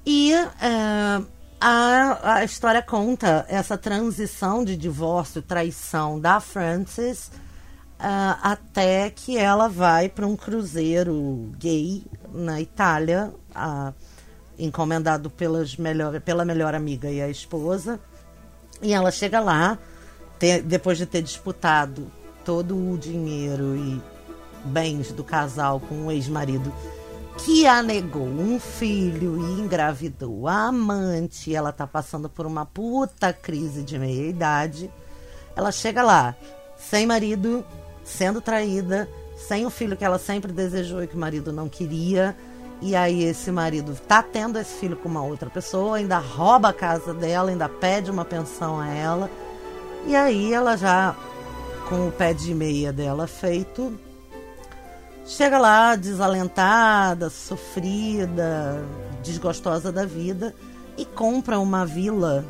[0.04, 1.26] E uh,
[1.60, 7.30] a, a história conta essa transição de divórcio, traição da Frances,
[8.00, 13.92] uh, até que ela vai para um cruzeiro gay na Itália, uh,
[14.58, 18.00] encomendado pelas melhor, pela melhor amiga e a esposa.
[18.80, 19.78] E ela chega lá
[20.42, 22.10] ter, depois de ter disputado
[22.44, 24.02] todo o dinheiro e
[24.64, 26.72] bens do casal com o ex-marido
[27.38, 33.32] que a negou um filho e engravidou a amante, ela tá passando por uma puta
[33.32, 34.90] crise de meia-idade.
[35.54, 36.34] Ela chega lá,
[36.76, 37.64] sem marido,
[38.02, 42.36] sendo traída, sem o filho que ela sempre desejou e que o marido não queria.
[42.80, 46.72] E aí esse marido tá tendo esse filho com uma outra pessoa, ainda rouba a
[46.72, 49.30] casa dela, ainda pede uma pensão a ela.
[50.06, 51.14] E aí ela já,
[51.88, 53.98] com o pé de meia dela feito,
[55.24, 58.84] chega lá desalentada, sofrida,
[59.22, 60.54] desgostosa da vida
[60.98, 62.44] e compra uma vila,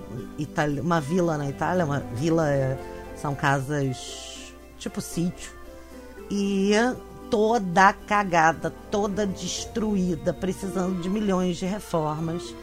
[0.83, 2.77] uma vila na Itália, uma vila é,
[3.17, 5.53] são casas tipo sítio
[6.31, 6.73] e
[7.31, 12.55] toda cagada, toda destruída, precisando de milhões de reformas.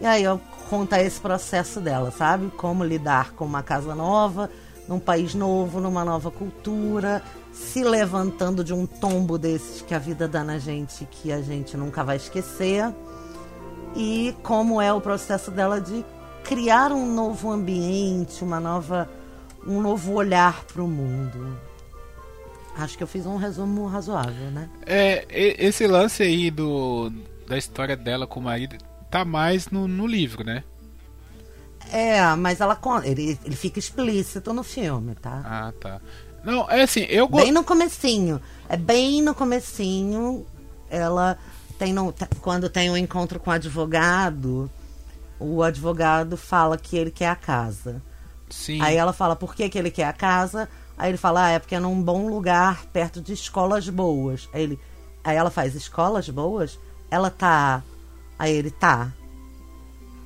[0.00, 2.50] E aí eu conta esse processo dela, sabe?
[2.56, 4.50] Como lidar com uma casa nova,
[4.88, 10.28] num país novo, numa nova cultura, se levantando de um tombo desses que a vida
[10.28, 12.92] dá na gente que a gente nunca vai esquecer.
[13.94, 16.04] E como é o processo dela de
[16.44, 19.08] criar um novo ambiente, uma nova
[19.66, 21.58] um novo olhar para o mundo.
[22.76, 24.68] Acho que eu fiz um resumo razoável, né?
[24.84, 27.10] É, esse lance aí do
[27.48, 28.76] da história dela com o marido
[29.10, 30.64] tá mais no, no livro, né?
[31.92, 35.42] É, mas ela ele, ele fica explícito no filme, tá?
[35.44, 36.00] Ah, tá.
[36.44, 38.40] Não, é assim, eu Bem no comecinho.
[38.68, 40.46] É bem no comecinho.
[40.88, 41.38] Ela
[41.78, 44.70] tem no, quando tem um encontro com o advogado,
[45.38, 48.02] o advogado fala que ele quer a casa.
[48.48, 48.80] Sim.
[48.80, 50.68] Aí ela fala por que, que ele quer a casa.
[50.96, 54.48] Aí ele fala, ah, é porque é num bom lugar, perto de escolas boas.
[54.52, 54.80] Aí, ele,
[55.22, 56.78] aí ela faz escolas boas?
[57.10, 57.82] Ela tá.
[58.38, 59.12] Aí ele tá.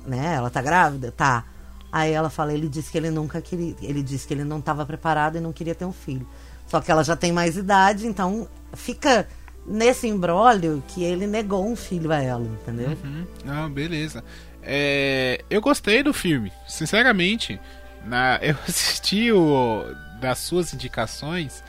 [0.05, 0.35] Né?
[0.35, 1.11] Ela tá grávida?
[1.11, 1.45] Tá.
[1.91, 3.75] Aí ela fala, ele disse que ele nunca queria.
[3.81, 6.27] Ele disse que ele não estava preparado e não queria ter um filho.
[6.67, 9.27] Só que ela já tem mais idade, então fica
[9.65, 12.97] nesse embrólio que ele negou um filho a ela, entendeu?
[13.03, 13.25] Uhum.
[13.45, 14.23] Ah, beleza.
[14.63, 17.59] É, eu gostei do filme, sinceramente.
[18.05, 19.83] Na, eu assisti o
[20.21, 21.63] das suas indicações.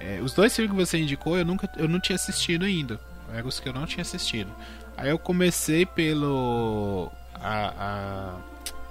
[0.00, 2.98] É, os dois filmes que você indicou eu nunca eu não tinha assistido ainda.
[3.32, 4.50] Eram os que eu não tinha assistido.
[4.98, 8.34] Aí eu comecei pelo a, a,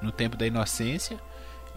[0.02, 1.18] no tempo da inocência.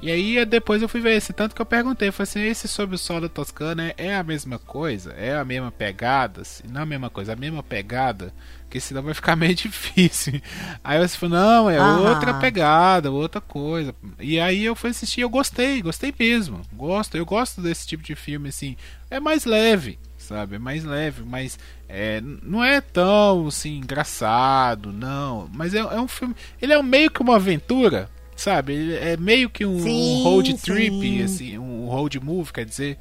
[0.00, 2.94] E aí depois eu fui ver esse tanto que eu perguntei, falei assim, esse sobre
[2.94, 5.12] o sol da Toscana é, é a mesma coisa?
[5.12, 6.42] É a mesma pegada?
[6.70, 8.32] Não a mesma coisa, a mesma pegada?
[8.62, 10.40] Porque senão vai ficar meio difícil.
[10.82, 13.94] Aí você falou, não, é outra pegada, outra coisa.
[14.20, 16.62] E aí eu fui assistir, eu gostei, gostei mesmo.
[16.72, 18.76] Gosto, eu gosto desse tipo de filme, assim.
[19.10, 19.98] É mais leve,
[20.30, 20.56] sabe?
[20.56, 21.58] É mais leve, mas
[21.88, 25.50] é, não é tão assim engraçado, não.
[25.52, 26.36] Mas é, é um filme.
[26.62, 28.74] Ele é meio que uma aventura, sabe?
[28.74, 31.22] Ele é meio que um, sim, um road trip, sim.
[31.22, 32.96] assim, um road movie, quer dizer.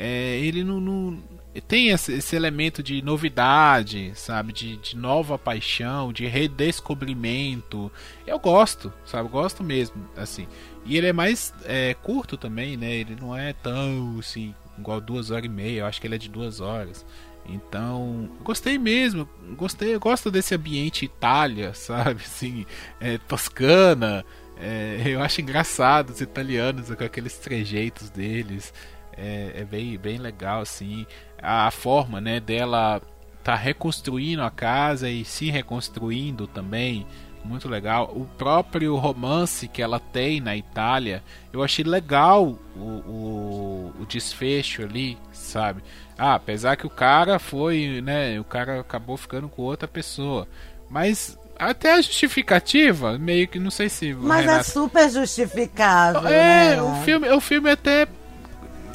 [0.00, 1.18] É, ele não, não
[1.66, 4.52] tem esse, esse, elemento de novidade, sabe?
[4.52, 7.90] De, de, nova paixão, de redescobrimento.
[8.24, 9.28] Eu gosto, sabe?
[9.28, 10.46] Gosto mesmo, assim.
[10.86, 12.94] E ele é mais é, curto também, né?
[12.94, 15.80] Ele não é tão, assim, igual duas horas e meia.
[15.80, 17.04] Eu acho que ele é de duas horas.
[17.48, 19.26] Então, gostei mesmo,
[19.56, 22.66] gostei, eu gosto desse ambiente Itália, sabe, assim,
[23.00, 24.24] é, Toscana,
[24.60, 28.74] é, eu acho engraçado os italianos com aqueles trejeitos deles,
[29.16, 31.06] é, é, bem, bem legal, assim,
[31.40, 33.00] a forma, né, dela
[33.42, 37.06] tá reconstruindo a casa e se reconstruindo também,
[37.48, 38.12] muito legal.
[38.14, 41.22] O próprio romance que ela tem na Itália,
[41.52, 45.82] eu achei legal o, o, o desfecho ali, sabe?
[46.16, 48.38] Ah, apesar que o cara foi, né?
[48.38, 50.46] O cara acabou ficando com outra pessoa.
[50.90, 54.14] Mas até a justificativa, meio que não sei se.
[54.14, 54.60] Mas é Renato...
[54.60, 56.28] é super justificável.
[56.28, 56.82] É, né?
[56.82, 58.06] o filme, o filme até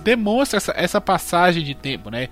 [0.03, 2.30] demonstra essa, essa passagem de tempo, né?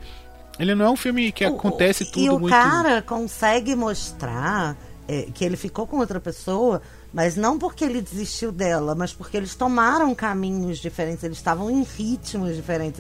[0.60, 2.54] Ele não é um filme que acontece tudo e o muito.
[2.54, 4.78] cara consegue mostrar
[5.12, 6.82] é, que ele ficou com outra pessoa,
[7.14, 11.84] mas não porque ele desistiu dela, mas porque eles tomaram caminhos diferentes, eles estavam em
[11.84, 12.98] ritmos diferentes.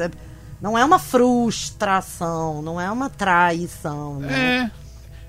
[0.60, 4.70] Não é uma frustração, não é uma traição, né?
[4.76, 4.82] É.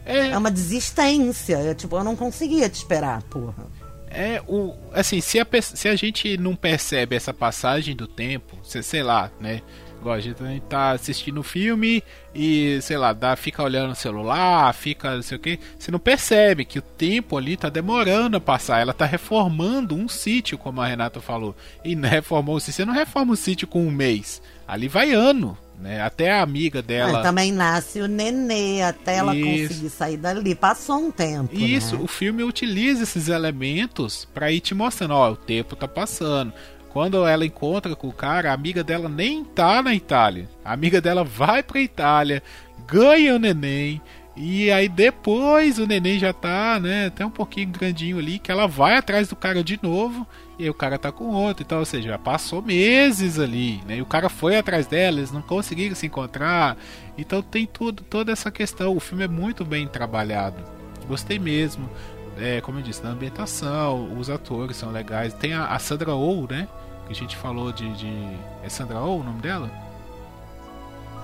[0.05, 1.59] É, é uma desistência.
[1.59, 3.65] É, tipo, eu não conseguia te esperar, porra.
[4.11, 9.05] É, o, assim, se a, se a gente não percebe essa passagem do tempo, sei
[9.05, 9.63] lá, né?
[10.03, 12.03] Igual a gente tá assistindo o filme
[12.35, 15.61] e, sei lá, dá, fica olhando o celular, fica não sei o que.
[15.79, 18.81] Você não percebe que o tempo ali tá demorando a passar.
[18.81, 21.55] Ela tá reformando um sítio, como a Renata falou.
[21.85, 22.75] E reformou o sítio.
[22.75, 24.43] Você não reforma o sítio com um mês.
[24.67, 25.57] Ali vai ano.
[25.79, 26.01] Né?
[26.01, 27.13] Até a amiga dela.
[27.13, 29.69] Mas também nasce o nenê, até ela Isso.
[29.69, 30.55] conseguir sair dali.
[30.57, 31.55] Passou um tempo.
[31.55, 32.03] Isso, né?
[32.03, 36.53] o filme utiliza esses elementos para ir te mostrando: ó, o tempo tá passando.
[36.93, 40.47] Quando ela encontra com o cara, a amiga dela nem tá na Itália.
[40.63, 42.43] A amiga dela vai pra Itália,
[42.87, 44.01] ganha o neném.
[44.37, 48.67] E aí depois o neném já tá, né, até um pouquinho grandinho ali, que ela
[48.67, 50.27] vai atrás do cara de novo,
[50.59, 54.03] e o cara tá com outro, então, ou seja, já passou meses ali, né, e
[54.03, 56.79] o cara foi atrás dela, eles não conseguiram se encontrar,
[57.19, 60.65] então tem tudo, toda essa questão, o filme é muito bem trabalhado,
[61.07, 61.91] gostei mesmo,
[62.39, 66.47] é, como eu disse, na ambientação, os atores são legais, tem a, a Sandra Oh,
[66.49, 66.67] né,
[67.07, 68.37] que a gente falou de, de.
[68.63, 69.71] É Sandra Oh o nome dela?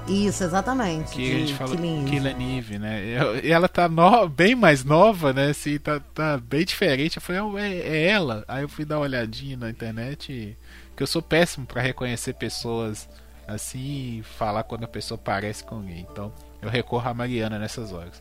[0.09, 1.13] Isso, exatamente.
[1.13, 3.03] Que a gente falou Killing né?
[3.43, 5.51] E ela tá no, bem mais nova, né?
[5.51, 7.17] Assim, tá, tá bem diferente.
[7.17, 8.45] Eu falei, é, é, ela.
[8.49, 10.33] Aí eu fui dar uma olhadinha na internet.
[10.33, 10.57] E,
[10.97, 13.09] que eu sou péssimo para reconhecer pessoas
[13.47, 16.07] assim e falar quando a pessoa parece com alguém.
[16.11, 18.21] Então eu recorro a Mariana nessas horas.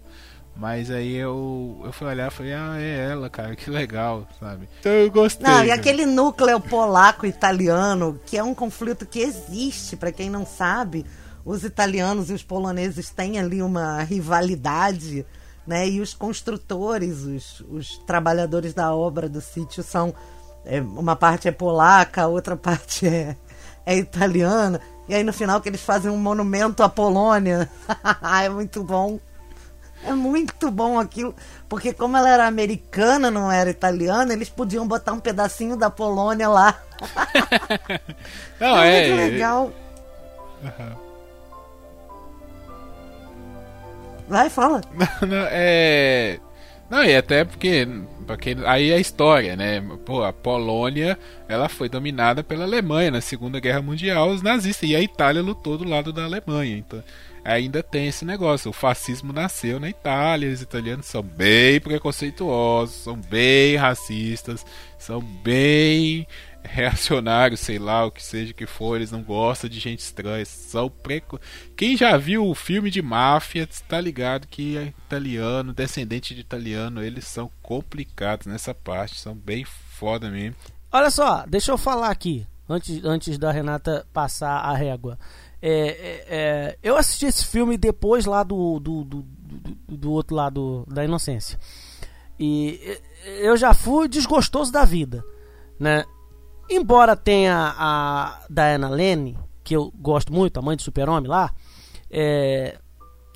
[0.57, 4.67] Mas aí eu, eu fui olhar e falei, ah, é ela, cara, que legal, sabe?
[4.79, 5.45] Então eu gostei.
[5.45, 5.79] Não, e cara.
[5.79, 11.05] aquele núcleo polaco-italiano, que é um conflito que existe, para quem não sabe,
[11.45, 15.23] os italianos e os poloneses têm ali uma rivalidade,
[15.65, 15.87] né?
[15.87, 20.11] E os construtores, os, os trabalhadores da obra do sítio são.
[20.65, 23.37] é, uma parte é polaca, a outra parte é,
[23.85, 24.81] é italiana.
[25.07, 27.69] E aí no final que eles fazem um monumento à Polônia.
[28.43, 29.19] é muito bom.
[30.07, 31.35] É muito bom aquilo,
[31.67, 36.47] porque como ela era americana, não era italiana, eles podiam botar um pedacinho da Polônia
[36.47, 36.81] lá.
[38.57, 39.09] Não, é é.
[39.09, 39.71] muito legal.
[40.63, 41.07] Aham.
[44.29, 44.81] Vai, fala.
[45.21, 46.39] Não, não, é.
[46.89, 47.87] Não, e até porque.
[48.25, 49.81] porque aí é a história, né?
[50.05, 51.17] Pô, a Polônia
[51.47, 55.77] ela foi dominada pela Alemanha na Segunda Guerra Mundial, os nazistas, e a Itália lutou
[55.77, 56.77] do lado da Alemanha.
[56.77, 57.03] Então
[57.47, 58.69] ainda tem esse negócio.
[58.69, 64.65] O fascismo nasceu na Itália, os italianos são bem preconceituosos, são bem racistas,
[64.99, 66.27] são bem
[66.61, 70.89] reacionários, sei lá, o que seja que for, eles não gostam de gente estranha, são
[70.89, 71.39] preco...
[71.77, 77.01] Quem já viu o filme de máfia está ligado que é italiano, descendente de italiano,
[77.01, 80.57] eles são complicados nessa parte, são bem foda mesmo.
[80.91, 85.17] Olha só, deixa eu falar aqui, antes, antes da Renata passar a régua.
[85.61, 90.35] É, é, é, eu assisti esse filme depois lá do, do, do, do, do outro
[90.35, 91.59] lado da inocência.
[92.39, 92.99] E
[93.41, 95.23] eu já fui desgostoso da vida,
[95.79, 96.03] né?
[96.69, 101.51] Embora tenha a Diana Lane, que eu gosto muito, a mãe do super-homem lá,
[102.11, 102.77] é,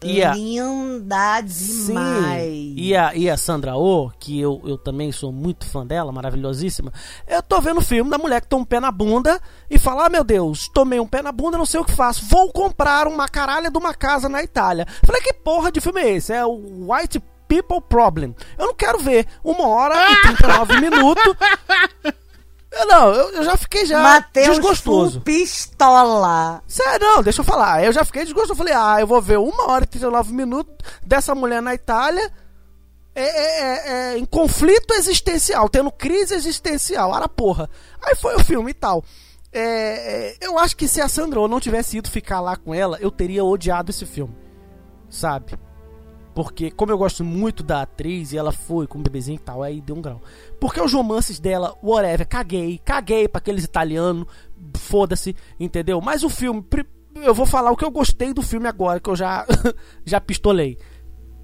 [0.03, 2.73] e a, Linda Sim, demais.
[2.75, 6.91] e a, e a Sandra Oh, que eu, eu também sou muito fã dela, maravilhosíssima.
[7.27, 10.05] Eu tô vendo o filme da mulher que toma um pé na bunda e fala:
[10.05, 12.25] Ah, meu Deus, tomei um pé na bunda, não sei o que faço.
[12.25, 14.87] Vou comprar uma caralha de uma casa na Itália.
[15.05, 16.33] Falei: Que porra de filme é esse?
[16.33, 18.33] É o White People Problem.
[18.57, 21.35] Eu não quero ver uma hora e 39 minutos.
[22.71, 25.21] Eu Não, eu, eu já fiquei já Mateus desgostoso.
[25.21, 26.63] pistola.
[26.67, 27.83] Sério, não, deixa eu falar.
[27.83, 28.53] Eu já fiquei desgostoso.
[28.53, 30.73] Eu falei, ah, eu vou ver uma hora e 39 minutos
[31.03, 32.31] dessa mulher na Itália
[33.13, 37.13] é, é, é, é, em conflito existencial, tendo crise existencial.
[37.13, 37.69] Ara porra.
[38.01, 39.03] Aí foi o filme e tal.
[39.51, 42.73] É, é, eu acho que se a Sandra Oh não tivesse ido ficar lá com
[42.73, 44.33] ela, eu teria odiado esse filme.
[45.09, 45.59] Sabe?
[46.33, 49.61] Porque, como eu gosto muito da atriz e ela foi com o bebezinho e tal,
[49.61, 50.21] aí deu um grau.
[50.59, 54.25] Porque os romances dela, whatever, caguei, caguei pra aqueles italianos,
[54.77, 55.99] foda-se, entendeu?
[56.01, 56.65] Mas o filme,
[57.15, 59.45] eu vou falar o que eu gostei do filme agora, que eu já,
[60.05, 60.77] já pistolei.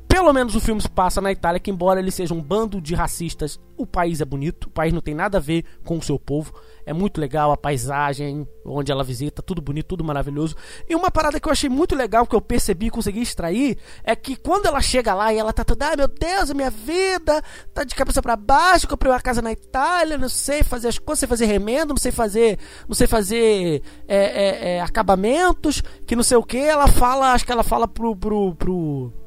[0.07, 2.95] Pelo menos o filme se passa na Itália, que embora ele seja um bando de
[2.95, 6.17] racistas, o país é bonito, o país não tem nada a ver com o seu
[6.17, 6.53] povo.
[6.85, 10.55] É muito legal a paisagem, onde ela visita, tudo bonito, tudo maravilhoso.
[10.89, 14.15] E uma parada que eu achei muito legal, que eu percebi e consegui extrair, é
[14.15, 17.43] que quando ela chega lá e ela tá toda, ai meu Deus, a minha vida
[17.73, 21.19] tá de cabeça para baixo, comprei uma casa na Itália, não sei fazer as coisas,
[21.19, 22.57] sei fazer remendo, não sei fazer,
[22.87, 27.45] não sei fazer é, é, é, acabamentos, que não sei o que, ela fala, acho
[27.45, 29.26] que ela fala pro, pro, pro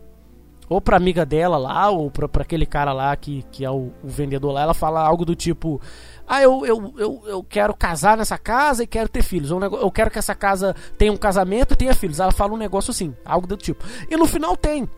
[0.71, 3.93] ou pra amiga dela lá, ou pra, pra aquele cara lá que, que é o,
[4.03, 5.81] o vendedor lá, ela fala algo do tipo:
[6.27, 9.51] Ah, eu, eu, eu, eu quero casar nessa casa e quero ter filhos.
[9.51, 12.21] Um nego- Eu quero que essa casa tenha um casamento e tenha filhos.
[12.21, 13.85] Ela fala um negócio assim, algo do tipo.
[14.09, 14.89] E no final tem.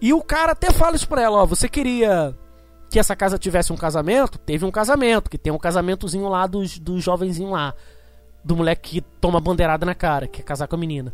[0.00, 2.32] E o cara até fala isso pra ela: Ó, você queria
[2.88, 4.38] que essa casa tivesse um casamento?
[4.38, 7.74] Teve um casamento, que tem um casamentozinho lá dos, dos jovenzinhos lá.
[8.44, 11.12] Do moleque que toma bandeirada na cara, que quer casar com a menina.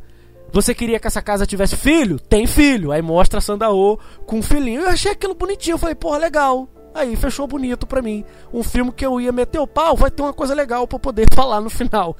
[0.52, 2.18] Você queria que essa casa tivesse filho?
[2.18, 2.92] Tem filho.
[2.92, 4.82] Aí mostra a Sandaô com um filhinho.
[4.82, 5.74] Eu achei aquilo bonitinho.
[5.74, 6.68] Eu falei, porra, legal.
[6.94, 8.24] Aí fechou bonito pra mim.
[8.52, 11.26] Um filme que eu ia meter o pau, vai ter uma coisa legal pra poder
[11.34, 12.16] falar no final.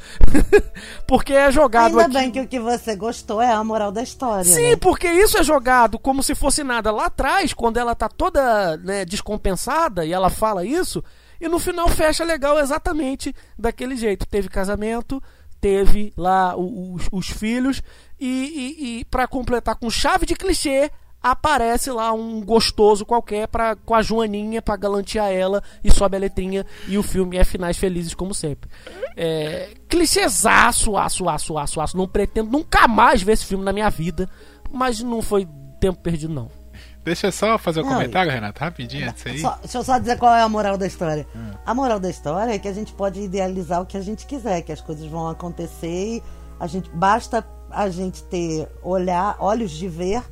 [1.07, 2.13] porque é jogado Ainda aqui.
[2.15, 4.45] bem que o que você gostou é a moral da história.
[4.45, 4.77] Sim, né?
[4.77, 9.05] porque isso é jogado como se fosse nada lá atrás, quando ela tá toda né,
[9.05, 11.05] descompensada e ela fala isso,
[11.39, 14.25] e no final fecha legal exatamente daquele jeito.
[14.25, 15.23] Teve casamento,
[15.63, 17.81] teve lá os, os filhos,
[18.21, 20.91] e, e, e para completar com chave de clichê,
[21.23, 26.21] aparece lá um gostoso qualquer pra, com a Joaninha pra galantear ela e sobe a
[26.21, 28.69] letrinha e o filme é finais felizes como sempre.
[29.17, 31.97] É, clichêzaço, aço, aço, aço, aço.
[31.97, 34.29] Não pretendo nunca mais ver esse filme na minha vida,
[34.69, 35.47] mas não foi
[35.79, 36.62] tempo perdido não.
[37.05, 39.41] Deixa eu só fazer um Não, comentário, Renato, rapidinho antes aí.
[39.41, 41.27] Só- deixa eu só dizer qual é a moral da história.
[41.67, 44.63] A moral da história é que a gente pode idealizar o que a gente quiser,
[44.63, 45.89] que as coisas vão acontecer
[46.19, 46.23] e
[46.61, 50.23] a gente basta a gente ter olhar, olhos de ver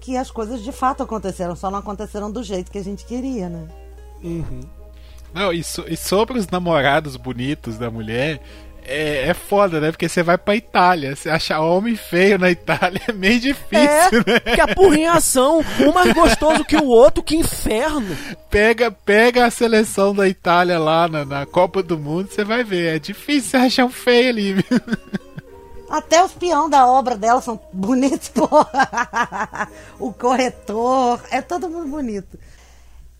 [0.00, 3.48] que as coisas de fato aconteceram, só não aconteceram do jeito que a gente queria,
[3.48, 3.68] né?
[5.32, 8.40] Não, e, so- e sobre os namorados bonitos da mulher,
[8.84, 9.90] é, é foda, né?
[9.90, 11.16] Porque você vai pra Itália.
[11.16, 14.54] Você achar homem feio na Itália é meio difícil, É, né?
[14.54, 15.64] que apurrinhação.
[15.80, 18.16] Um mais gostoso que o outro, que inferno.
[18.50, 22.96] Pega, pega a seleção da Itália lá na, na Copa do Mundo, você vai ver.
[22.96, 24.64] É difícil você achar um feio ali, viu?
[25.90, 28.48] Até os peão da obra dela são bonitos, pô.
[29.98, 32.38] o corretor, é todo mundo bonito.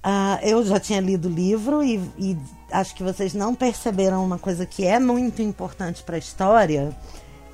[0.06, 2.36] Ah, eu já tinha lido o livro e, e
[2.70, 6.94] acho que vocês não perceberam uma coisa que é muito importante para a história,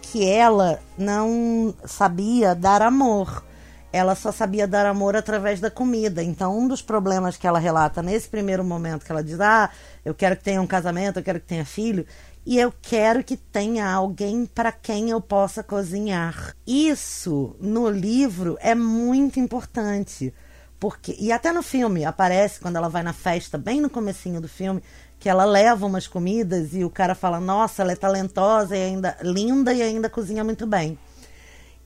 [0.03, 3.45] que ela não sabia dar amor.
[3.93, 6.25] Ela só sabia dar amor através da comida.
[6.25, 9.71] Então, um dos problemas que ela relata nesse primeiro momento, que ela diz: Ah,
[10.05, 12.05] eu quero que tenha um casamento, eu quero que tenha filho,
[12.45, 16.57] e eu quero que tenha alguém para quem eu possa cozinhar.
[16.67, 20.35] Isso no livro é muito importante.
[20.81, 24.49] Porque, e até no filme aparece quando ela vai na festa, bem no comecinho do
[24.49, 24.83] filme,
[25.19, 29.15] que ela leva umas comidas e o cara fala: "Nossa, ela é talentosa e ainda
[29.21, 30.99] linda e ainda cozinha muito bem".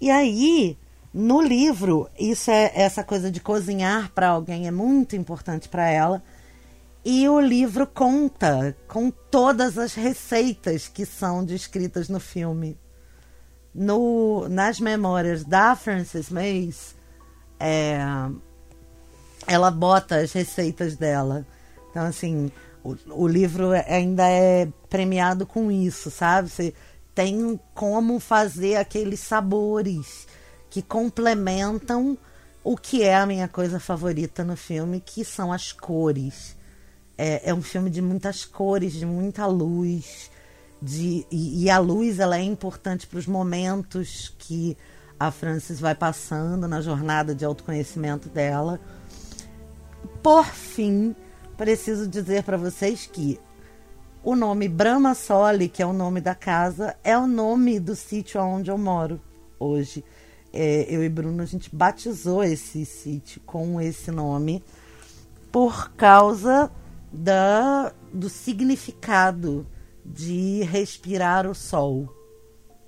[0.00, 0.78] E aí,
[1.12, 6.22] no livro, isso é essa coisa de cozinhar para alguém é muito importante para ela.
[7.04, 12.78] E o livro conta com todas as receitas que são descritas no filme.
[13.74, 16.94] No, nas memórias da Frances Mays,
[17.58, 17.98] é,
[19.46, 21.46] ela bota as receitas dela.
[21.90, 22.50] Então, assim,
[22.82, 26.48] o, o livro ainda é premiado com isso, sabe?
[26.48, 26.74] Você
[27.14, 30.26] tem como fazer aqueles sabores
[30.68, 32.18] que complementam
[32.64, 36.56] o que é a minha coisa favorita no filme, que são as cores.
[37.16, 40.30] É, é um filme de muitas cores, de muita luz.
[40.82, 44.76] De, e, e a luz ela é importante para os momentos que
[45.18, 48.80] a Frances vai passando na jornada de autoconhecimento dela.
[50.22, 51.14] Por fim,
[51.56, 53.38] preciso dizer para vocês que
[54.22, 58.40] o nome Brahma Soli, que é o nome da casa, é o nome do sítio
[58.40, 59.20] onde eu moro
[59.58, 60.04] hoje.
[60.52, 64.62] É, eu e Bruno, a gente batizou esse sítio com esse nome
[65.50, 66.70] por causa
[67.12, 69.66] da, do significado
[70.04, 72.08] de respirar o sol,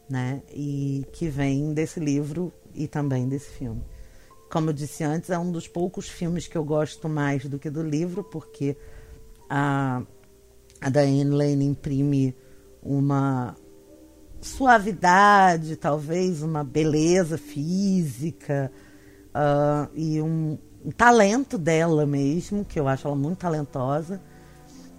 [0.08, 0.42] né?
[0.50, 3.82] E que vem desse livro e também desse filme.
[4.50, 7.68] Como eu disse antes, é um dos poucos filmes que eu gosto mais do que
[7.68, 8.76] do livro, porque
[9.50, 10.02] a,
[10.80, 12.36] a Diane Lane imprime
[12.82, 13.56] uma
[14.40, 18.70] suavidade, talvez uma beleza física
[19.34, 24.20] uh, e um, um talento dela mesmo, que eu acho ela muito talentosa.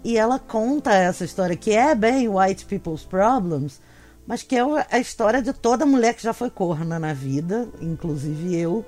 [0.03, 3.81] E ela conta essa história que é bem White People's Problems,
[4.25, 4.61] mas que é
[4.91, 8.85] a história de toda mulher que já foi corna na vida, inclusive eu.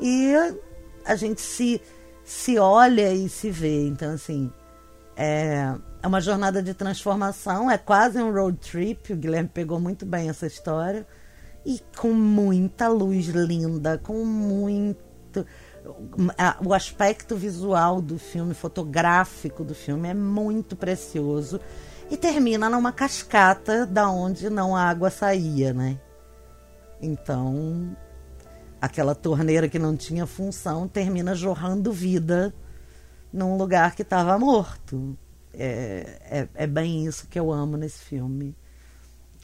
[0.00, 0.32] E
[1.04, 1.80] a gente se,
[2.24, 3.86] se olha e se vê.
[3.86, 4.50] Então, assim,
[5.16, 9.12] é, é uma jornada de transformação, é quase um road trip.
[9.12, 11.06] O Guilherme pegou muito bem essa história.
[11.64, 15.46] E com muita luz linda, com muito.
[16.64, 21.60] O aspecto visual do filme, fotográfico do filme, é muito precioso.
[22.10, 25.98] E termina numa cascata da onde não a água saía, né?
[27.00, 27.96] Então,
[28.80, 32.54] aquela torneira que não tinha função termina jorrando vida
[33.32, 35.16] num lugar que estava morto.
[35.52, 38.56] É, é, é, bem isso que eu amo nesse filme.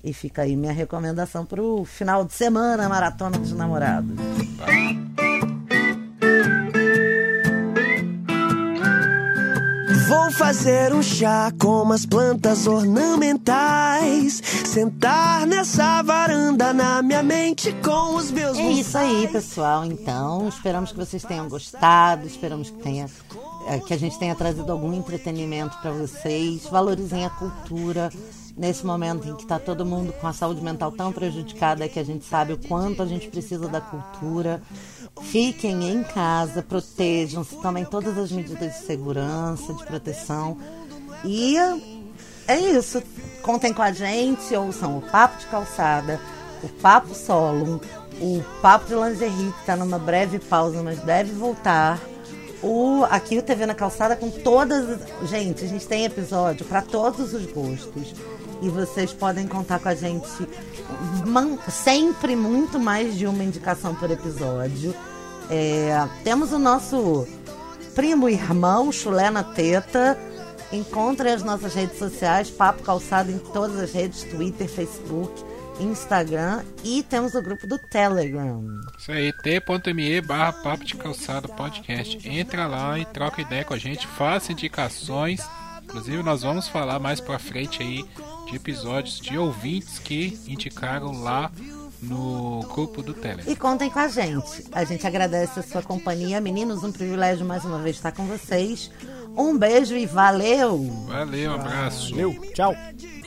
[0.02, 4.16] E fica aí minha recomendação para o final de semana, Maratona dos Namorados.
[10.08, 14.40] Vou fazer um chá com umas plantas ornamentais.
[14.64, 19.84] Sentar nessa varanda na minha mente com os meus É isso aí, pessoal.
[19.84, 22.24] Então, esperamos que vocês tenham gostado.
[22.24, 23.06] Esperamos que tenha
[23.86, 26.64] que a gente tenha trazido algum entretenimento para vocês.
[26.70, 28.10] Valorizem a cultura
[28.56, 32.04] nesse momento em que está todo mundo com a saúde mental tão prejudicada que a
[32.04, 34.62] gente sabe o quanto a gente precisa da cultura.
[35.22, 40.56] Fiquem em casa, protejam-se, tomem todas as medidas de segurança, de proteção.
[41.24, 41.56] E
[42.46, 43.02] é isso.
[43.42, 46.20] Contem com a gente, ouçam o Papo de Calçada,
[46.62, 47.80] o Papo Solo,
[48.20, 52.00] o Papo de Lingerie, que está numa breve pausa, mas deve voltar.
[52.62, 54.98] O, aqui o TV na Calçada com todas.
[55.24, 58.14] Gente, a gente tem episódio para todos os gostos.
[58.62, 60.28] E vocês podem contar com a gente
[61.70, 64.94] sempre muito mais de uma indicação por episódio.
[65.50, 67.26] É, temos o nosso
[67.94, 70.18] primo irmão, Chulé na Teta.
[70.72, 75.44] Encontre as nossas redes sociais, Papo Calçado em todas as redes, Twitter, Facebook,
[75.78, 78.64] Instagram e temos o grupo do Telegram.
[78.98, 82.28] Isso aí, t.me barra Papo de Calçado Podcast.
[82.28, 85.40] Entra lá e troca ideia com a gente, faça indicações.
[85.84, 88.04] Inclusive nós vamos falar mais pra frente aí
[88.46, 91.50] de episódios de ouvintes que indicaram lá
[92.02, 93.52] no grupo do Telegram.
[93.52, 94.64] E contem com a gente.
[94.72, 96.40] A gente agradece a sua companhia.
[96.40, 98.90] Meninos, um privilégio mais uma vez estar com vocês.
[99.36, 101.06] Um beijo e valeu!
[101.08, 102.10] Valeu, um abraço.
[102.10, 102.74] Valeu, tchau.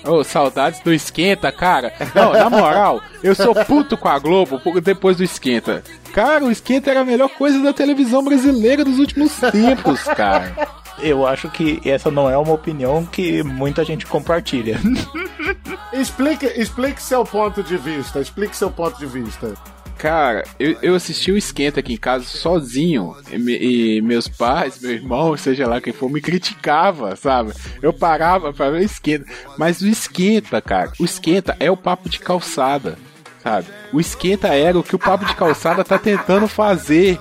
[0.04, 1.94] Ô, saudades do Esquenta, cara.
[2.16, 5.84] Não, na moral, eu sou puto com a Globo depois do Esquenta.
[6.14, 10.56] Cara, o Esquenta era a melhor coisa da televisão brasileira dos últimos tempos, cara.
[11.02, 14.80] Eu acho que essa não é uma opinião que muita gente compartilha.
[15.94, 18.20] Explique, explique seu ponto de vista.
[18.20, 19.54] Explique seu ponto de vista.
[19.98, 24.80] Cara, eu, eu assisti o Esquenta aqui em casa sozinho e, me- e meus pais,
[24.82, 27.52] meu irmão, seja lá quem for, me criticava, sabe?
[27.82, 29.26] Eu parava pra ver o Esquenta.
[29.58, 32.98] Mas o Esquenta, cara, o Esquenta é o papo de calçada,
[33.44, 33.68] sabe?
[33.92, 37.20] O Esquenta era o que o papo de calçada tá tentando fazer.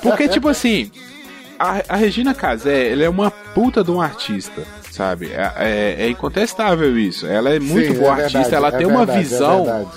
[0.00, 0.92] Porque, tipo assim,
[1.58, 5.30] a, a Regina Casé, ela é uma puta de um artista, sabe?
[5.32, 7.26] É, é- é incontestável isso.
[7.26, 9.90] Ela é muito Sim, boa é artista, verdade, ela é tem uma verdade, é visão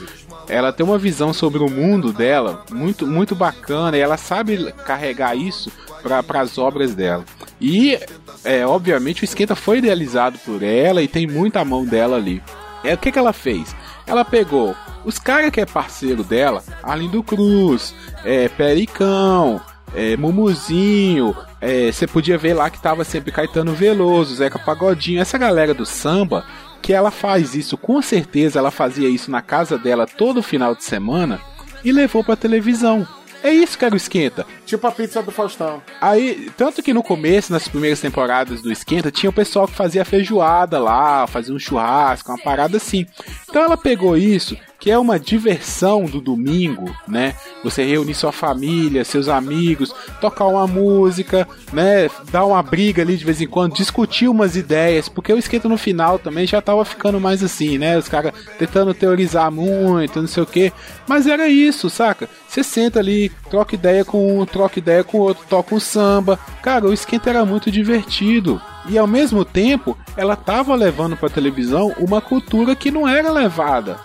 [0.50, 5.34] ela tem uma visão sobre o mundo dela muito, muito bacana e ela sabe carregar
[5.38, 5.72] isso
[6.04, 7.24] para as obras dela.
[7.62, 7.98] E,
[8.44, 12.42] é, obviamente, o Esquenta foi idealizado por ela e tem muita mão dela ali.
[12.84, 13.74] É, o que, que ela fez?
[14.06, 14.76] Ela pegou
[15.06, 19.62] os caras que é parceiro dela, Arlindo Cruz, é, Pericão,
[19.94, 25.38] é, Mumuzinho, é, você podia ver lá que tava sempre Caetano Veloso, Zeca Pagodinho, essa
[25.38, 26.46] galera do samba,
[26.82, 30.84] que ela faz isso, com certeza ela fazia isso na casa dela todo final de
[30.84, 31.40] semana
[31.84, 33.08] e levou pra televisão.
[33.44, 34.46] É isso que era o Esquenta.
[34.72, 35.82] Tipo a pizza do Faustão.
[36.00, 40.06] Aí, tanto que no começo, nas primeiras temporadas do Esquenta, tinha o pessoal que fazia
[40.06, 43.06] feijoada lá, fazia um churrasco, uma parada assim.
[43.50, 47.36] Então ela pegou isso, que é uma diversão do domingo, né?
[47.66, 52.10] Você reunir sua família, seus amigos, tocar uma música, né?
[52.32, 55.78] Dar uma briga ali de vez em quando, discutir umas ideias, porque o Esquenta no
[55.78, 57.98] final também já tava ficando mais assim, né?
[57.98, 60.72] Os caras tentando teorizar muito, não sei o que.
[61.08, 62.30] Mas era isso, saca?
[62.48, 66.38] Você senta ali, troca ideia com troca ideia com o outro, toca um samba.
[66.62, 68.62] Cara, o esquenta era muito divertido.
[68.88, 74.00] E ao mesmo tempo, ela tava levando pra televisão uma cultura que não era levada.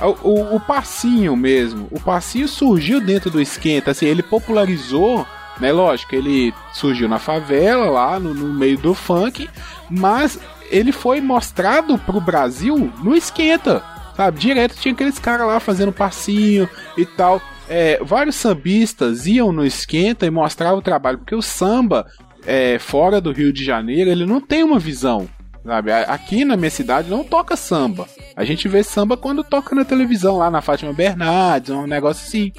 [0.00, 5.26] O, o, o passinho mesmo, o passinho surgiu dentro do esquenta, assim, ele popularizou,
[5.60, 5.70] né?
[5.70, 9.48] Lógico, ele surgiu na favela, lá no, no meio do funk,
[9.90, 10.38] mas
[10.70, 13.82] ele foi mostrado pro Brasil no esquenta,
[14.16, 14.38] sabe?
[14.38, 17.42] Direto tinha aqueles caras lá fazendo passinho e tal.
[17.72, 22.04] É, vários sambistas iam no esquenta e mostravam o trabalho, porque o samba
[22.44, 25.28] é, fora do Rio de Janeiro ele não tem uma visão.
[25.64, 25.92] Sabe?
[25.92, 28.08] Aqui na minha cidade não toca samba.
[28.34, 32.50] A gente vê samba quando toca na televisão, lá na Fátima Bernardes, um negócio assim.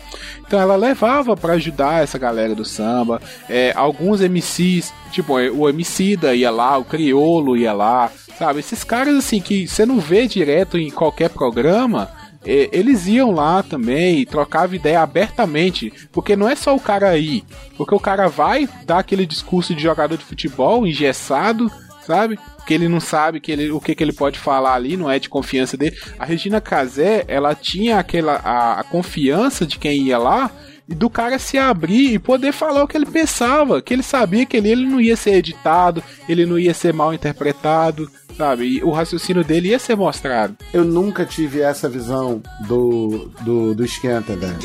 [0.46, 3.20] Então ela levava pra ajudar essa galera do samba.
[3.50, 8.60] É, alguns MCs, tipo o Emicida ia lá, o Criolo ia lá, sabe?
[8.60, 12.21] Esses caras assim que você não vê direto em qualquer programa.
[12.44, 17.44] Eles iam lá também e trocavam ideia abertamente, porque não é só o cara ir,
[17.78, 21.72] porque o cara vai dar aquele discurso de jogador de futebol engessado,
[22.06, 22.40] sabe?
[22.66, 25.20] Que ele não sabe que ele, o que, que ele pode falar ali, não é
[25.20, 25.96] de confiança dele.
[26.18, 30.52] A Regina Casé, ela tinha aquela a, a confiança de quem ia lá
[30.92, 34.46] e do cara se abrir e poder falar o que ele pensava, que ele sabia
[34.46, 38.12] que ele, ele não ia ser editado, ele não ia ser mal interpretado,
[38.42, 38.78] sabe?
[38.78, 40.58] E o raciocínio dele ia ser mostrado.
[40.74, 44.58] Eu nunca tive essa visão do, do, do esquenta, né?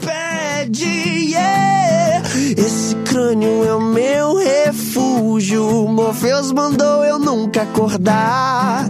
[0.00, 0.84] pede,
[1.30, 2.22] yeah.
[2.56, 5.62] Esse crânio é o meu refúgio.
[5.88, 8.88] Morpheus mandou eu nunca acordar.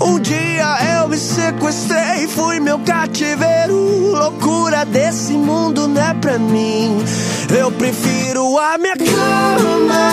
[0.00, 4.12] Um dia eu me sequestrei, fui meu cativeiro.
[4.12, 7.02] Loucura desse mundo não é pra mim.
[7.58, 10.12] Eu prefiro a minha cama,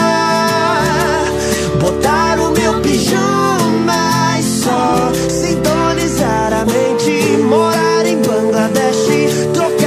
[1.80, 5.12] botar o meu pijama e só.
[5.30, 9.79] Sintonizar a mente, morar em Bangladesh, trocar